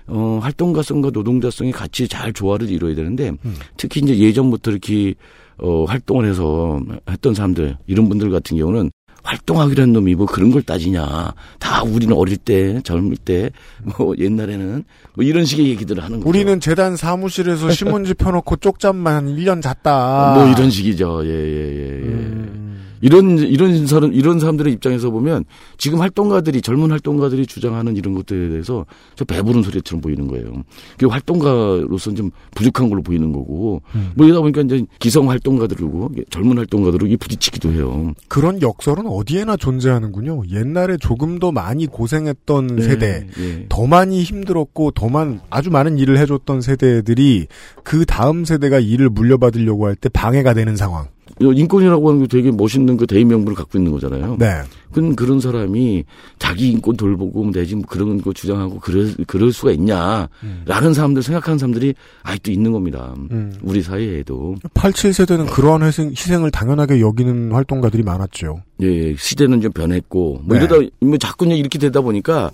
[0.07, 3.55] 어, 활동가성과 노동자성이 같이 잘 조화를 이루어야 되는데 음.
[3.77, 5.15] 특히 이제 예전부터 이렇게
[5.59, 8.91] 어, 활동을 해서 했던 사람들 이런 분들 같은 경우는
[9.23, 13.51] 활동하기라는 놈이 뭐 그런 걸 따지냐 다 우리는 어릴 때 젊을 때
[13.99, 16.29] 뭐 옛날에는 뭐 이런 식의 얘기들을 하는 거죠.
[16.29, 20.35] 우리는 재단 사무실에서 신문지 펴놓고 쪽잠만 한 1년 잤다.
[20.35, 21.23] 뭐 이런 식이죠.
[21.25, 22.03] 예, 예, 예, 예.
[22.03, 22.70] 음.
[23.01, 25.45] 이런 이런 사람 이런 사람들의 입장에서 보면
[25.79, 28.85] 지금 활동가들이 젊은 활동가들이 주장하는 이런 것들에 대해서
[29.15, 30.53] 저 배부른 소리처럼 보이는 거예요.
[30.99, 34.13] 그 활동가로서 좀 부족한 걸로 보이는 거고 음.
[34.17, 38.13] 뭐 이러다 보니까 이제 기성 활동가들이고 젊은 활동가들로 이 부딪히기도 해요.
[38.29, 40.43] 그런 역설은 어디에나 존재하는군요.
[40.51, 43.67] 옛날에 조금 더 많이 고생했던 네, 세대, 예.
[43.69, 47.47] 더 많이 힘들었고 더 많은 아주 많은 일을 해줬던 세대들이
[47.83, 51.09] 그 다음 세대가 일을 물려받으려고 할 때 방해가 되는 상황.
[51.39, 54.37] 인권이라고 하는 게 되게 멋있는 그 대의 명분을 갖고 있는 거잖아요.
[54.39, 54.63] 네.
[54.93, 56.05] 그런 그런 사람이
[56.39, 61.59] 자기 인권 돌보고 뭐 내지 뭐 그런 거 주장하고 그럴 그럴 수가 있냐라는 사람들 생각하는
[61.59, 63.15] 사람들이 아직도 있는 겁니다.
[63.31, 63.55] 음.
[63.63, 68.63] 우리 사회에도 87세대는 그러한 희생, 희생을 당연하게 여기는 활동가들이 많았죠.
[68.83, 70.65] 예 시대는 좀 변했고 뭐 네.
[70.65, 72.51] 이러다 뭐 자꾸 이렇게 되다 보니까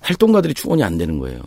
[0.00, 1.40] 활동가들이 충원이 안 되는 거예요.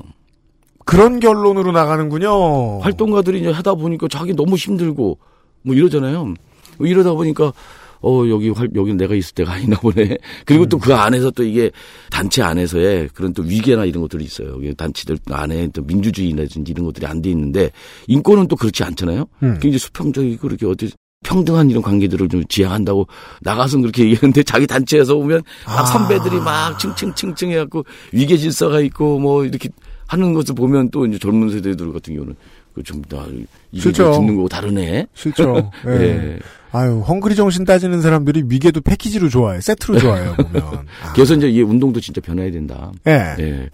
[0.86, 2.80] 그런 결론으로 나가는군요.
[2.80, 5.17] 활동가들이 이제 하다 보니까 자기 너무 힘들고
[5.61, 6.34] 뭐 이러잖아요.
[6.78, 7.53] 뭐 이러다 보니까
[8.01, 10.17] 어 여기 활 여기 내가 있을 때가 아니나 보네.
[10.45, 11.71] 그리고 또그 안에서 또 이게
[12.11, 14.59] 단체 안에서의 그런 또 위계나 이런 것들이 있어요.
[14.76, 17.71] 단체들 안에 또 민주주의라든지 이런 것들이 안 돼 있는데
[18.07, 19.26] 인권은 또 그렇지 않잖아요.
[19.43, 19.53] 음.
[19.61, 20.91] 굉장히 수평적이고 그렇게 어디
[21.24, 23.07] 평등한 이런 관계들을 좀 지향한다고
[23.41, 25.86] 나가서 그렇게 얘기하는데 자기 단체에서 보면 막 아.
[25.86, 29.69] 선배들이 막 층층층층 해갖고 위계 질서가 있고 뭐 이렇게
[30.07, 33.26] 하는 것을 보면 또 이제 젊은 세대들 같은 경우는 그 좀다
[33.71, 34.13] 이게 싫죠.
[34.13, 35.07] 듣는 거고 다르네.
[35.13, 35.71] 싫죠.
[35.88, 35.91] 예.
[35.91, 36.39] 예.
[36.71, 39.61] 아유, 헝그리 정신 따지는 사람들이 위계도 패키지로 좋아해.
[39.61, 40.63] 세트로 좋아해요, 보면.
[41.03, 41.13] 아.
[41.13, 42.91] 그래서 이제 이 운동도 진짜 변해야 된다.
[43.07, 43.36] 예.
[43.39, 43.69] 예.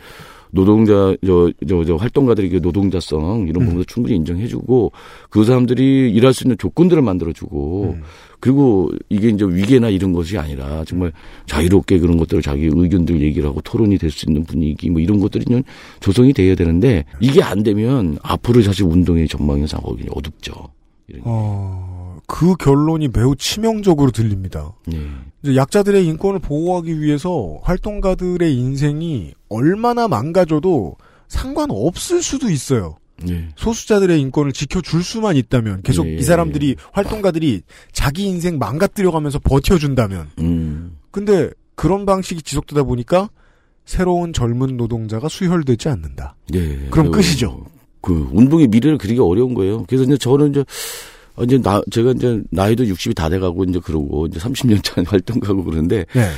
[0.52, 4.92] 노동자 저 저 저 활동가들에게 노동자성 이런 부분도 충분히 인정해주고
[5.30, 8.02] 그 사람들이 일할 수 있는 조건들을 만들어주고 음.
[8.40, 11.12] 그리고 이게 이제 위계나 이런 것이 아니라 정말
[11.46, 15.46] 자유롭게 그런 것들을 자기 의견들 얘기를 하고 토론이 될 수 있는 분위기 뭐 이런 것들이
[15.46, 15.62] 좀
[16.00, 20.54] 조성이 돼야 되는데 이게 안 되면 앞으로 사실 운동의 전망이 상당히 어둡죠.
[21.08, 21.24] 이런 게.
[21.26, 24.74] 어, 그 결론이 매우 치명적으로 들립니다.
[24.94, 24.98] 예.
[25.46, 32.98] 약자들의 인권을 보호하기 위해서 활동가들의 인생이 얼마나 망가져도 상관없을 수도 있어요.
[33.30, 33.50] 예.
[33.56, 36.16] 소수자들의 인권을 지켜줄 수만 있다면 계속 예.
[36.16, 37.62] 이 사람들이 활동가들이
[37.92, 40.98] 자기 인생 망가뜨려가면서 버텨준다면 음.
[41.12, 43.30] 근데 그런 방식이 지속되다 보니까
[43.86, 46.36] 새로운 젊은 노동자가 수혈되지 않는다.
[46.54, 46.88] 예.
[46.90, 47.66] 그럼 그, 끝이죠.
[48.02, 49.84] 그 운동의 미래를 그리기 어려운 거예요.
[49.88, 50.64] 그래서 이제 저는 이제
[51.40, 55.64] 어, 이제 나 제가 이제 나이도 60이 다 돼가고 이제 그러고 이제 30년 차 활동가고
[55.64, 56.30] 그러는데 네.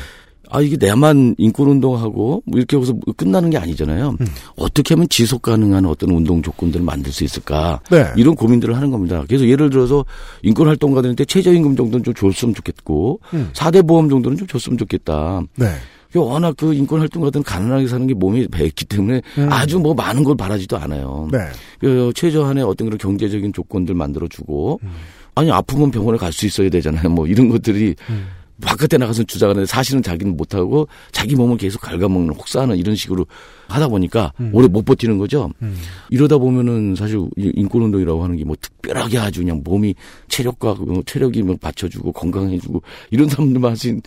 [0.53, 4.17] 아 이게 내만 인권 운동하고 뭐 이렇게 해서 끝나는 게 아니잖아요.
[4.19, 4.27] 음.
[4.57, 7.79] 어떻게 하면 지속 가능한 어떤 운동 조건들을 만들 수 있을까?
[7.89, 8.05] 네.
[8.17, 9.23] 이런 고민들을 하는 겁니다.
[9.27, 10.05] 그래서 예를 들어서
[10.43, 13.49] 인권 활동가들한테 최저임금 정도는 좀 줬으면 좋겠고 음.
[13.53, 15.41] 사 4대 보험 정도는 좀 줬으면 좋겠다.
[15.55, 15.67] 네.
[16.11, 19.51] 그 워낙 그 인권 활동가들은 가난하게 사는 게 몸이 배했기 때문에 음.
[19.51, 21.29] 아주 뭐 많은 걸 바라지도 않아요.
[21.31, 21.39] 네.
[21.79, 24.89] 그 최저한의 어떤 그런 경제적인 조건들 만들어주고 음.
[25.35, 27.09] 아니 아프면 병원에 갈 수 있어야 되잖아요.
[27.09, 28.27] 뭐 이런 것들이 음.
[28.61, 33.25] 바깥에 나가서 주장하는데 사실은 자기는 못하고 자기 몸을 계속 갉아먹는 혹사하는 이런 식으로
[33.67, 34.51] 하다 보니까 음.
[34.53, 35.49] 오래 못 버티는 거죠.
[35.63, 35.75] 음.
[36.11, 39.95] 이러다 보면은 사실 이 인권운동이라고 하는 게 뭐 특별하게 아주 그냥 몸이
[40.27, 44.01] 체력과 그 체력이 뭐 받쳐주고 건강해주고 이런 사람들만 하신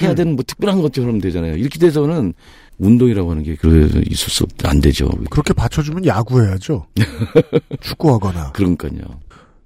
[0.00, 0.14] 해야 음.
[0.14, 1.56] 되는 뭐 특별한 것처럼 되잖아요.
[1.56, 2.34] 이렇게 돼서는
[2.78, 5.08] 운동이라고 하는 게 그래서 있을 수 없, 안 되죠.
[5.30, 6.86] 그렇게 받쳐주면 야구해야죠.
[7.80, 8.52] 축구하거나.
[8.52, 9.00] 그러니까요.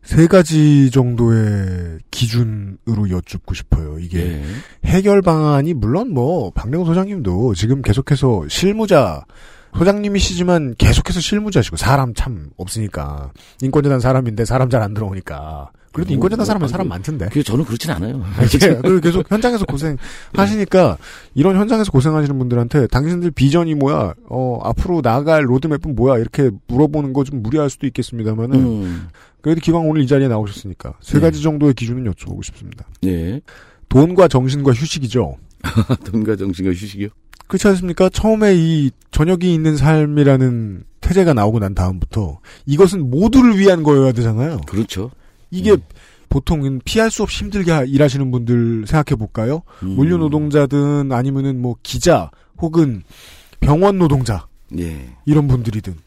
[0.03, 3.99] 세 가지 정도의 기준으로 여쭙고 싶어요.
[3.99, 4.45] 이게 예.
[4.85, 9.25] 해결 방안이 물론 뭐 박래호 소장님도 지금 계속해서 실무자
[9.77, 16.39] 소장님이시지만 계속해서 실무자시고 사람 참 없으니까 인권재단 사람인데 사람 잘 안 들어오니까 그래도 뭐, 인권재단
[16.39, 17.29] 뭐, 사람은 아니, 사람 많던데.
[17.31, 18.21] 그 저는 그렇진 않아요.
[18.43, 19.97] 예, 계속 현장에서 고생
[20.35, 20.99] 하시니까
[21.35, 24.15] 이런 현장에서 고생하시는 분들한테 당신들 비전이 뭐야?
[24.29, 26.19] 어 앞으로 나갈 로드맵은 뭐야?
[26.19, 29.09] 이렇게 물어보는 거 좀 무리할 수도 있겠습니다만은 음.
[29.41, 31.21] 그래도 기왕 오늘 이 자리에 나오셨으니까 세 네.
[31.21, 32.85] 가지 정도의 기준은 여쭤보고 싶습니다.
[33.03, 33.41] 네.
[33.89, 35.37] 돈과 정신과 휴식이죠.
[36.05, 37.09] 돈과 정신과 휴식이요?
[37.47, 38.09] 그렇지 않습니까?
[38.09, 44.61] 처음에 이 저녁이 있는 삶이라는 태제가 나오고 난 다음부터 이것은 모두를 위한 거여야 되잖아요.
[44.67, 45.11] 그렇죠.
[45.51, 45.83] 이게 음.
[46.31, 49.63] 보통은 피할 수 없이 힘들게 하- 일하시는 분들 생각해 볼까요?
[49.83, 49.91] 음.
[49.91, 53.03] 물류 노동자든 아니면은 뭐 기자 혹은
[53.61, 54.47] 병원 노동자
[54.79, 55.11] 예.
[55.27, 55.99] 이런 분들이든 음.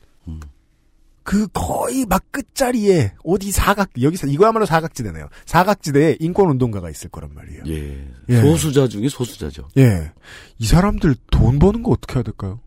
[1.27, 5.27] 그 거의 막 끝자리에 어디 사각 여기서 이거야말로 사각지대네요.
[5.45, 7.63] 사각지대에 인권 운동가가 있을 거란 말이에요.
[7.67, 8.07] 예.
[8.29, 8.41] 예.
[8.41, 9.67] 소수자 중에 소수자죠.
[9.77, 10.13] 예.
[10.57, 12.61] 이 사람들 돈 버는 거 어떻게 해야 될까요?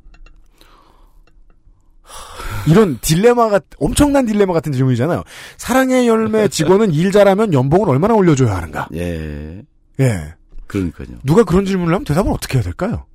[2.69, 5.25] 이런 딜레마가 엄청난 딜레마 같은 질문이잖아요.
[5.57, 8.89] 사랑의 열매 직원은 일 잘하면 연봉을 얼마나 올려줘야 하는가?
[8.93, 9.63] 예.
[10.01, 10.35] 예.
[10.67, 11.09] 그러니까요.
[11.25, 13.07] 누가 그런 질문을 하면 대답을 어떻게 해야 될까요?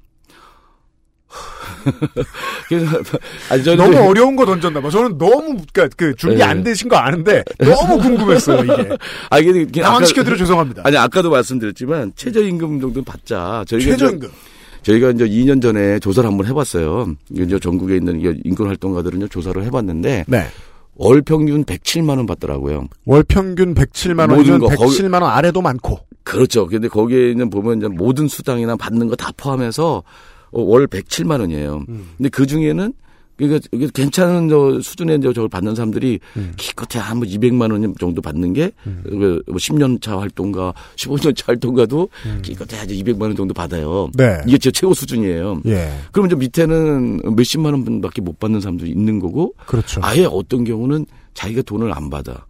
[2.70, 2.98] 그래서
[3.50, 4.90] 아니 저는 너무 어려운 거 던졌나 봐.
[4.90, 6.44] 저는 너무 그러니까 그 준비 네.
[6.44, 8.90] 안 되신 거 아는데 너무 궁금했어요 이게.
[9.30, 10.82] 아 이게 당황시켜드려 죄송합니다.
[10.86, 13.64] 아니 아까도 말씀드렸지만 최저임금 정도는 받자.
[13.68, 14.30] 저희가 최저임금.
[14.84, 17.16] 저희가 이제 2년 전에 조사를 한번 해봤어요.
[17.32, 20.46] 이제 전국에 있는 이 인권 활동가들은 조사를 해봤는데 네.
[20.98, 22.88] 월 평균 107만 원 받더라고요.
[23.06, 26.00] 월 평균 107만 모든 원이면 거, 거기- 107만 원 아래도 많고.
[26.24, 26.66] 그렇죠.
[26.68, 30.04] 근데 거기에는 보면 이제 모든 수당이나 받는 거 다 포함해서 어,
[30.64, 31.86] 월 107만 원이에요.
[31.90, 32.10] 음.
[32.18, 32.94] 근데 그 중에는
[33.38, 36.54] 그러니까 괜찮은 저 수준의 저 저걸 받는 사람들이 음.
[36.56, 38.72] 기껏해 한뭐 200만 원 정도 받는 게
[39.04, 42.08] 그, 뭐 10년 차 활동가, 15년 차 활동가도
[42.42, 44.06] 기껏해 이제 200만 원 정도 받아요.
[44.06, 44.12] 음.
[44.16, 44.38] 네.
[44.48, 45.62] 이게 제 최고 수준이에요.
[45.66, 45.92] 예.
[46.14, 50.00] 그러면 저 밑에는 몇십만 원밖에 못 받는 사람도 있는 거고 그렇죠.
[50.02, 52.46] 아예 어떤 경우는 자기가 돈을 안 받아.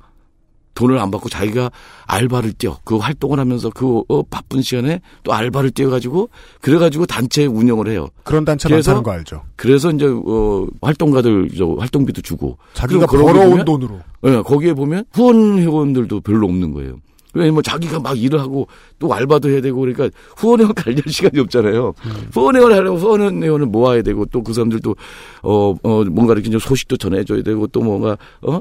[0.75, 1.71] 돈을 안 받고 자기가
[2.05, 2.77] 알바를 뛰어.
[2.83, 6.29] 그 활동을 하면서 그 어, 바쁜 시간에 또 알바를 뛰어가지고
[6.61, 8.07] 그래가지고 단체 운영을 해요.
[8.23, 9.41] 그런 단체 많다는 거 알죠.
[9.55, 13.99] 그래서 이제 어, 활동가들 저 활동비도 주고 자기가 벌어온 돈으로.
[14.25, 16.97] 예, 거기에 보면 후원 회원들도 별로 없는 거예요.
[17.33, 18.67] 왜냐면 자기가 막 일을 하고
[18.97, 21.93] 또 알바도 해야 되고 그러니까 후원 회원 관리할 시간이 없잖아요.
[22.33, 24.95] 후원 회원을 하려면 후원 회원을 모아야 되고 또 그 사람들도
[25.43, 28.59] 어, 어, 뭔가 이렇게 좀 소식도 전해줘야 되고 또 뭔가 어?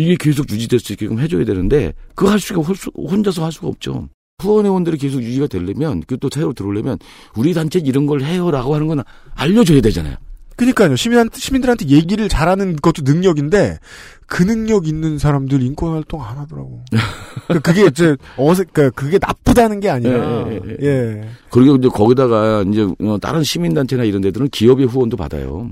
[0.00, 2.62] 이게 계속 유지될 수 있게끔 해줘야 되는데 그거 할 수가
[2.96, 4.08] 혼자서 할 수가 없죠.
[4.40, 6.96] 후원 회원들이 계속 유지가 되려면 그 또 새로 들어오려면
[7.36, 9.02] 우리 단체 이런 걸 해요라고 하는 건
[9.34, 10.16] 알려줘야 되잖아요.
[10.56, 10.96] 그러니까요.
[10.96, 13.78] 시민 시민들한테 얘기를 잘하는 것도 능력인데
[14.26, 16.82] 그 능력 있는 사람들 인권 활동 안 하더라고.
[17.48, 20.86] 그러니까 그게 이제 어색, 그러니까 그게 나쁘다는 게 아니라 예, 예, 예.
[20.86, 21.28] 예.
[21.50, 25.70] 그리고 이제 거기다가 이제 어, 다른 시민 단체나 이런 데들은 기업의 후원도 받아요.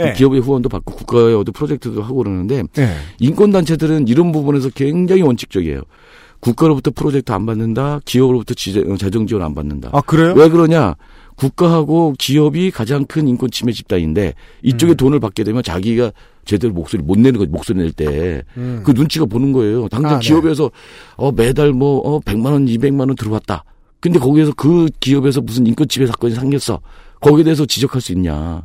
[0.00, 0.12] 예.
[0.12, 2.88] 기업의 후원도 받고 국가의 어떤 프로젝트도 하고 그러는데 예.
[3.20, 5.82] 인권 단체들은 이런 부분에서 굉장히 원칙적이에요.
[6.40, 8.00] 국가로부터 프로젝트 안 받는다.
[8.04, 9.90] 기업으로부터 지재, 어, 재정 지원 안 받는다.
[9.92, 10.34] 아 그래요?
[10.36, 10.94] 왜 그러냐?
[11.36, 14.96] 국가하고 기업이 가장 큰 인권 침해 집단인데 이쪽에 음.
[14.96, 16.12] 돈을 받게 되면 자기가
[16.44, 18.84] 제대로 목소리 못 내는 거지 목소리 낼 때그 음.
[18.86, 19.88] 눈치가 보는 거예요.
[19.88, 20.28] 당장 아, 네.
[20.28, 20.70] 기업에서
[21.16, 23.64] 어 매달 뭐 어, 100만 원, 200만 원 들어왔다.
[24.00, 26.80] 근데 거기에서 그 기업에서 무슨 인권 침해 사건이 생겼어.
[27.20, 28.64] 거기에 대해서 지적할 수 있냐.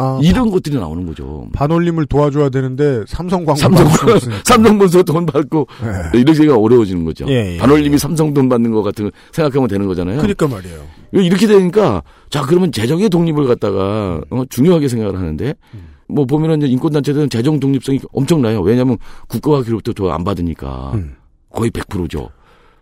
[0.00, 1.48] 아, 이런 것들이 나오는 거죠.
[1.52, 4.40] 반올림을 도와줘야 되는데 삼성 광고 삼성, 없으니까.
[4.44, 5.66] 삼성 본서 돈 받고
[6.14, 6.18] 예.
[6.20, 7.26] 이렇게가 어려워지는 거죠.
[7.28, 10.18] 예, 예, 반올림이 삼성 돈 받는 거 같은 거 생각하면 되는 거잖아요.
[10.18, 10.78] 그러니까 말이에요.
[11.10, 15.54] 이렇게 되니까 자 그러면 재정의 독립을 갖다가 어, 중요하게 생각을 하는데
[16.06, 18.60] 뭐 보면은 이제 인권단체들은 재정 독립성이 엄청나요.
[18.60, 21.16] 왜냐하면 국가가 그로부터 더안 받으니까 음.
[21.50, 22.28] 거의 100%죠.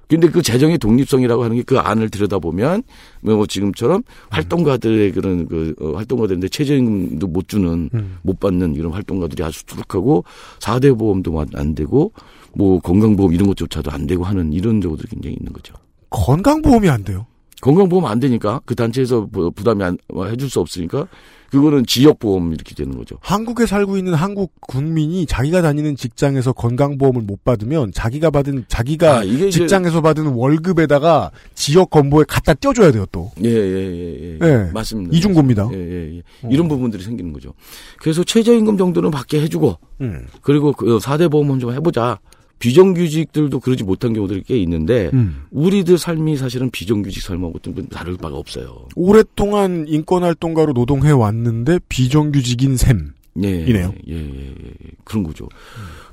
[0.09, 2.83] 근데 그 재정의 독립성이라고 하는 게 그 안을 들여다보면
[3.23, 8.19] 뭐 지금처럼 활동가들의 그런 그 어, 활동가들인데 최저임금도 못 주는 음.
[8.23, 10.25] 못 받는 이런 활동가들이 아주 수두룩하고
[10.61, 12.13] 4대 보험도 안 되고
[12.55, 15.75] 뭐 건강보험 이런 것조차도 안 되고 하는 이런 경우들이 굉장히 있는 거죠.
[16.11, 17.27] 건강보험이 안 돼요.
[17.63, 21.09] 건강보험 안 되니까 그 단체에서 부- 부담이 안, 뭐 해줄 수 없으니까
[21.51, 23.17] 그거는 지역보험 이렇게 되는 거죠.
[23.21, 29.25] 한국에 살고 있는 한국 국민이 자기가 다니는 직장에서 건강보험을 못 받으면 자기가 받은 자기가 아,
[29.25, 33.31] 직장에서 받은 월급에다가 지역 건보에 갖다 떼줘야 돼요 또.
[33.45, 34.47] 예, 예, 예, 예.
[34.47, 34.71] 예.
[34.73, 35.17] 맞습니다.
[35.17, 35.69] 이중고입니다.
[35.73, 36.23] 예, 예, 예.
[36.51, 37.53] 이런 부분들이 생기는 거죠.
[37.99, 40.27] 그래서 최저임금 정도는 받게 해주고, 음.
[40.43, 42.19] 그리고 그 4대 보험은 좀 해보자.
[42.59, 45.43] 비정규직들도 그러지 못한 경우들이 꽤 있는데, 음.
[45.51, 48.87] 우리들 삶이 사실은 비정규직 삶하고 좀 다를 바가 없어요.
[48.95, 53.13] 오랫동안 인권활동가로 노동해 왔는데 비정규직인 셈.
[53.45, 53.93] 예, 이네요.
[54.09, 54.73] 예, 예, 예, 예.
[55.05, 55.47] 그런 거죠.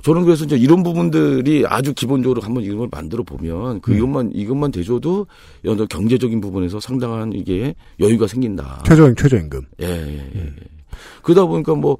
[0.02, 3.96] 저는 그래서 이제 이런 부분들이 아주 기본적으로 한번 이런 걸 만들어 보면 그 음.
[3.96, 5.26] 이것만 이것만 대줘도
[5.88, 8.82] 경제적인 부분에서 상당한 이게 여유가 생긴다.
[8.86, 9.62] 최저임 최저임금.
[9.80, 10.52] 예, 예, 예.
[11.24, 11.26] 예.
[11.26, 11.96] 그러다 보니까 뭐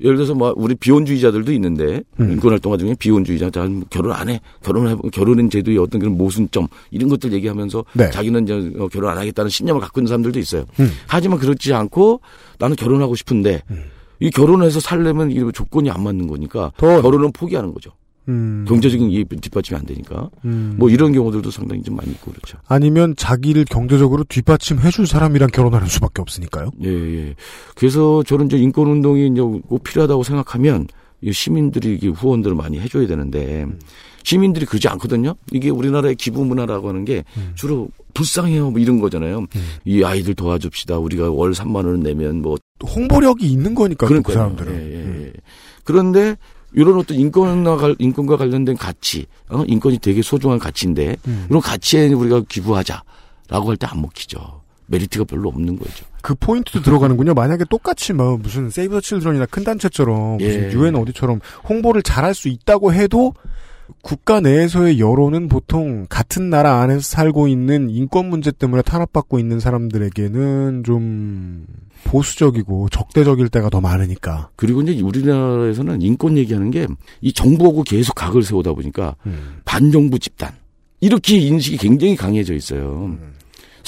[0.00, 2.32] 예를 들어서 뭐 우리 비혼주의자들도 있는데 음.
[2.32, 6.68] 인권 활동가 중에 비혼주의자 자 결혼 안 해 결혼을 해 결혼은 제도의 어떤 그런 모순점
[6.90, 8.10] 이런 것들 얘기하면서 네.
[8.10, 10.64] 자기는 이제 어, 결혼 안 하겠다는 신념을 갖고 있는 사람들도 있어요.
[10.80, 10.90] 음.
[11.06, 12.20] 하지만 그렇지 않고
[12.58, 13.62] 나는 결혼하고 싶은데
[14.20, 17.90] 이 결혼해서 살려면 이 조건이 안 맞는 거니까 더- 결혼은 포기하는 거죠.
[18.28, 18.64] 음.
[18.68, 20.74] 경제적인 이해 뒷받침이 안 되니까 음.
[20.78, 22.58] 뭐 이런 경우들도 상당히 좀 많이 있고 그렇죠.
[22.66, 26.70] 아니면 자기를 경제적으로 뒷받침해줄 사람이랑 결혼하는 수밖에 없으니까요.
[26.84, 27.34] 예, 예.
[27.74, 30.86] 그래서 저는 이제 인권 운동이 이제 꼭 필요하다고 생각하면
[31.20, 33.66] 이 시민들이 이게 후원들을 많이 해줘야 되는데
[34.22, 35.34] 시민들이 그러지 않거든요.
[35.52, 37.24] 이게 우리나라의 기부 문화라고 하는 게
[37.54, 39.46] 주로 불쌍해요 뭐 이런 거잖아요.
[39.84, 40.98] 이 아이들 도와줍시다.
[40.98, 44.32] 우리가 월 3만 원을 내면 뭐 홍보력이 있는 거니까 그.
[44.32, 44.72] 사람들은.
[44.74, 45.32] 예, 예, 예.
[45.84, 46.36] 그런데
[46.72, 49.64] 이런 어떤 인권과 관- 인권과 관련된 가치, 어?
[49.66, 51.46] 인권이 되게 소중한 가치인데 음.
[51.48, 54.60] 이런 가치에 우리가 기부하자라고 할 때 안 먹히죠.
[54.86, 56.04] 메리트가 별로 없는 거죠.
[56.22, 57.34] 그 포인트도 들어가는군요.
[57.34, 60.72] 만약에 똑같이 뭐 무슨 세이브 더 칠드런이나 큰 단체처럼 무슨 예.
[60.72, 63.34] 유엔 어디처럼 홍보를 잘할 수 있다고 해도
[64.02, 70.84] 국가 내에서의 여론은 보통 같은 나라 안에서 살고 있는 인권 문제 때문에 탄압받고 있는 사람들에게는
[70.84, 71.66] 좀
[72.04, 74.50] 보수적이고 적대적일 때가 더 많으니까.
[74.56, 76.86] 그리고 이제 우리나라에서는 인권 얘기하는 게
[77.20, 79.16] 이 정부하고 계속 각을 세우다 보니까
[79.64, 80.52] 반정부 집단
[81.00, 83.16] 이렇게 인식이 굉장히 강해져 있어요.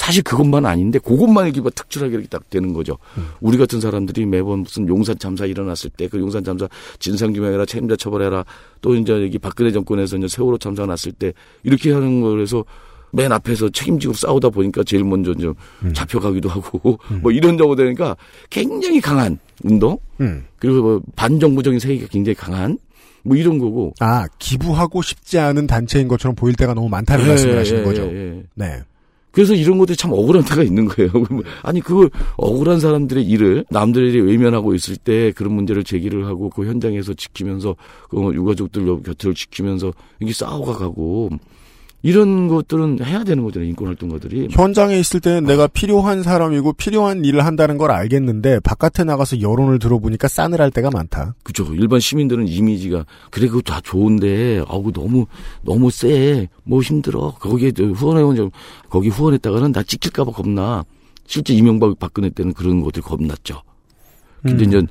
[0.01, 2.97] 사실 그것만 아닌데 그것만 이렇게 막 특출하게 이렇게 딱 되는 거죠.
[3.39, 6.67] 우리 같은 사람들이 매번 무슨 용산 참사 일어났을 때 그 용산 참사
[6.99, 8.43] 진상 규명해라 책임자 처벌해라
[8.81, 11.33] 또 이제 여기 박근혜 정권에서 이제 세월호 참사가 났을 때
[11.63, 12.65] 이렇게 하는 거라서
[13.11, 15.53] 맨 앞에서 책임지고 싸우다 보니까 제일 먼저 좀
[15.93, 18.17] 잡혀가기도 하고 뭐 이런 정도 되니까
[18.49, 20.45] 굉장히 강한 운동 음.
[20.57, 22.77] 그리고 뭐 반정부적인 세계가 굉장히 강한
[23.23, 27.57] 뭐 이런 거고 아, 기부하고 싶지 않은 단체인 것처럼 보일 때가 너무 많다는 예, 말씀을
[27.59, 28.01] 하시는 예, 거죠.
[28.03, 28.43] 예, 예.
[28.55, 28.81] 네.
[29.31, 31.11] 그래서 이런 것들이 참 억울한 때가 있는 거예요.
[31.63, 37.13] 아니 그걸 억울한 사람들의 일을 남들이 외면하고 있을 때 그런 문제를 제기를 하고 그 현장에서
[37.13, 37.75] 지키면서
[38.09, 41.29] 그 유가족들 곁을 지키면서 이게 싸워가 가고
[42.03, 43.69] 이런 것들은 해야 되는 거잖아요.
[43.69, 44.47] 인권활동가들이.
[44.51, 50.27] 현장에 있을 때는 내가 필요한 사람이고 필요한 일을 한다는 걸 알겠는데 바깥에 나가서 여론을 들어보니까
[50.27, 51.35] 싸늘할 때가 많다.
[51.43, 51.65] 그죠.
[51.75, 55.27] 일반 시민들은 이미지가 그래 그거 다 좋은데 아우 너무
[55.63, 56.47] 너무 세.
[56.63, 57.35] 뭐 힘들어.
[57.39, 58.49] 거기에 후원회원 좀
[58.89, 60.83] 거기 후원했다가는 나 찍힐까 봐 겁나.
[61.27, 63.61] 실제 이명박 박근혜 때는 그런 것들이 겁났죠.
[64.41, 64.67] 근데 음.
[64.67, 64.81] 이제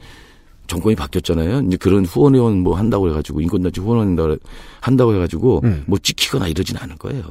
[0.70, 1.62] 정권이 바뀌었잖아요.
[1.66, 4.36] 이제 그런 후원회원 뭐 한다고 해가지고 인권단체 후원한다고
[4.80, 5.82] 한다고 해가지고 음.
[5.86, 7.24] 뭐 찍히거나 이러진 않을 거예요.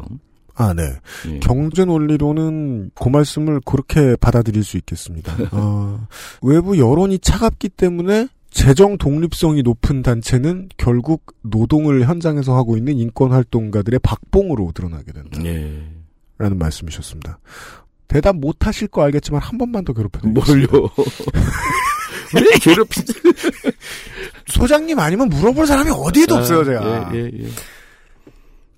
[0.56, 0.84] 아, 네.
[1.30, 1.40] 예.
[1.40, 5.34] 경제 논리로는 그 말씀을 그렇게 받아들일 수 있겠습니다.
[5.54, 6.06] 어,
[6.42, 14.02] 외부 여론이 차갑기 때문에 재정 독립성이 높은 단체는 결국 노동을 현장에서 하고 있는 인권 활동가들의
[14.04, 15.40] 박봉으로 드러나게 된다.
[15.46, 15.82] 예.
[16.38, 17.40] 라는 말씀이셨습니다.
[18.10, 20.44] 대답 못 하실 거 알겠지만 한 번만 더 괴롭혀 뭘요?
[20.44, 20.94] 드리겠습니다.
[22.36, 23.14] 왜 괴롭히지?
[24.48, 27.12] 소장님 아니면 물어볼 사람이 어디에도 없어요, 제가.
[27.14, 27.48] 예, 예, 예.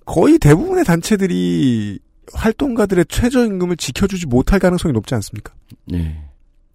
[0.04, 1.98] 거의 대부분의 단체들이
[2.32, 5.52] 활동가들의 최저임금을 지켜주지 못할 가능성이 높지 않습니까?
[5.86, 6.22] 네.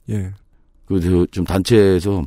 [0.09, 0.31] 예.
[0.85, 2.23] 그래서 좀 단체에서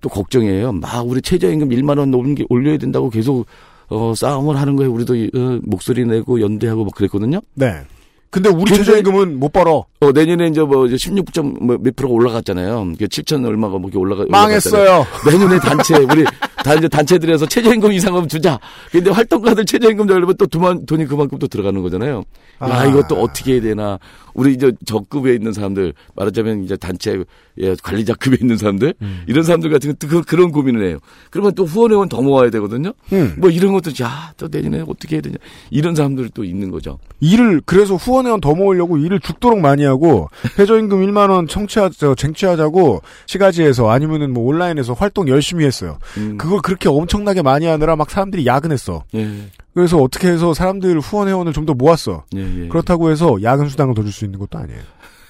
[0.00, 0.72] 또 걱정이에요.
[0.72, 3.46] 막 우리 최저임금 1만 원 올게 올려야 된다고 계속
[3.88, 4.92] 어 싸움을 하는 거예요.
[4.92, 7.40] 우리도 이, 어, 목소리 내고 연대하고 막 그랬거든요.
[7.54, 7.82] 네.
[8.30, 9.84] 근데 우리 최저임금은 못 벌어.
[10.00, 12.92] 어 내년에 이제 뭐 16점 몇 프로가 올라갔잖아요.
[12.98, 14.82] 7천 얼마가 뭐 이렇게 올라가 망했어요.
[14.82, 15.06] 올라갔잖아요.
[15.30, 16.24] 내년에 단체 우리
[16.62, 18.58] 단체 단체들에서 최저임금 이상은 주자.
[18.90, 22.18] 근데 활동가들 최저임금 되려면 또 두만 돈이 그만큼 또 들어가는 거잖아요.
[22.18, 22.22] 야
[22.58, 22.84] 아.
[22.86, 23.98] 이것도 어떻게 해야 되나.
[24.36, 27.24] 우리 이제 저급에 있는 사람들 말하자면 이제 단체
[27.58, 28.94] 예, 관리자급에 있는 사람들
[29.26, 30.98] 이런 사람들 같은 경우 그, 그런 고민을 해요.
[31.30, 32.92] 그러면 또 후원회원 더 모아야 되거든요.
[33.12, 33.34] 음.
[33.38, 35.36] 뭐 이런 것도 야또 내년에 어떻게 해야 되냐
[35.70, 36.98] 이런 사람들이 또 있는 거죠.
[37.20, 43.00] 일을 그래서 후원회원 더 모으려고 일을 죽도록 많이 하고 최저임금 1만 원 청취하 저 쟁취하자고
[43.24, 45.98] 시가지에서 아니면은 뭐 온라인에서 활동 열심히 했어요.
[46.18, 46.36] 음.
[46.36, 49.02] 그걸 그렇게 엄청나게 많이 하느라 막 사람들이 야근했어.
[49.14, 49.28] 예,
[49.76, 52.24] 그래서 어떻게 해서 사람들 후원 회원을 좀 더 모았어.
[52.34, 52.68] 예, 예.
[52.68, 54.80] 그렇다고 해서 야근 수당을 더 줄 수 있는 것도 아니에요.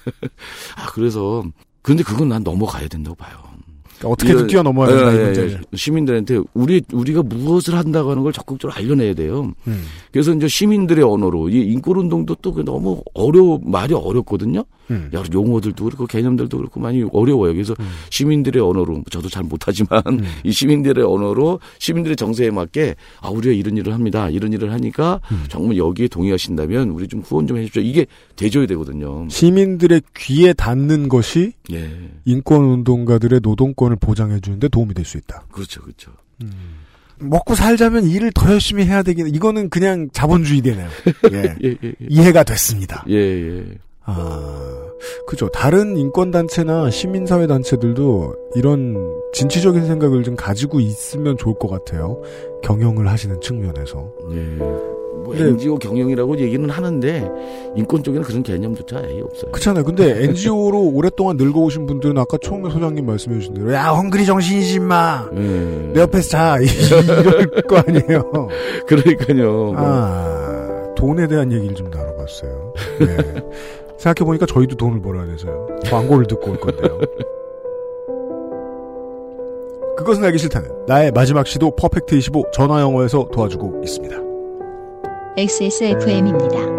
[0.77, 1.43] 아, 그래서,
[1.81, 3.35] 근데 그건 난 넘어가야 된다고 봐요.
[3.97, 5.61] 그러니까 어떻게든 이런- 뛰어넘어야 된다 예, 이 예, 문제를.
[5.73, 5.75] 예.
[5.77, 9.51] 시민들한테 우리 우리가 무엇을 한다고 하는 걸 적극적으로 알려내야 돼요.
[9.67, 9.83] 음.
[10.13, 14.63] 그래서 이제 시민들의 언어로 이 인권 운동도 또 너무 어려 말이 어렵거든요.
[14.91, 15.09] 음.
[15.11, 17.53] 여러 용어들도 그렇고 개념들도 그렇고 많이 어려워요.
[17.53, 17.73] 그래서
[18.11, 20.23] 시민들의 언어로 저도 잘 못하지만 음.
[20.43, 24.29] 이 시민들의 언어로 시민들의 정세에 맞게 아 우리가 이런 일을 합니다.
[24.29, 25.45] 이런 일을 하니까 음.
[25.49, 27.81] 정말 여기에 동의하신다면 우리 좀 후원 좀 해주십시오.
[27.81, 29.27] 이게 돼줘야 되거든요.
[29.29, 31.89] 시민들의 귀에 닿는 것이 예,
[32.25, 35.45] 인권 운동가들의 노동권을 보장해 주는데 도움이 될 수 있다.
[35.51, 36.11] 그렇죠, 그렇죠.
[37.19, 40.87] 먹고 살자면 일을 더 열심히 해야 되긴 이거는 그냥 자본주의 되네요.
[41.31, 41.55] 예.
[41.63, 41.93] 예, 예, 예.
[42.09, 43.05] 이해가 됐습니다.
[43.09, 43.65] 예, 예.
[44.07, 44.73] 아,
[45.25, 45.49] 그죠.
[45.49, 48.95] 다른 인권단체나 시민사회단체들도 이런
[49.33, 52.21] 진취적인 생각을 좀 가지고 있으면 좋을 것 같아요.
[52.63, 54.11] 경영을 하시는 측면에서.
[54.31, 54.37] 예.
[55.23, 55.43] 뭐 네.
[55.45, 57.29] NGO 경영이라고 얘기는 하는데
[57.75, 59.51] 인권 쪽에는 그런 개념조차 아예 없어요.
[59.51, 59.83] 그렇잖아요.
[59.83, 65.29] 근데 NGO로 오랫동안 늙어오신 분들은 아까 처음에 소장님 말씀해 주신 대로 야 헝그리 정신이지 임마.
[65.35, 65.91] 예.
[65.93, 66.57] 내 옆에서 자.
[66.61, 68.47] 이럴 거 아니에요.
[68.87, 69.73] 그러니까요.
[69.75, 72.73] 아, 돈에 대한 얘기를 좀 나눠봤어요.
[72.99, 73.17] 네.
[73.97, 75.67] 생각해보니까 저희도 돈을 벌어야 돼서요.
[75.89, 76.99] 광고를 듣고 올 건데요.
[79.97, 84.15] 그것은 알기 싫다는 나의 마지막 시도 퍼펙트 25 전화 영어에서 도와주고 있습니다.
[85.37, 86.77] XSFM입니다.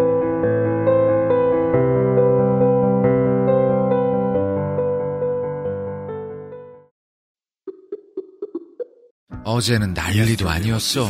[9.43, 11.09] 어제는 난리도 아니었어.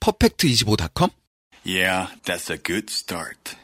[0.00, 1.10] 퍼펙트25.com?
[1.64, 3.56] Yeah, that's a good start.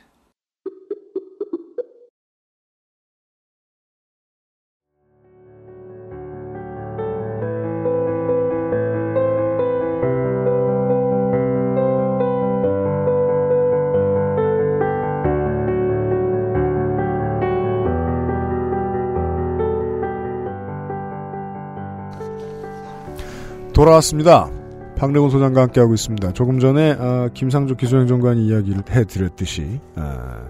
[23.74, 24.63] 돌아왔습니다.
[24.96, 26.32] 박래곤 소장과 함께하고 있습니다.
[26.32, 30.48] 조금 전에 아, 김상조 기소행정관이 이야기를 해드렸듯이 아,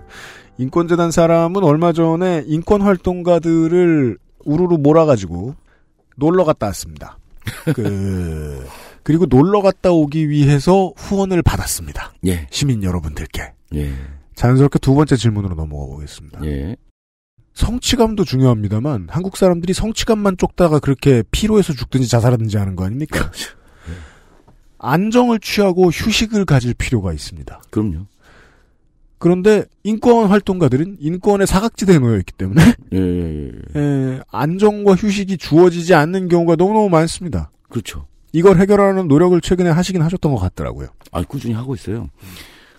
[0.58, 5.54] 인권재단 사람은 얼마 전에 인권활동가들을 우르르 몰아가지고
[6.16, 7.18] 놀러 갔다 왔습니다.
[7.74, 8.66] 그
[9.02, 12.14] 그리고 놀러 갔다 오기 위해서 후원을 받았습니다.
[12.26, 12.46] 예.
[12.50, 13.92] 시민 여러분들께 예.
[14.34, 16.44] 자연스럽게 두 번째 질문으로 넘어가 보겠습니다.
[16.44, 16.76] 예.
[17.52, 23.30] 성취감도 중요합니다만 한국 사람들이 성취감만 쫓다가 그렇게 피로해서 죽든지 자살하든지 하는 거 아닙니까?
[24.84, 27.62] 안정을 취하고 휴식을 가질 필요가 있습니다.
[27.70, 28.06] 그럼요.
[29.18, 32.62] 그런데 인권 활동가들은 인권의 사각지대에 놓여 있기 때문에
[32.92, 33.80] 예, 예, 예.
[33.80, 37.50] 에, 안정과 휴식이 주어지지 않는 경우가 너무너무 많습니다.
[37.70, 38.06] 그렇죠.
[38.32, 40.88] 이걸 해결하는 노력을 최근에 하시긴 하셨던 것 같더라고요.
[41.12, 42.10] 아, 꾸준히 하고 있어요.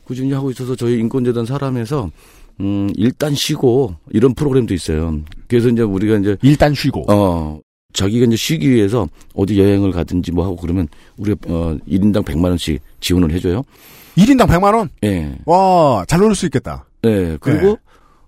[0.03, 2.12] 꾸준히 하고 있어서 저희 인권재단 사람에서
[2.60, 5.20] 음, 일단 쉬고 이런 프로그램도 있어요.
[5.47, 7.60] 그래서 이제 우리가 이제 일단 쉬고 어,
[7.95, 10.87] 자기가 이제 쉬기 위해서 어디 여행을 가든지 뭐 하고 그러면
[11.17, 13.63] 우리가 어 1인당 100만 원씩 지원을 해 줘요.
[14.17, 14.89] 1인당 100만 원?
[15.03, 15.35] 예.
[15.45, 16.85] 와, 잘 놀 수 있겠다.
[17.01, 17.37] 네.
[17.39, 17.75] 그리고 네.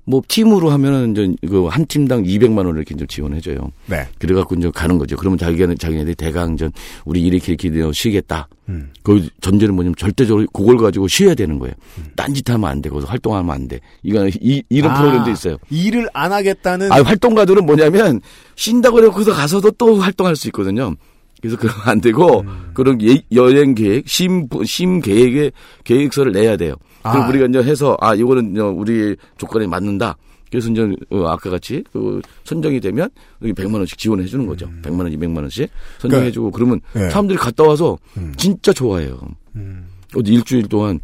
[0.07, 3.57] 뭐 팀으로 하면은 이제 그 한 팀당 200만 원을 이렇게 이제 지원해 줘요.
[3.87, 4.07] 네.
[4.19, 5.17] 그래 갖고 이제 가는 거죠.
[5.17, 6.71] 그러면 자기가 자기네들이 대강전
[7.05, 8.47] 우리 이렇게 이렇게 되어 쉬겠다.
[8.69, 8.89] 음.
[9.03, 11.73] 그 전제는 뭐냐면 절대적으로 그걸 가지고 쉬어야 되는 거예요.
[11.97, 12.05] 음.
[12.15, 13.79] 딴짓 하면 안 되고 활동하면 안 돼.
[14.03, 15.57] 이거 이 이런 아, 프로그램도 있어요.
[15.69, 18.21] 일을 안 하겠다는 아, 활동가들은 뭐냐면
[18.55, 20.95] 쉰다고 해서 거기서 가서도 또 활동할 수 있거든요.
[21.41, 22.71] 그래서 그러면 안 되고 음.
[22.73, 25.51] 그런 예- 여행 계획, 심 심 계획의
[25.83, 26.75] 계획서를 내야 돼요.
[27.11, 27.29] 그럼 아.
[27.29, 30.17] 우리가 이제 해서 아 이거는 이제 우리 조건에 맞는다.
[30.49, 33.09] 그래서 이제 어, 아까 같이 그 선정이 되면
[33.41, 34.69] 여기 100만 원씩 지원해 주는 거죠.
[34.81, 36.99] 100만 원, 200만 원씩 선정해 주고 그러면 음.
[37.01, 37.09] 네.
[37.09, 38.31] 사람들이 갔다 와서 음.
[38.37, 39.19] 진짜 좋아해요.
[40.15, 40.99] 어디 일주일 동안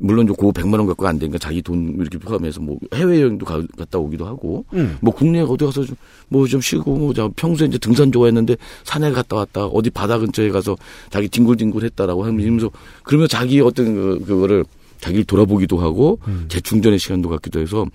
[0.00, 3.62] 물론 그 100만 원 갖고 안 되니까 자기 돈 이렇게 포함해서 뭐 해외 여행도 가-
[3.78, 4.98] 갔다 오기도 하고 음.
[5.00, 5.84] 뭐 국내에 어디 가서
[6.28, 10.76] 뭐좀 쉬고 뭐저 평소에 이제 등산 좋아했는데 산에 갔다 왔다 어디 바다 근처에 가서
[11.10, 12.70] 자기 뒹굴뒹굴 했다라고 하면서
[13.04, 14.64] 그러면 자기 어떤 그, 그거를
[15.00, 16.18] 자기를 돌아보기도 하고
[16.48, 17.86] 재충전의 시간도 갖기도 해서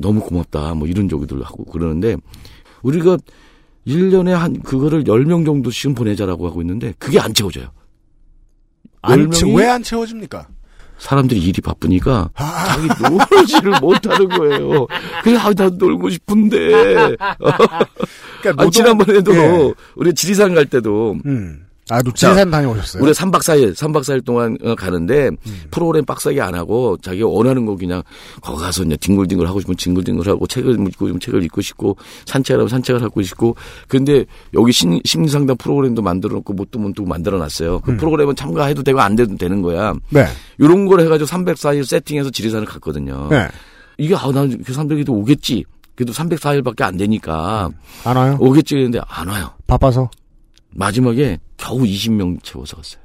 [0.00, 2.16] 너무 고맙다 뭐 이런 저기들 하고 그러는데
[2.82, 3.16] 우리가
[3.86, 7.68] 1년에 한 그거를 10명 정도씩은 보내자라고 하고 있는데 그게 안 채워져요.
[9.02, 10.48] 안, 채- 10명이 왜안 채워집니까?
[10.98, 12.64] 사람들이 일이 바쁘니까 아.
[12.66, 12.88] 자기
[13.30, 14.86] 놀지를 못하는 거예요.
[15.24, 16.58] 그래, 아, 나 놀고 싶은데.
[17.16, 17.26] 그러니까
[18.44, 19.74] 아, 노동- 지난번에도 예.
[19.96, 21.64] 우리 지리산 갈 때도 음.
[21.90, 23.02] 아, 또 지리산 다녀오셨어요?
[23.02, 25.60] 우리 3박 4일, 3박 4일 동안 어, 가는데 음.
[25.70, 28.02] 프로그램 빡세게 안 하고 자기가 원하는 거 그냥
[28.40, 32.68] 거기 가서 이제 뒹굴뒹굴 하고 싶으면 뒹굴뒹굴 하고 책을 읽고 책을 읽고 싶고 산책을 하면
[32.68, 33.56] 산책을 하고 싶고
[33.88, 34.24] 근데
[34.54, 37.80] 여기 심, 심리상담 프로그램도 만들어 놓고 뭣도 못 만들어 놨어요.
[37.80, 37.96] 그 음.
[37.96, 39.94] 프로그램은 참가해도 되고 안 돼도 되는 거야.
[40.10, 40.26] 네.
[40.60, 43.28] 요런 걸 해가지고 304일 세팅해서 지리산을 갔거든요.
[43.30, 43.48] 네.
[43.98, 45.64] 이게 아, 난그 사람들도 오겠지.
[45.94, 47.68] 그래도 304일밖에 안 되니까
[48.04, 48.38] 안 와요?
[48.40, 49.50] 오겠지 했는데 안 와요.
[49.66, 50.08] 바빠서?
[50.74, 53.00] 마지막에 겨우 20명 채워서 갔어요.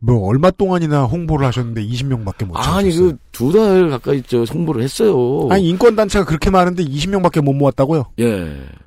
[0.00, 3.18] 뭐, 얼마 동안이나 홍보를 하셨는데 20명밖에 못 아니 채우셨어요?
[3.32, 5.48] 그두 달 가까이 저 홍보를 했어요.
[5.50, 8.04] 아니, 인권 단체가 그렇게 많은데 20명밖에 못 모았다고요?
[8.20, 8.46] 예.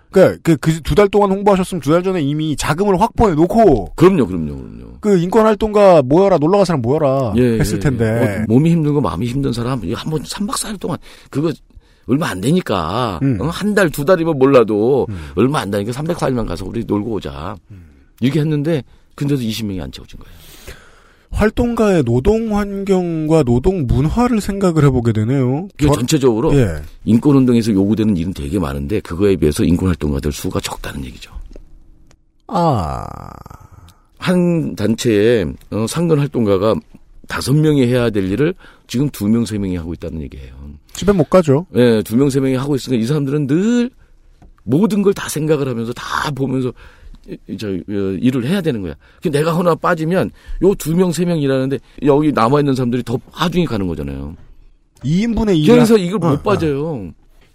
[0.10, 4.26] 그니까, 그, 그, 두 달 동안 홍보하셨으면 두 달 전에 이미 자금을 확보해 놓고, 그럼요,
[4.26, 4.86] 그럼요, 그럼요.
[5.02, 7.80] 그, 인권 활동가 모여라, 놀러갈 사람 모여라, 예, 했을 예.
[7.80, 8.06] 텐데.
[8.42, 10.98] 어, 몸이 힘든 거 마음이 힘든 사람 이거 한번 3박 4일 동안
[11.30, 11.52] 그거
[12.08, 13.38] 얼마 안 되니까 음.
[13.42, 17.56] 어, 한 달 두 달이면 몰라도 얼마 안 되니까 304일만 가서 우리 놀고 오자.
[17.72, 17.86] 음.
[18.20, 18.84] 이렇게 했는데
[19.16, 20.34] 근데도 20명이 안 채워진 거예요.
[21.32, 25.70] 활동가의 노동 환경과 노동 문화를 생각을 해보게 되네요.
[25.78, 26.82] 그 저- 전체적으로 예.
[27.06, 31.32] 인권 운동에서 요구되는 일은 되게 많은데 그거에 비해서 인권 활동가들 수가 적다는 얘기죠.
[32.48, 33.06] 아.
[34.18, 36.76] 한 단체에 어, 상근 활동가가
[37.28, 38.54] 다섯 명이 해야 될 일을
[38.88, 40.54] 지금 두 명, 세 명이 하고 있다는 얘기예요.
[40.94, 41.66] 집에 못 가죠.
[41.76, 43.90] 예, 두 명, 세 명이 하고 있으니까 이 사람들은 늘
[44.64, 46.72] 모든 걸 다 생각을 하면서 다 보면서
[47.60, 47.74] 저, 어,
[48.20, 48.94] 일을 해야 되는 거야.
[49.22, 50.32] 그 내가 하나 빠지면
[50.64, 54.36] 요 두 명, 세 명 일하는데 여기 남아 있는 사람들이 더 하중이 가는 거잖아요.
[55.04, 55.76] 2인분의 일을.
[55.76, 57.12] 그래서 하- 이걸 어, 못 빠져요.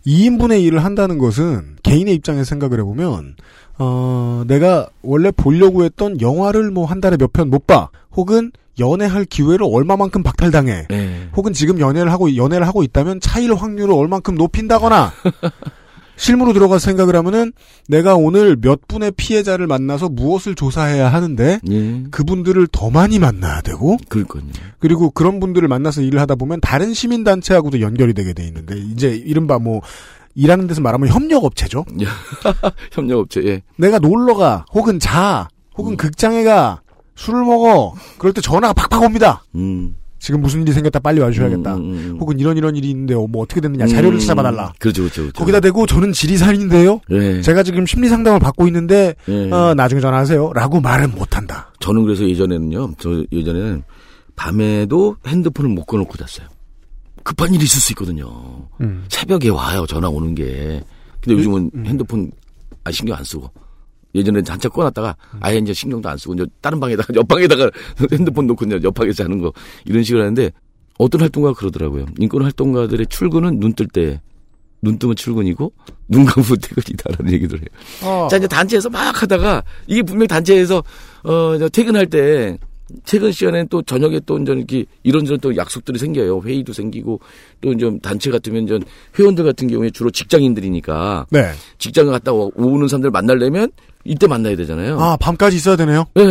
[0.06, 3.34] 2인분의 일을 한다는 것은 개인의 입장에서 생각을 해보면
[3.78, 7.88] 어, 내가 원래 보려고 했던 영화를 뭐 한 달에 몇 편 못 봐.
[8.12, 10.86] 혹은 연애할 기회를 얼마만큼 박탈당해.
[10.88, 11.28] 네.
[11.36, 15.12] 혹은 지금 연애를 하고 연애를 하고 있다면 차일 확률을 얼만큼 높인다거나
[16.16, 17.52] 실무로 들어가서 생각을 하면은
[17.88, 22.02] 내가 오늘 몇 분의 피해자를 만나서 무엇을 조사해야 하는데 예.
[22.10, 24.42] 그분들을 더 많이 만나야 되고 그러니까요.
[24.78, 29.08] 그리고 그런 분들을 만나서 일을 하다 보면 다른 시민 단체하고도 연결이 되게 돼 있는데 이제
[29.08, 29.82] 이른바 뭐
[30.34, 31.84] 일하는 데서 말하면 협력업체죠.
[32.92, 33.62] 협력업체, 예.
[33.76, 35.96] 내가 놀러가 혹은 자 혹은 음.
[35.96, 36.80] 극장에 가
[37.16, 39.42] 술을 먹어 그럴 때 전화가 팍팍 옵니다.
[39.54, 39.96] 음.
[40.18, 41.74] 지금 무슨 일이 생겼다 빨리 와주셔야겠다.
[42.18, 44.20] 혹은 이런 이런 일이 있는데 뭐 어떻게 됐느냐 자료를 음.
[44.20, 44.72] 찾아봐달라.
[44.78, 45.38] 그렇죠, 그렇죠, 그렇죠.
[45.38, 47.00] 거기다 대고 저는 지리산인데요.
[47.10, 47.42] 예.
[47.42, 49.50] 제가 지금 심리 상담을 받고 있는데 예.
[49.50, 51.70] 어, 나중에 전화하세요.라고 말은 못한다.
[51.80, 53.84] 저는 그래서 예전에는요, 저 예전에는
[54.34, 56.48] 밤에도 핸드폰을 못 꺼놓고 잤어요.
[57.22, 58.68] 급한 일이 있을 수 있거든요.
[58.80, 59.04] 음.
[59.08, 60.82] 새벽에 와요, 전화 오는 게.
[61.20, 62.30] 근데 요즘은 핸드폰
[62.84, 63.50] 아, 신경 안 쓰고.
[64.16, 67.70] 예전에 한참 꺼놨다가 아예 이제 신경도 안 쓰고 이제 다른 방에다가 옆방에다가
[68.10, 69.52] 핸드폰 놓고 이제 옆방에서 하는 거
[69.84, 70.50] 이런 식으로 하는데
[70.98, 72.06] 어떤 활동가가 그러더라고요.
[72.18, 74.20] 인권 활동가들의 출근은 눈 뜰 때,
[74.80, 75.72] 눈 뜨면 출근이고
[76.08, 77.66] 눈 감고 퇴근이다라는 얘기를 해요.
[78.02, 78.28] 어.
[78.30, 80.82] 자 이제 단체에서 막 하다가 이게 분명히 단체에서
[81.22, 82.56] 어저 퇴근할 때
[83.04, 86.40] 퇴근 시간에 또 저녁에 또 이제 이렇게 이런저런 또 약속들이 생겨요.
[86.40, 87.20] 회의도 생기고
[87.60, 88.78] 또 이제 단체 같으면 이제
[89.18, 91.50] 회원들 같은 경우에 주로 직장인들이니까 네.
[91.78, 93.70] 직장을 갔다 오- 오는 사람들 만나려면
[94.06, 94.98] 이때 만나야 되잖아요.
[95.00, 96.04] 아 밤까지 있어야 되네요.
[96.14, 96.22] 네.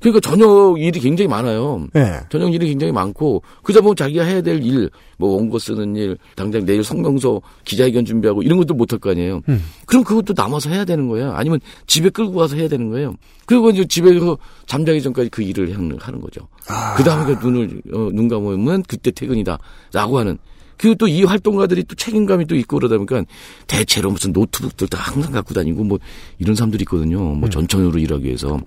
[0.00, 1.86] 그러니까 저녁 일이 굉장히 많아요.
[1.92, 2.20] 네.
[2.30, 6.64] 저녁 일이 굉장히 많고 그러다 보면 자기가 해야 될 일, 뭐 원고 쓰는 일, 당장
[6.64, 9.42] 내일 성명서 기자회견 준비하고 이런 것도 못할 거 아니에요.
[9.86, 11.32] 그럼 그것도 남아서 해야 되는 거예요.
[11.32, 13.14] 아니면 집에 끌고 가서 해야 되는 거예요.
[13.46, 16.48] 그리고 이제 집에서 잠자기 전까지 그 일을 하는, 하는 거죠.
[16.96, 19.58] 그 다음에 눈을 어, 눈 감으면 그때 퇴근이다
[19.92, 20.38] 라고 하는.
[20.76, 23.24] 그리고 또 이 활동가들이 또 책임감이 또 있고 그러다 보니까
[23.66, 25.98] 대체로 무슨 노트북들도 항상 갖고 다니고 뭐
[26.38, 27.18] 이런 사람들이 있거든요.
[27.34, 28.58] 뭐 전천후로 일하기 위해서.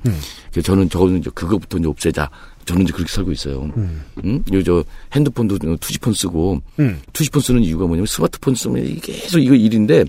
[0.52, 2.30] 그래서 저는 저는 이제 그거부터 이제 없애자.
[2.66, 3.72] 저는 이제 그렇게 살고 있어요.
[4.26, 4.44] 응?
[4.52, 4.84] 요저
[5.14, 7.00] 핸드폰도 투지폰 쓰고 음.
[7.14, 10.04] 투지폰 쓰는 이유가 뭐냐면 스마트폰 쓰면 계속 이거 일인데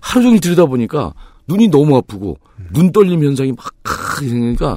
[0.00, 1.12] 하루 종일 들여다 보니까
[1.46, 2.38] 눈이 너무 아프고
[2.72, 3.66] 눈 떨림 현상이 막
[4.18, 4.76] 생기니까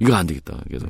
[0.00, 0.58] 이거 안 되겠다.
[0.68, 0.86] 그래서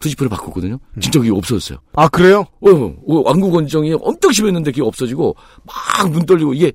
[0.00, 0.78] 투지폰을 바꿨거든요.
[1.00, 1.78] 진짜 그게 없어졌어요.
[1.94, 2.46] 아 그래요?
[2.60, 6.72] 어, 어, 완구 건정이 엄청 심했는데 그게 없어지고 막 눈 떨리고 이게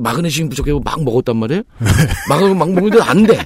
[0.00, 1.62] 마그네슘 부족해고 막 먹었단 말이에요.
[2.28, 3.44] 막, 막 먹는데 안 돼.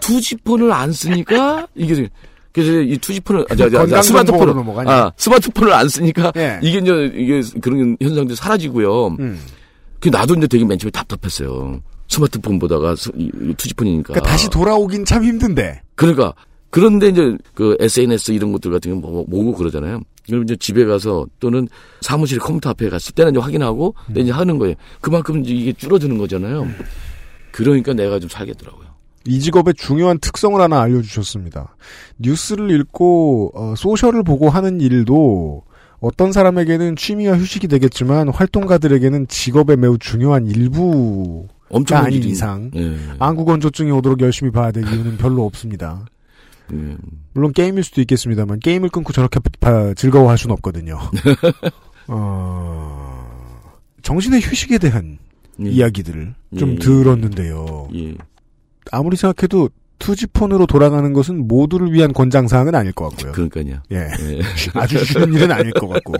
[0.00, 2.08] 투지폰을 안 쓰니까 이게
[2.52, 4.90] 그래서 이 투지폰을 아, 스마트폰을 넘어가냐.
[4.90, 6.58] 아 스마트폰을 안 쓰니까 예.
[6.62, 9.08] 이게 이제 이게 그런 현상들이 사라지고요.
[9.20, 9.40] 음.
[10.00, 11.80] 그 나도 이제 되게 맨 처음에 답답했어요.
[12.08, 12.94] 스마트폰 보다가
[13.56, 14.12] 투지폰이니까.
[14.12, 15.82] 그러니까 다시 돌아오긴 참 힘든데.
[15.94, 16.34] 그러니까
[16.74, 20.00] 그런데 이제 그 SNS 이런 것들 같은 경우 뭐, 뭐고 그러잖아요.
[20.26, 21.68] 그럼 이제 집에 가서 또는
[22.00, 24.18] 사무실 컴퓨터 앞에 갔을 때는 이제 확인하고 음.
[24.18, 24.74] 이제 하는 거예요.
[25.00, 26.66] 그만큼 이제 이게 줄어드는 거잖아요.
[27.52, 28.88] 그러니까 내가 좀 살겠더라고요.
[29.24, 31.76] 이 직업의 중요한 특성을 하나 알려주셨습니다.
[32.18, 35.62] 뉴스를 읽고 어, 소셜을 보고 하는 일도
[36.00, 42.96] 어떤 사람에게는 취미와 휴식이 되겠지만 활동가들에게는 직업의 매우 중요한 일부가 엄청난 아닌 일이- 이상 예.
[43.20, 46.04] 안구 건조증이 오도록 열심히 봐야 될 이유는 별로 없습니다.
[46.72, 46.96] 예.
[47.34, 50.98] 물론 게임일 수도 있겠습니다만 게임을 끊고 저렇게 봐- 즐거워할 수는 없거든요.
[52.08, 55.18] 어, 정신의 휴식에 대한
[55.64, 55.68] 예.
[55.70, 56.76] 이야기들을 좀 예.
[56.78, 57.88] 들었는데요.
[57.94, 58.14] 예.
[58.90, 63.32] 아무리 생각해도 투지폰으로 돌아가는 것은 모두를 위한 권장 사항은 아닐 것 같고요.
[63.32, 63.80] 그러니까요.
[63.92, 63.96] 예.
[63.96, 64.40] 예.
[64.74, 66.14] 아주 쉬운 일은 아닐 것 같고.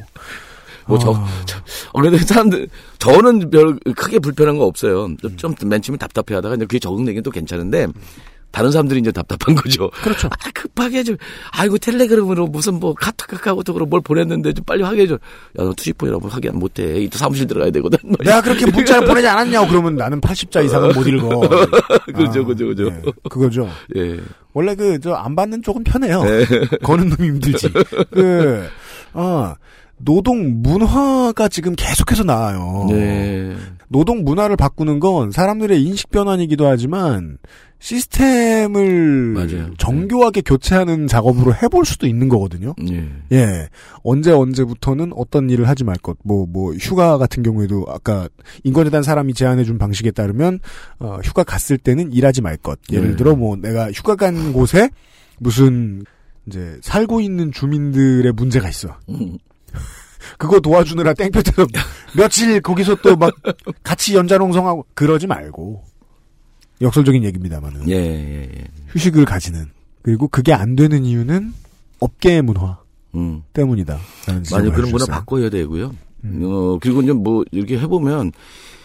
[0.87, 1.27] 뭐 저, 아.
[1.47, 1.59] 저
[1.95, 2.69] 어느 사람들
[2.99, 5.09] 저는 별 크게 불편한 거 없어요.
[5.37, 7.87] 좀 맨 처음에 답답해 하다가 이제 그게 적응되긴 또 괜찮은데
[8.55, 9.91] 다른 사람들이 이제 답답한 거죠.
[9.91, 10.29] 그렇죠.
[10.29, 11.17] 아, 급하게 좀
[11.51, 15.15] 아이고 텔레그램으로 무슨 뭐 카톡카카오톡으로 뭘 보냈는데 좀 빨리 확인해 줘.
[15.15, 15.19] 야,
[15.57, 17.01] 너 투지폰이라고 확인 못 해.
[17.03, 17.99] 이또 사무실 들어가야 되거든.
[18.05, 21.41] 뭐 내가 그렇게 문자를 보내지 않았냐고 그러면 나는 80자 이상은 못 읽어.
[22.15, 22.85] 그죠, 아, 그죠, 그죠.
[22.87, 23.69] 예, 그거죠.
[23.97, 24.21] 예.
[24.53, 26.23] 원래 그 저 안 받는 쪽은 편해요.
[26.23, 26.45] 네.
[26.85, 27.69] 거는 놈이 힘들지.
[28.13, 28.69] 그
[29.15, 29.55] 어,
[29.97, 32.87] 노동 문화가 지금 계속해서 나와요.
[32.89, 33.57] 네.
[33.89, 37.39] 노동 문화를 바꾸는 건 사람들의 인식 변환이기도 하지만
[37.81, 39.71] 시스템을 맞아요.
[39.79, 42.75] 정교하게 교체하는 작업으로 해볼 수도 있는 거거든요.
[42.91, 43.09] 예.
[43.33, 43.69] 예.
[44.03, 46.17] 언제 언제부터는 어떤 일을 하지 말 것.
[46.25, 48.29] 뭐, 뭐, 휴가 같은 경우에도 아까
[48.63, 50.61] 인권재단 사람이 제안해준 방식에 따르면,
[50.99, 52.79] 어, 휴가 갔을 때는 일하지 말 것.
[52.91, 53.17] 예를 네.
[53.17, 54.89] 들어 뭐, 내가 휴가 간 곳에
[55.39, 56.05] 무슨,
[56.47, 58.97] 이제, 살고 있는 주민들의 문제가 있어.
[59.11, 59.37] 음.
[60.39, 61.67] 그거 도와주느라 땡볕에서
[62.17, 63.35] 며칠 거기서 또 막
[63.83, 65.83] 같이 연자농성하고 그러지 말고.
[66.81, 67.89] 역설적인 얘기입니다만은.
[67.89, 68.65] 예, 예, 예.
[68.89, 69.67] 휴식을 가지는.
[70.03, 71.53] 그리고 그게 안 되는 이유는
[72.01, 72.79] 업계의 문화
[73.15, 73.43] 음.
[73.53, 73.99] 때문이다.
[74.51, 74.73] 맞아요.
[74.73, 75.95] 그런 문화 바꿔야 되고요.
[76.43, 78.33] 어, 그리고 이제 뭐 이렇게 해보면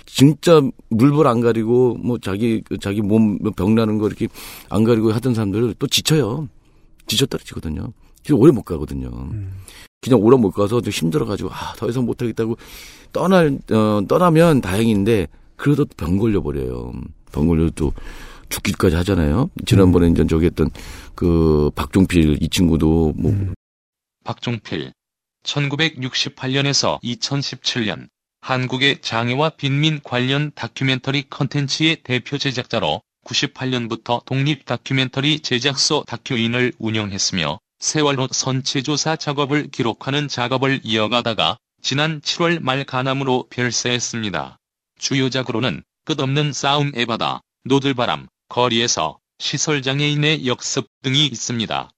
[0.06, 4.28] 진짜 물불 안 가리고 뭐 자기, 자기 몸 병 나는 거 이렇게
[4.70, 6.48] 안 가리고 하던 사람들 또 지쳐요.
[7.08, 7.92] 지쳐 떨어지거든요.
[8.24, 9.10] 그래서 오래 못 가거든요.
[10.02, 12.58] 그냥 오래 못 가서 좀 힘들어가지고 아 더 이상 못 하겠다고
[13.12, 16.92] 떠날 어, 떠나면 다행인데 그래도 병 걸려 버려요.
[17.32, 17.94] 또
[18.50, 19.50] 죽기까지 하잖아요.
[19.66, 20.70] 지난번에 이제 저기 했던
[21.16, 23.54] 그 박종필 이 친구도 뭐
[24.24, 24.92] 박종필
[25.44, 28.08] 1968년에서 2017년
[28.42, 38.30] 한국의 장애와 빈민 관련 다큐멘터리 컨텐츠의 대표 제작자로 98년부터 독립 다큐멘터리 제작소 다큐인을 운영했으며 세월호
[38.32, 44.58] 선체조사 작업을 기록하는 작업을 이어가다가 지난 7월 말 간암으로 별세했습니다.
[44.98, 51.90] 주요작으로는 끝없는 싸움의 바다, 노들바람, 거리에서 시설 장애인의 역습 등이 있습니다.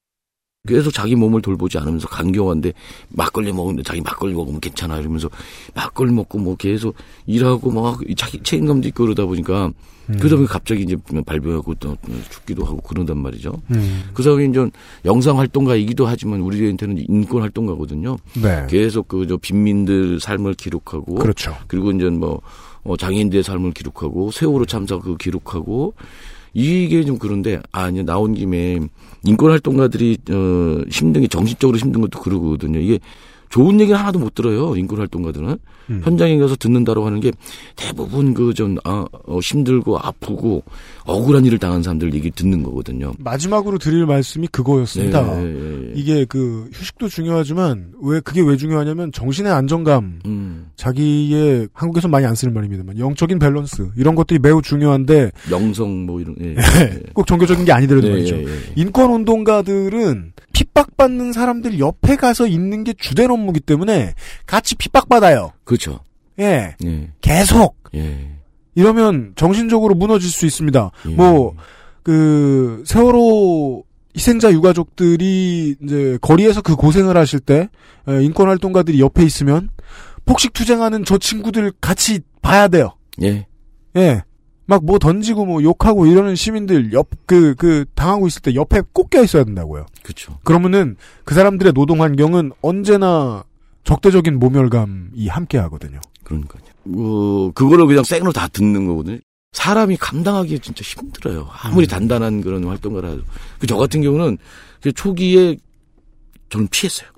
[0.68, 2.74] 계속 자기 몸을 돌보지 않으면서 간경한데
[3.10, 5.28] 막걸리 먹으면 자기 막걸리 먹으면 괜찮아 이러면서
[5.74, 6.94] 막걸리 먹고 뭐 계속
[7.26, 9.72] 일하고 막 자기 책임감도 있고 그러다 보니까
[10.20, 10.96] 그러다 보니 갑자기 이제
[11.26, 11.98] 발병하고 또
[12.30, 13.60] 죽기도 하고 그런단 말이죠.
[13.72, 14.04] 음.
[14.14, 14.70] 그 사람이 이제
[15.06, 18.18] 영상 활동가이기도 하지만 우리한테는 인권 활동가거든요.
[18.40, 18.68] 네.
[18.70, 21.56] 계속 그 저 빈민들 삶을 기록하고 그렇죠.
[21.68, 22.40] 그리고 이제 뭐
[22.84, 25.94] 어, 장애인들의 삶을 기록하고 세월호 참사 그 기록하고
[26.54, 28.80] 이게 좀 그런데 아 이제 나온 김에
[29.24, 32.80] 인권 활동가들이 어 힘든 게 정신적으로 힘든 것도 그러거든요.
[32.80, 33.00] 이게
[33.50, 34.76] 좋은 얘기는 하나도 못 들어요.
[34.76, 35.58] 인권 활동가들은
[35.90, 36.02] 음.
[36.04, 37.32] 현장에 가서 듣는다고 하는 게
[37.76, 40.64] 대부분 그좀 아, 어, 힘들고 아프고
[41.06, 43.14] 억울한 일을 당한 사람들 얘기 듣는 거거든요.
[43.20, 45.22] 마지막으로 드릴 말씀이 그거였습니다.
[45.22, 45.92] 네, 네, 네.
[45.96, 50.70] 이게 그 휴식도 중요하지만 왜 그게 왜 중요하냐면 정신의 안정감, 음.
[50.76, 56.36] 자기의 한국에서 많이 안 쓰는 말입니다만 영적인 밸런스 이런 것들이 매우 중요한데 명성 뭐 이런
[56.42, 56.56] 예.
[57.14, 58.36] 꼭 종교적인 게 아니더라도 네, 말이죠.
[58.36, 58.58] 예, 예.
[58.76, 64.14] 인권 운동가들은 핍박받는 사람들 옆에 가서 있는 게 주된 업무기 때문에
[64.46, 65.54] 같이 핍박받아요.
[65.72, 66.00] 그렇죠.
[66.40, 66.76] 예.
[66.84, 67.10] 예.
[67.22, 68.28] 계속 예.
[68.76, 70.92] 이러면 정신적으로 무너질 수 있습니다.
[72.04, 73.84] 뭐그 세월호
[74.16, 77.70] 희생자 유가족들이 이제 거리에서 그 고생을 하실 때
[78.08, 79.70] 에, 인권 활동가들이 옆에 있으면
[80.26, 82.96] 폭식 투쟁하는 저 친구들 같이 봐야 돼요.
[83.22, 83.48] 예.
[83.96, 84.24] 예.
[84.66, 89.10] 막 뭐 던지고 뭐 욕하고 이러는 시민들 옆 그 그 당하고 있을 때 옆에 꼭
[89.10, 89.86] 껴 있어야 된다고요.
[90.04, 90.38] 그렇죠.
[90.44, 90.96] 그러면은
[91.26, 93.44] 그 사람들의 노동 환경은 언제나
[93.84, 96.00] 적대적인 모멸감이 함께 하거든요.
[96.24, 96.62] 그러니까요.
[96.86, 99.18] 어, 그거를 그냥 생으로 다 듣는 거거든요.
[99.54, 101.48] 사람이 감당하기 진짜 힘들어요.
[101.52, 103.22] 아무리 단단한 그런 활동가라도.
[103.60, 104.38] 그 저 같은 경우는
[104.82, 105.58] 그 초기에
[106.50, 107.10] 저는 피했어요.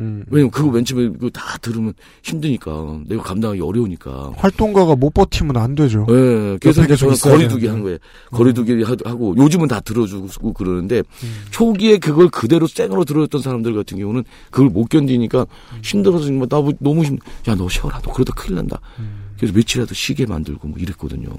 [0.00, 0.24] 음.
[0.30, 1.92] 왜냐면 그거 맨 처음에 그거 다 들으면
[2.22, 4.32] 힘드니까 내가 감당하기 어려우니까.
[4.36, 6.06] 활동가가 못 버티면 안 되죠.
[6.08, 7.66] 예, 그래서 옆에 이제 저는 거리두기.
[7.66, 7.98] 한 거예요.
[8.30, 11.42] 거리두기 하- 하고 요즘은 다 들어주고 그러는데 음.
[11.50, 15.46] 초기에 그걸 그대로 생으로 들어줬던 사람들 같은 경우는 그걸 못 견디니까
[15.84, 17.18] 힘들어서 정말 나 뭐- 너무 힘.
[17.46, 18.00] 야너 쉬어라.
[18.02, 18.80] 너 그러다 큰일 난다.
[18.98, 19.19] 음.
[19.40, 21.30] 그래서 며칠이라도 쉬게 만들고 뭐 이랬거든요.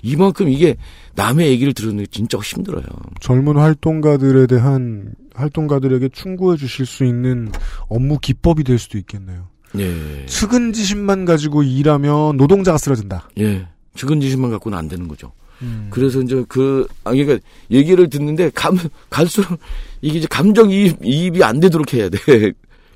[0.00, 0.76] 이만큼 이게
[1.14, 2.84] 남의 얘기를 들으는 게 진짜 힘들어요.
[3.20, 7.52] 젊은 활동가들에 대한 활동가들에게 충고해 주실 수 있는
[7.88, 9.48] 업무 기법이 될 수도 있겠네요.
[9.78, 10.24] 예.
[10.24, 13.28] 측은지심만 가지고 일하면 노동자가 쓰러진다.
[13.38, 13.68] 예.
[13.94, 15.30] 측은지심만 갖고는 안 되는 거죠.
[15.60, 15.88] 음.
[15.90, 17.38] 그래서 이제 그, 아, 그러니까
[17.70, 18.78] 얘기를 듣는데 감,
[19.10, 19.58] 갈수록
[20.00, 22.18] 이게 이제 감정 이입, 이입이 안 되도록 해야 돼.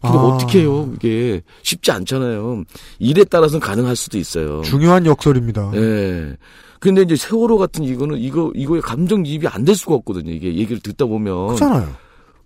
[0.00, 0.20] 근데 아.
[0.20, 0.90] 어떻게 해요?
[0.94, 2.64] 이게 쉽지 않잖아요.
[2.98, 4.62] 일에 따라서는 가능할 수도 있어요.
[4.62, 5.72] 중요한 역설입니다.
[5.74, 6.36] 예.
[6.80, 10.30] 근데 이제 세월호 같은 이거는 이거, 이거에 감정 이입이 안 될 수가 없거든요.
[10.30, 11.48] 이게 얘기를 듣다 보면.
[11.48, 11.88] 그렇잖아요.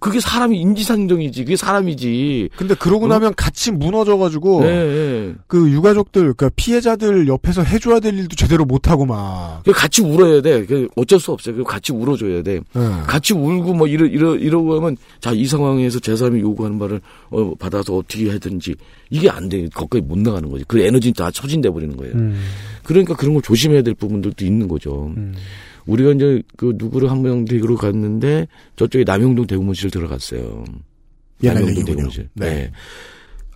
[0.02, 1.44] 그게 사람이 인지상정이지.
[1.44, 2.50] 그게 사람이지.
[2.56, 5.34] 근데 그러고 나면 같이 무너져가지고 예, 예.
[5.46, 9.62] 그 유가족들, 그러니까 피해자들 옆에서 해줘야 될 일도 제대로 못하고 막.
[9.64, 10.66] 그 같이 울어야 돼.
[10.66, 11.54] 그 어쩔 수 없어요.
[11.56, 12.54] 그 같이 울어줘야 돼.
[12.56, 12.80] 예.
[13.06, 17.00] 같이 울고 뭐 이러 이러 이러고 하면 자 이 상황에서 제 사람이 요구하는 말을
[17.30, 18.74] 어, 받아서 어떻게 하든지
[19.10, 19.68] 이게 안 돼.
[19.68, 20.64] 거기까지 못 나가는 거지.
[20.68, 22.14] 그 에너지는 다 처진돼 버리는 거예요.
[22.14, 22.38] 음.
[22.82, 25.12] 그러니까 그런 걸 조심해야 될 부분들도 있는 거죠.
[25.86, 30.64] 우리가 이제 그 누구를 한명 댁으로 갔는데 저쪽에 남영동 대구문실 들어갔어요.
[31.42, 31.84] 옛날 남영동 얘기군요.
[31.86, 32.28] 대구문실.
[32.34, 32.50] 네.
[32.50, 32.70] 네.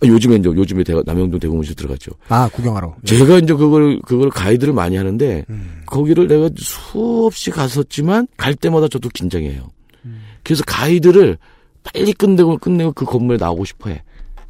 [0.03, 2.11] 아, 요즘에 이제 요즘에 대 남영동 대구문실 들어갔죠.
[2.29, 2.95] 아, 구경하러.
[3.05, 5.81] 제가 이제 그걸 그걸 가이드를 많이 하는데 음.
[5.85, 9.69] 거기를 내가 수없이 갔었지만 갈 때마다 저도 긴장해요.
[10.05, 10.21] 음.
[10.43, 11.37] 그래서 가이드를
[11.83, 14.03] 빨리 끝내고 끝내고 그 건물에 나오고 싶어해.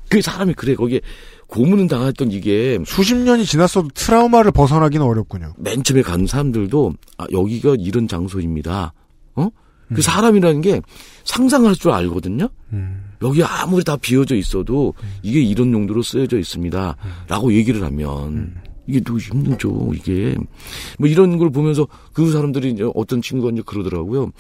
[0.09, 1.01] 그 사람이 그래 거기에
[1.47, 5.53] 고문은 당했던 이게 수십 년이 지났어도 트라우마를 벗어나기는 어렵군요.
[5.57, 8.93] 맨 처음에 간 사람들도 아 여기가 이런 장소입니다.
[9.35, 9.43] 어?
[9.43, 9.95] 음.
[9.95, 10.81] 그 사람이라는 게
[11.23, 12.49] 상상할 줄 알거든요.
[12.73, 13.03] 음.
[13.21, 14.93] 여기 아무리 다 비어져 있어도
[15.23, 16.95] 이게 이런 용도로 쓰여져 있습니다.
[17.27, 18.55] 라고 얘기를 하면
[18.85, 19.91] 이게 너무 힘들죠.
[19.95, 20.35] 이게
[20.99, 24.31] 뭐 이런 걸 보면서 그 사람들이 이제 어떤 친구가 이제 그러더라고요.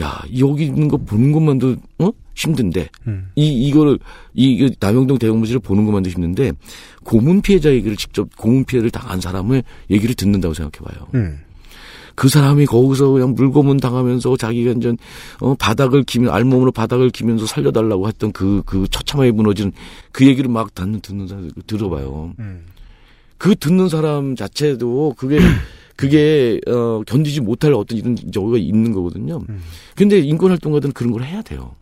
[0.00, 3.30] 야 여기 있는 거 보는 것만도 어 힘든데 음.
[3.36, 3.98] 이 이거를
[4.34, 6.52] 이이 남영동 대형무실을 보는 것만도 힘든데
[7.04, 11.08] 고문 피해자 얘기를 직접 고문 피해를 당한 사람을 얘기를 듣는다고 생각해봐요.
[11.14, 11.38] 음.
[12.16, 14.94] 그 사람이 거기서 그냥 물고문 당하면서 자기가 이제
[15.40, 19.72] 어 바닥을 기면 알몸으로 바닥을 기면서 살려달라고 했던 그그 처참하게 무너지는
[20.12, 22.34] 그 얘기를 막 듣는 듣는 사람 들어봐요.
[22.38, 22.66] 음.
[23.36, 25.38] 그 듣는 사람 자체도 그게
[25.96, 29.42] 그게 어 견디지 못할 어떤 이런 저거가 있는 거거든요.
[29.94, 31.76] 근데 인권 활동가들은 그런 걸 해야 돼요.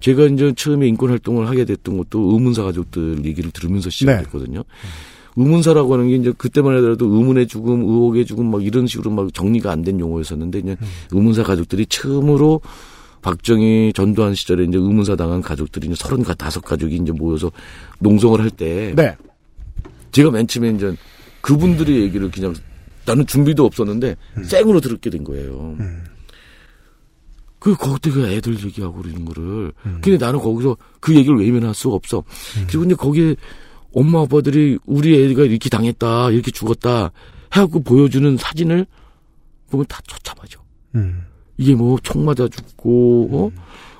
[0.00, 4.64] 제가 이제 처음에 인권 활동을 하게 됐던 것도 의문사 가족들 얘기를 들으면서 시작했거든요.
[5.36, 9.70] 의문사라고 하는 게 이제 그때만 하더라도 의문의 죽음, 의혹의 죽음 막 이런 식으로 막 정리가
[9.70, 10.76] 안 된 용어였었는데 이제
[11.10, 12.60] 의문사 가족들이 처음으로
[13.22, 17.50] 박정희 전두환 시절에 이제 의문사 당한 가족들이 이제 서른 다섯 가족이 이제 모여서
[18.00, 19.16] 농성을 할때 네.
[20.10, 20.94] 제가 맨 처음에 이제
[21.42, 22.54] 그분들의 얘기를 그냥
[23.04, 25.76] 나는 준비도 없었는데 생으로 들었게 된 거예요.
[27.58, 29.72] 그 거기가 애들 얘기하고 그러는 거를.
[30.00, 32.24] 근데 나는 거기서 그 얘기를 외면할 수가 없어.
[32.66, 33.36] 그리고 이제 거기에
[33.94, 37.12] 엄마 아빠들이 우리 애가 이렇게 당했다, 이렇게 죽었다
[37.52, 38.86] 해갖고 보여주는 사진을
[39.70, 40.60] 보면 다 처참하죠.
[40.96, 41.22] 음.
[41.58, 43.50] 이게 뭐 총 맞아 죽고 어?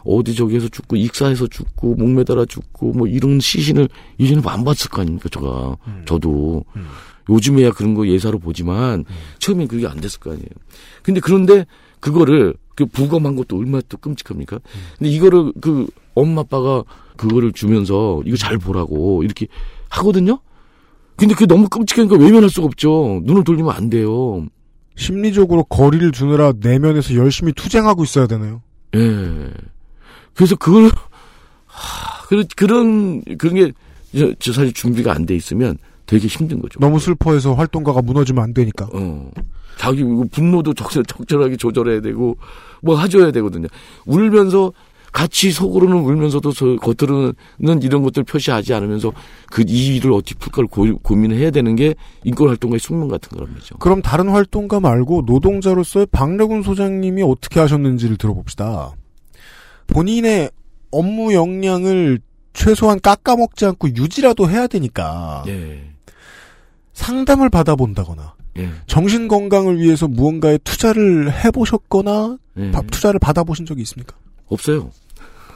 [0.05, 3.89] 어디 저기에서 죽고 익사해서 죽고 목매달아 죽고 뭐 이런 시신을
[4.19, 5.77] 이전에 안 봤을 거 아닙니까 제가
[6.07, 6.65] 저도
[7.29, 9.05] 요즘에야 그런 거 예사로 보지만
[9.39, 10.49] 처음엔 그게 안 됐을 거 아니에요.
[11.03, 11.67] 근데 그런데
[12.01, 14.59] 그거를 그 부검한 것도 얼마나 또 끔찍합니까?
[14.99, 16.83] 근데 이거를 그 엄마 아빠가
[17.17, 19.47] 그거를 주면서 이거 잘 보라고 이렇게
[19.89, 20.41] 하거든요.
[21.17, 23.21] 근데 그게 너무 끔찍하니까 외면할 수가 없죠.
[23.25, 24.47] 눈을 돌리면 안 돼요.
[24.97, 28.63] 심리적으로 거리를 두느라 내면에서 열심히 투쟁하고 있어야 되네요.
[28.97, 29.51] 예.
[30.35, 30.91] 그래서 그걸
[31.67, 33.73] 하, 그런 그런 그런 게
[34.17, 36.79] 저, 저 사실 준비가 안 돼 있으면 되게 힘든 거죠.
[36.81, 38.89] 너무 슬퍼해서 활동가가 무너지면 안 되니까.
[38.93, 39.31] 어.
[39.79, 42.37] 자기 분노도 적절, 적절하게 조절해야 되고
[42.83, 43.69] 뭐 해줘야 되거든요.
[44.05, 44.73] 울면서
[45.13, 49.13] 같이 속으로는 울면서도 저 겉으로는 이런 것들 표시하지 않으면서
[49.51, 51.95] 그 이 일을 어떻게 풀까를 고, 고민을 해야 되는 게
[52.25, 53.77] 인권 활동가의 숙명 같은 말이죠.
[53.79, 58.93] 그럼 다른 활동가 말고 노동자로서의 박래군 소장님이 어떻게 하셨는지를 들어봅시다.
[59.93, 60.51] 본인의
[60.91, 62.19] 업무 역량을
[62.55, 65.83] 최소한 깎아먹지 않고 유지라도 해야 되니까 예.
[66.93, 68.69] 상담을 받아본다거나 예.
[68.87, 72.71] 정신 건강을 위해서 무언가에 투자를 해보셨거나 예.
[72.71, 74.15] 바- 투자를 받아보신 적이 있습니까?
[74.49, 74.91] 없어요.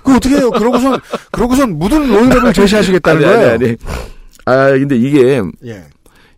[0.03, 0.51] 그 어떻게 해요?
[0.51, 0.99] 그러고선
[1.33, 3.51] 그러고선 묻은 로드맵을 제시하시겠다는 아니, 거예요?
[3.53, 3.77] 아니, 아니.
[4.47, 5.83] 아, 근데 이게 예.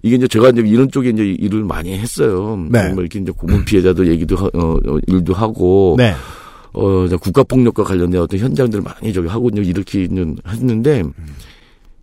[0.03, 2.57] 이게 이제 제가 이제 이런 쪽에 이제 일을 많이 했어요.
[2.71, 2.81] 네.
[2.81, 4.51] 정말 이렇게 이제 고문 피해자들 얘기도 하, 어,
[4.87, 6.15] 어, 일도 하고 네.
[6.79, 9.65] 어, 국가폭력과 관련된 어떤 현장들 많이 저기 하고 있는
[10.47, 11.03] 했는데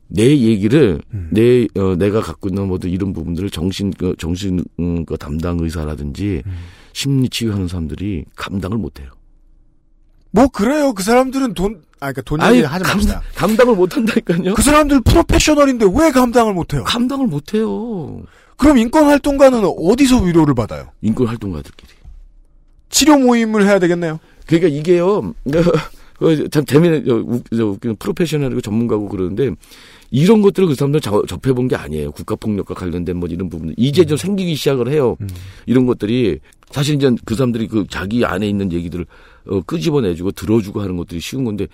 [0.08, 5.18] 내 얘기를 내 어, 내가 갖고 있는 모든 이런 부분들을 정신 그 정신 음, 그
[5.18, 6.44] 담당 의사라든지
[6.94, 9.10] 심리 치유하는 사람들이 감당을 못 해요.
[10.32, 10.94] 뭐 그래요.
[10.94, 13.22] 그 사람들은 돈, 아, 그러니까 돈 아니, 얘기 하지 감- 맙시다.
[13.36, 14.54] 감당을 못 한다니까요.
[14.54, 16.84] 그 사람들 프로페셔널인데 왜 감당을 못 해요?
[16.86, 18.22] 감당을 못 해요.
[18.58, 20.90] 그럼 인권 활동가는 어디서 위로를 받아요?
[21.02, 21.90] 인권 활동가들끼리.
[22.90, 24.20] 치료 모임을 해야 되겠네요.
[24.46, 25.34] 그러니까 이게요.
[26.18, 29.52] 그, 참 재미는 저, 웃기는 프로페셔널이고 전문가고 그러는데
[30.12, 32.12] 이런 것들을 그 사람들 접해본 게 아니에요.
[32.12, 33.74] 국가폭력과 관련된 뭐 이런 부분.
[33.78, 35.18] 이제 좀 생기기 시작을 해요.
[35.66, 36.40] 이런 것들이
[36.72, 39.06] 사실 이제 그 사람들이 그 자기 안에 있는 얘기들을
[39.48, 41.68] 어, 끄집어내주고 들어주고 하는 것들이 쉬운 건데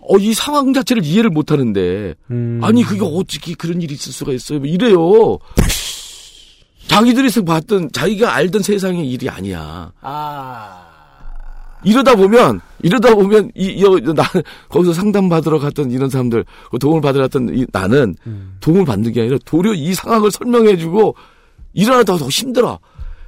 [0.00, 2.14] 어, 이 상황 자체를 이해를 못 하는데
[2.62, 4.58] 아니 그게 어떻게 그런 일이 있을 수가 있어요.
[4.58, 5.38] 뭐 이래요.
[6.88, 9.92] 자기들이 봤던 자기가 알던 세상의 일이 아니야.
[11.84, 14.24] 이러다 보면 이러다 보면 이, 이 나,
[14.68, 18.14] 거기서 상담 받으러 갔던 이런 사람들 그 도움을 받으러 갔던 이, 나는
[18.60, 21.14] 도움을 받는 게 아니라 도리어 이 상황을 설명해주고
[21.74, 22.78] 일어나다 더 힘들어.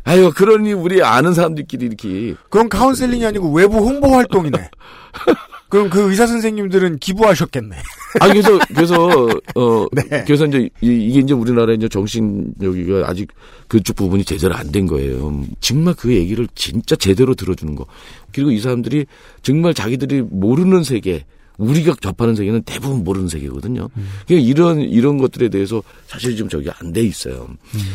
[0.07, 4.59] 아유 그러니 우리 아는 사람들끼리 이렇게 그럼 카운셀링이 아니고 외부 홍보 활동이네.
[5.75, 7.75] 그럼 그 의사 선생님들은 기부하셨겠네.
[8.21, 8.95] 아 그래서 그래서
[9.57, 10.23] 어 네.
[10.25, 13.33] 그래서 이제 이- 이게 이제 우리나라 이제 정신 여기가 아직
[13.67, 15.45] 그쪽 부분이 제대로 안 된 거예요.
[15.59, 17.87] 정말 그 얘기를 진짜 제대로 들어주는 거.
[18.33, 19.07] 그리고 이 사람들이
[19.43, 21.25] 정말 자기들이 모르는 세계
[21.59, 23.89] 우리가 접하는 세계는 대부분 모르는 세계거든요.
[24.29, 27.49] 그러니까 이런 이런 것들에 대해서 사실 좀 저기 안 돼 있어요.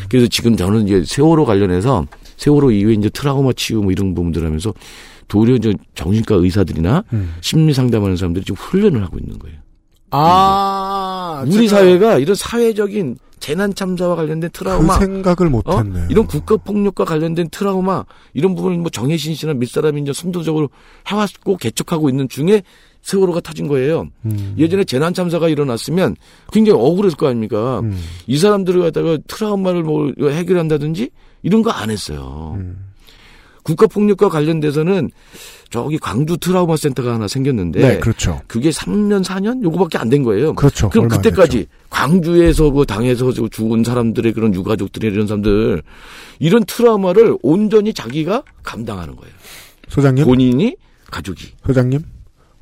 [0.09, 4.73] 그래서 지금 저는 이제 세월호 관련해서 세월호 이후에 이제 트라우마 치유 뭐 이런 부분들 하면서
[5.29, 7.03] 도리어 이제 정신과 의사들이나
[7.39, 9.57] 심리 상담하는 사람들이 지금 훈련을 하고 있는 거예요.
[10.11, 15.49] 아, 우리 제가 사회가 이런 사회적인 재난 참사와 관련된 그 트라우마, 생각을 어?
[15.49, 16.07] 못했네요.
[16.09, 18.03] 이런 국가 폭력과 관련된 트라우마
[18.33, 20.69] 이런 부분을 뭐 정혜신 씨나 밑사람이 이제 선도적으로
[21.07, 22.63] 해왔고 개척하고 있는 중에
[23.01, 24.07] 세월호가 터진 거예요.
[24.25, 24.55] 음.
[24.57, 26.17] 예전에 재난 참사가 일어났으면
[26.51, 27.79] 굉장히 억울했을 거 아닙니까?
[27.79, 27.97] 음.
[28.27, 31.09] 이 사람들을 갖다가 트라우마를 뭐 해결한다든지
[31.43, 32.55] 이런 거 안 했어요.
[32.57, 32.88] 음.
[33.69, 35.11] 국가 폭력과 관련돼서는
[35.69, 38.41] 저기 광주 트라우마 센터가 하나 생겼는데 네, 그렇죠.
[38.47, 40.55] 그게 3년 4년 요거밖에 안 된 거예요.
[40.55, 40.89] 그렇죠.
[40.89, 45.83] 그럼 그때까지 광주에서 그 당에서 저 죽은 사람들의 그런 유가족들이 이런 사람들
[46.39, 49.31] 이런 트라우마를 온전히 자기가 감당하는 거예요.
[49.89, 50.75] 소장님, 본인이
[51.11, 51.53] 가족이.
[51.67, 51.99] 소장님,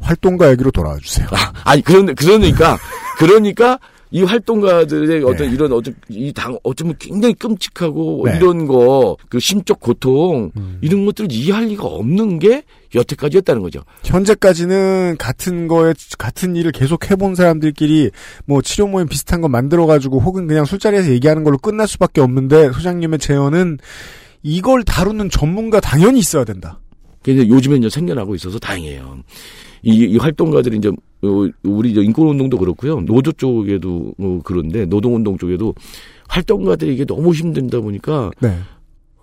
[0.01, 1.27] 활동가 얘기로 돌아와 주세요.
[1.63, 2.77] 아니 그런 그러니까
[3.17, 3.79] 그러니까
[4.11, 8.37] 이 활동가들의 어떤 이런 어떤 이 당 어쩌면 굉장히 끔찍하고 네.
[8.37, 10.51] 이런 거 그 심적 고통
[10.81, 12.63] 이런 것들을 이해할 리가 없는 게
[12.95, 13.81] 여태까지였다는 거죠.
[14.03, 18.11] 현재까지는 같은 거에 같은 일을 계속 해본 사람들끼리
[18.45, 22.71] 뭐 치료 모임 비슷한 거 만들어 가지고 혹은 그냥 술자리에서 얘기하는 걸로 끝날 수밖에 없는데
[22.71, 23.79] 소장님의 제언은
[24.43, 26.79] 이걸 다루는 전문가 당연히 있어야 된다.
[27.33, 29.19] 근데 요즘에 이제 생겨나고 있어서 다행이에요.
[29.83, 33.01] 이, 이 활동가들이 이제 어, 우리 이제 인권운동도 그렇고요.
[33.01, 35.75] 노조 쪽에도 뭐 그런데 노동운동 쪽에도
[36.29, 38.57] 활동가들이 이게 너무 힘든다 보니까 네.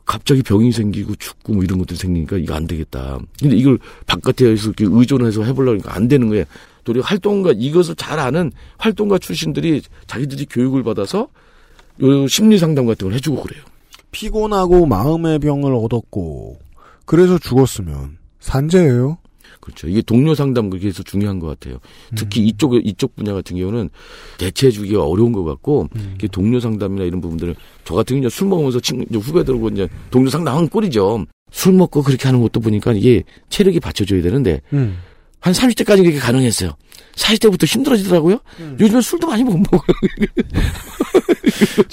[0.04, 3.18] 갑자기 병이 생기고 죽고 뭐 이런 것들이 생기니까 이거 안 되겠다.
[3.40, 6.44] 근데 이걸 바깥에서 이렇게 의존해서 해보려니까 안 되는 거예요.
[6.84, 11.28] 도리어 활동가 이것을 잘 아는 활동가 출신들이 자기들이 교육을 받아서
[12.02, 13.62] 요 심리 상담 같은 걸 해주고 그래요.
[14.10, 16.63] 피곤하고 마음의 병을 얻었고
[17.04, 19.18] 그래서 죽었으면 산재예요.
[19.60, 19.88] 그렇죠.
[19.88, 21.78] 이게 동료 상담 그게 서 중요한 것 같아요.
[22.14, 23.88] 특히 이쪽 이쪽 분야 같은 경우는
[24.36, 27.54] 대체해 주기가 어려운 것 같고 이게 동료 상담이나 이런 부분들은
[27.84, 31.24] 저 같은 경우 술 먹으면서 친 이제 후배들하고 이제 동료 상담한 꼴이죠.
[31.50, 34.98] 술 먹고 그렇게 하는 것도 보니까 이게 체력이 받쳐줘야 되는데 음.
[35.40, 36.72] 한 30대까지 그렇게 가능했어요.
[37.14, 38.38] 40대부터 힘들어지더라고요.
[38.80, 39.96] 요즘에 술도 많이 못 먹어요.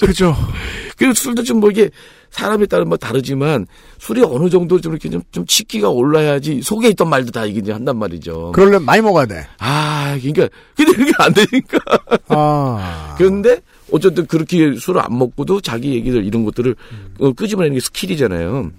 [0.00, 0.34] 그죠.
[0.96, 1.90] 그리고 술도 좀 뭐 이게
[2.32, 3.66] 사람에 따라 뭐 다르지만
[3.98, 7.72] 술이 어느 정도 좀 이렇게 좀, 좀 취기가 올라야지 속에 있던 말도 다 이게 이제
[7.72, 8.52] 한단 말이죠.
[8.52, 9.46] 그러려면 많이 먹어야 돼.
[9.58, 11.78] 아, 그러니까 근데 그게 안 되니까.
[12.28, 13.14] 아.
[13.18, 13.60] 그런데
[13.92, 16.74] 어쨌든 그렇게 술을 안 먹고도 자기 얘기들 이런 것들을
[17.20, 18.70] 어, 끄집어내는 게 skill이잖아요.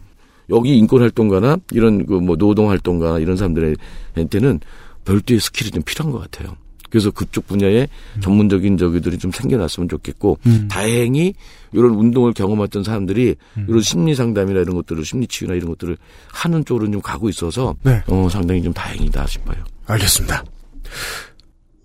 [0.49, 4.59] 여기 인권 활동가나 이런 그 뭐 노동 활동가나 이런 사람들한테는
[5.05, 6.55] 별도의 skill이 좀 필요한 것 같아요.
[6.93, 7.87] 그래서 그쪽 분야에
[8.21, 10.67] 전문적인 저기들이 좀 생겨났으면 좋겠고 음.
[10.69, 11.33] 다행히
[11.71, 13.35] 이런 운동을 경험했던 사람들이
[13.67, 15.97] 이런 심리 상담이나 이런 것들을 심리 치유나 이런 것들을
[16.31, 18.03] 하는 쪽으로 좀 가고 있어서 네.
[18.05, 19.57] 어, 상당히 좀 다행이다 싶어요.
[19.87, 20.43] 알겠습니다.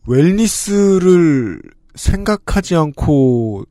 [0.06, 1.62] wellness를
[1.94, 3.64] 생각하지 않고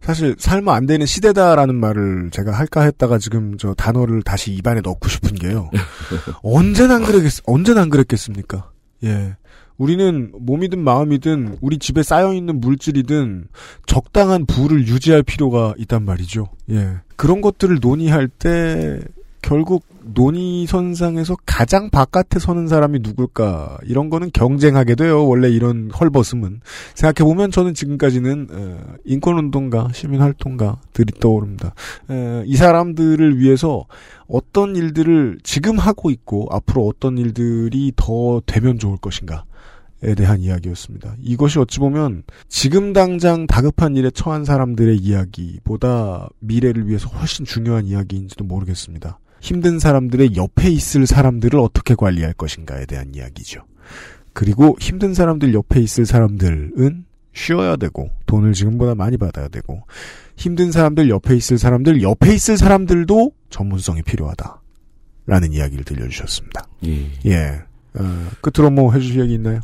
[0.00, 5.08] 사실 살면 안 되는 시대다라는 말을 제가 할까 했다가 지금 저 단어를 다시 입안에 넣고
[5.08, 5.70] 싶은 게요.
[6.44, 8.70] 언제나 안 그랬겠, 언제나 안 그랬겠습니까?
[9.02, 9.34] 예.
[9.78, 13.48] 우리는 몸이든 마음이든 우리 집에 쌓여있는 물질이든
[13.86, 16.48] 적당한 부를 유지할 필요가 있단 말이죠.
[16.70, 16.98] 예.
[17.16, 19.00] 그런 것들을 논의할 때
[19.42, 25.26] 결국 논의선상에서 가장 바깥에 서는 사람이 누굴까 이런 거는 경쟁하게 돼요.
[25.26, 26.60] 원래 이런 헐벗음은
[26.94, 31.74] 생각해 보면 저는 지금까지는 어, 인권운동가 시민활동가들이 떠오릅니다.
[32.10, 33.84] 에, 이 사람들을 위해서
[34.28, 39.44] 어떤 일들을 지금 하고 있고 앞으로 어떤 일들이 더 되면 좋을 것인가
[40.04, 41.14] 에 대한 이야기였습니다.
[41.20, 48.42] 이것이 어찌 보면 지금 당장 다급한 일에 처한 사람들의 이야기보다 미래를 위해서 훨씬 중요한 이야기인지도
[48.42, 49.20] 모르겠습니다.
[49.42, 53.64] 힘든 사람들의 옆에 있을 사람들을 어떻게 관리할 것인가에 대한 이야기죠.
[54.32, 57.04] 그리고 힘든 사람들 옆에 있을 사람들은
[57.34, 59.82] 쉬어야 되고 돈을 지금보다 많이 받아야 되고
[60.36, 64.62] 힘든 사람들 옆에 있을 사람들 옆에 있을 사람들도 전문성이 필요하다.
[65.26, 66.68] 라는 이야기를 들려주셨습니다.
[66.86, 67.10] 예.
[67.26, 67.62] 예.
[67.94, 69.60] 어, 끝으로 뭐 해주실 얘기 있나요?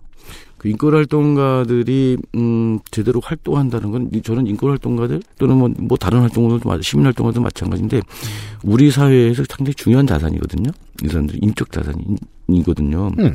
[0.58, 6.68] 그 인권 활동가들이 음 제대로 활동한다는 건 저는 인권 활동가들 또는 뭐, 뭐 다른 활동가들도
[6.68, 8.02] 마- 시민 활동가도 마찬가지인데
[8.64, 10.70] 우리 사회에서 상당히 중요한 자산이거든요.
[11.04, 13.12] 이 사람들이 인적 자산이거든요.
[13.18, 13.32] 음.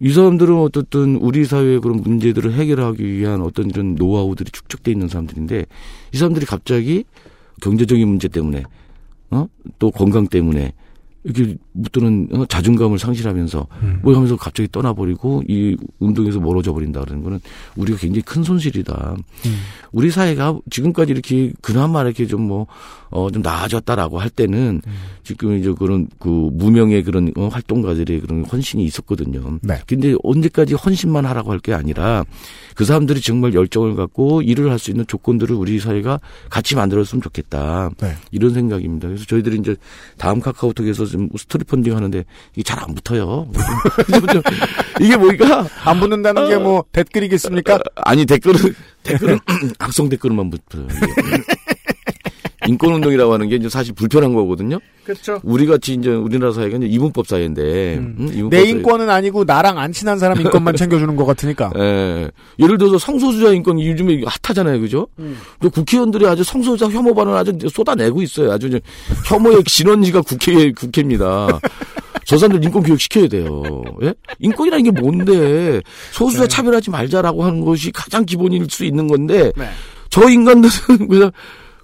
[0.00, 5.64] 이 사람들은 어떻든 우리 사회의 그런 문제들을 해결하기 위한 어떤 이런 노하우들이 축적돼 있는 사람들인데
[6.12, 7.04] 이 사람들이 갑자기
[7.62, 8.64] 경제적인 문제 때문에
[9.30, 9.46] 어?
[9.78, 10.72] 또 건강 때문에
[11.24, 11.56] 이렇게
[11.92, 13.66] 또는 어, 자존감을 상실하면서
[14.02, 17.40] 뭐 하면서 갑자기 떠나버리고 이 운동에서 멀어져 버린다 그러는 거는
[17.76, 19.16] 우리가 굉장히 큰 손실이다.
[19.92, 22.66] 우리 사회가 지금까지 이렇게 그나마 이렇게 좀 뭐
[23.10, 24.80] 어좀 나아졌다라고 할 때는
[25.22, 29.58] 지금 이제 그런 그 무명의 그런 어, 활동가들의 그런 헌신이 있었거든요.
[29.62, 29.78] 네.
[29.86, 32.24] 근데 언제까지 헌신만 하라고 할 게 아니라
[32.74, 36.18] 그 사람들이 정말 열정을 갖고 일을 할 수 있는 조건들을 우리 사회가
[36.50, 37.90] 같이 만들었으면 좋겠다.
[38.00, 38.14] 네.
[38.32, 39.06] 이런 생각입니다.
[39.06, 39.76] 그래서 저희들이 이제
[40.18, 42.24] 다음 카카오톡에서 지금 스토리 펀딩 하는데
[42.54, 43.46] 이게 잘 안 붙어요.
[45.00, 47.78] 이게 뭐니까 안 붙는다는 게뭐 댓글이겠습니까?
[47.96, 48.74] 아니 댓글은
[49.04, 49.38] 댓글은
[49.78, 50.88] 악성 댓글만 붙어요.
[52.62, 52.72] 이게.
[52.72, 54.78] 인권 운동이라고 하는 게 이제 사실 불편한 거거든요.
[55.04, 55.40] 그렇죠.
[55.42, 58.70] 우리 같이 이제 우리나라 사회가 이제 이문법 사회인데 음, 이문법 내 사회.
[58.70, 61.72] 인권은 아니고 나랑 안 친한 사람 인권만 챙겨주는 것 같으니까.
[61.76, 62.30] 예.
[62.58, 65.08] 예를 들어서 성소수자 인권 요즘에 핫하잖아요, 그죠?
[65.16, 68.52] 근데 국회의원들이 아주 성소수자 혐오 발언을 아주 쏟아내고 있어요.
[68.52, 68.70] 아주
[69.26, 71.58] 혐오의 진원지가 국회 국회입니다.
[72.24, 73.62] 저 사람들 인권 교육 시켜야 돼요.
[74.02, 74.14] 예?
[74.38, 75.80] 인권이라는 게 뭔데
[76.12, 76.48] 소수자 네.
[76.48, 79.68] 차별하지 말자라고 하는 것이 가장 기본일 수 있는 건데 네.
[80.10, 81.32] 저 인간들은 그냥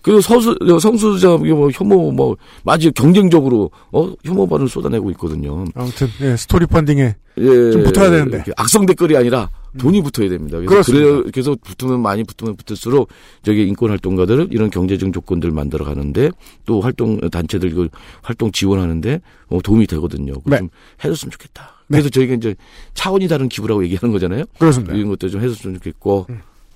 [0.08, 5.66] 그 서수 성수자 뭐 혐오 뭐 마치 경쟁적으로 어 혐오반을 쏟아내고 있거든요.
[5.74, 8.42] 아무튼 예, 스토리 펀딩에 예, 좀 붙어야 되는데.
[8.56, 10.58] 악성 댓글이 아니라 돈이 붙어야 됩니다.
[10.66, 10.90] 그래서.
[10.90, 13.10] 그래, 그래서 붙으면 많이 붙으면 붙을수록
[13.42, 16.30] 저기 인권 활동가들은 이런 경제적 조건들 만들어 가는데
[16.64, 17.88] 또 활동 단체들 그
[18.22, 20.32] 활동 지원하는데 어, 도움이 되거든요.
[20.46, 20.56] 네.
[20.56, 20.70] 좀
[21.04, 21.84] 해줬으면 좋겠다.
[21.86, 22.54] 그래서 저희가 이제
[22.94, 24.44] 차원이 다른 기부라고 얘기하는 거잖아요.
[24.58, 24.94] 그렇습니다.
[24.94, 26.26] 이런 것도 좀 해줬으면 좋겠고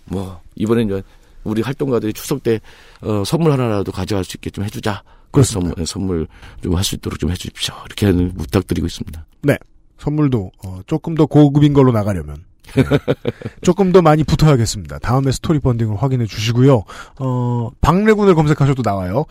[0.05, 1.03] 뭐 이번에 이제
[1.45, 2.61] 우리 활동가들이 추석 때
[3.01, 5.03] 어, 선물 하나라도 가져갈 수 있게 좀 해주자.
[5.31, 6.27] 그래서 선물, 선물
[6.63, 7.75] 좀 할 수 있도록 좀 해주십시오.
[7.87, 9.25] 이렇게 하는 부탁드리고 있습니다.
[9.43, 9.57] 네.
[9.99, 12.45] 선물도 어, 조금 더 고급인 걸로 나가려면
[12.75, 12.83] 네.
[13.63, 14.99] 조금 더 많이 붙어야겠습니다.
[14.99, 16.85] 다음에 스토리 펀딩을 확인해 주시고요.
[17.21, 19.25] 어, 박래군을 검색하셔도 나와요.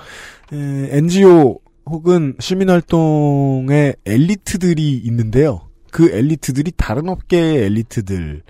[0.54, 5.68] 에, NGO 혹은 시민활동의 엘리트들이 있는데요.
[5.92, 8.44] 그 엘리트들이 다른 업계의 엘리트들처럼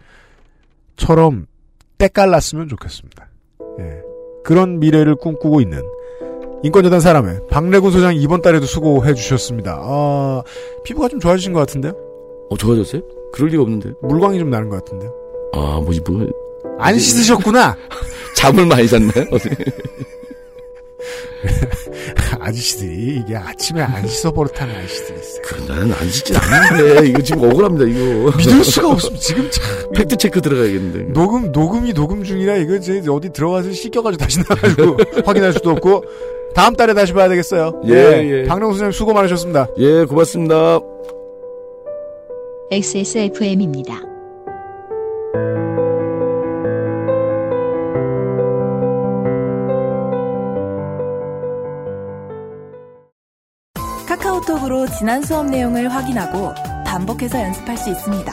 [1.98, 3.28] 때깔났으면 좋겠습니다.
[3.80, 4.02] 예.
[4.44, 5.82] 그런 미래를 꿈꾸고 있는
[6.64, 9.80] 인권재단 사람의 박래군 소장이 이번 달에도 수고해 주셨습니다.
[9.82, 10.44] 아,
[10.84, 11.94] 피부가 좀 좋아지신 것 같은데요?
[12.50, 13.02] 어, 좋아졌어요?
[13.32, 13.94] 그럴 리가 없는데.
[14.02, 15.14] 물광이 좀 나는 것 같은데요?
[15.54, 16.28] 아, 뭐지, 뭐.
[16.80, 17.78] 안 씻으셨구나!
[18.36, 18.84] 잠을 많이?
[19.32, 19.50] 어제.
[22.40, 25.42] 아저씨들이, 이게 아침에 안 씻어 버릇하는 아저씨들이 있어요.
[25.44, 27.08] 그, 나는 안 씻진 않는데.
[27.10, 28.38] 이거 지금 억울합니다, 이거.
[28.38, 29.22] 믿을 수가 없습니다.
[29.22, 29.92] 지금 참.
[29.94, 31.14] fact check 들어가야겠는데.
[31.14, 36.04] 녹음, 녹음이 녹음 중이라 이거 이제 어디 들어가서 씻겨가지고 다시 나가지고 확인할 수도 없고,
[36.54, 37.82] 다음 달에 다시 봐야 되겠어요.
[37.88, 38.44] 예, 예.
[38.44, 39.68] 박명수 선생님 수고 많으셨습니다.
[39.78, 40.80] 예, 고맙습니다.
[42.72, 44.02] XSFM입니다.
[54.42, 56.54] 카카오톡으로 지난 수업 내용을 확인하고
[56.86, 58.32] 반복해서 연습할 수 있습니다.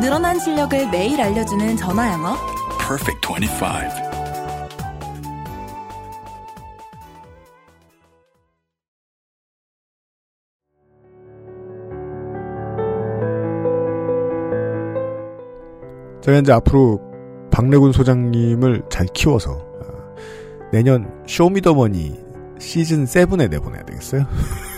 [0.00, 2.36] 늘어난 실력을 매일 알려주는 전화 영어.
[2.78, 4.14] Perfect 25.
[16.22, 17.00] 제가 이제 앞으로
[17.50, 20.14] 박래군 소장님을 잘 키워서 어,
[20.72, 22.18] 내년 쇼미더머니
[22.58, 24.26] 시즌 7에 내보내야 되겠어요?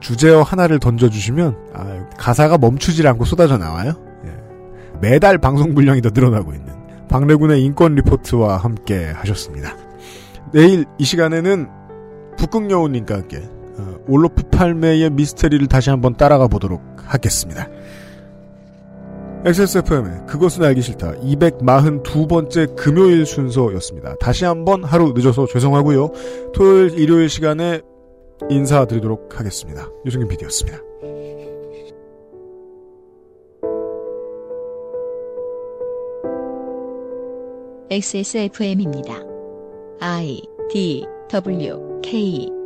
[0.00, 3.92] 주제어 하나를 던져주시면 아, 가사가 멈추질 않고 쏟아져 나와요.
[4.26, 4.30] 예.
[5.00, 6.72] 매달 방송 분량이 더 늘어나고 있는
[7.08, 9.76] 박래군의 인권 리포트와 함께 하셨습니다.
[10.52, 11.68] 내일 이 시간에는
[12.38, 13.42] 북극여우님과 함께
[13.78, 17.68] 어, 올로프 팔매의 미스테리를 다시 한번 따라가 보도록 하겠습니다.
[19.44, 24.16] XSFM의 그것은 알기 싫다 242번째 금요일 순서였습니다.
[24.20, 26.10] 다시 한번 하루 늦어서 죄송하고요.
[26.52, 27.80] 토요일, 일요일 시간에
[28.48, 29.90] 인사드리도록 하겠습니다.
[30.06, 30.78] 유승균 PD였습니다.
[37.90, 39.14] XSFM입니다.
[40.00, 40.40] I
[40.70, 42.59] D W K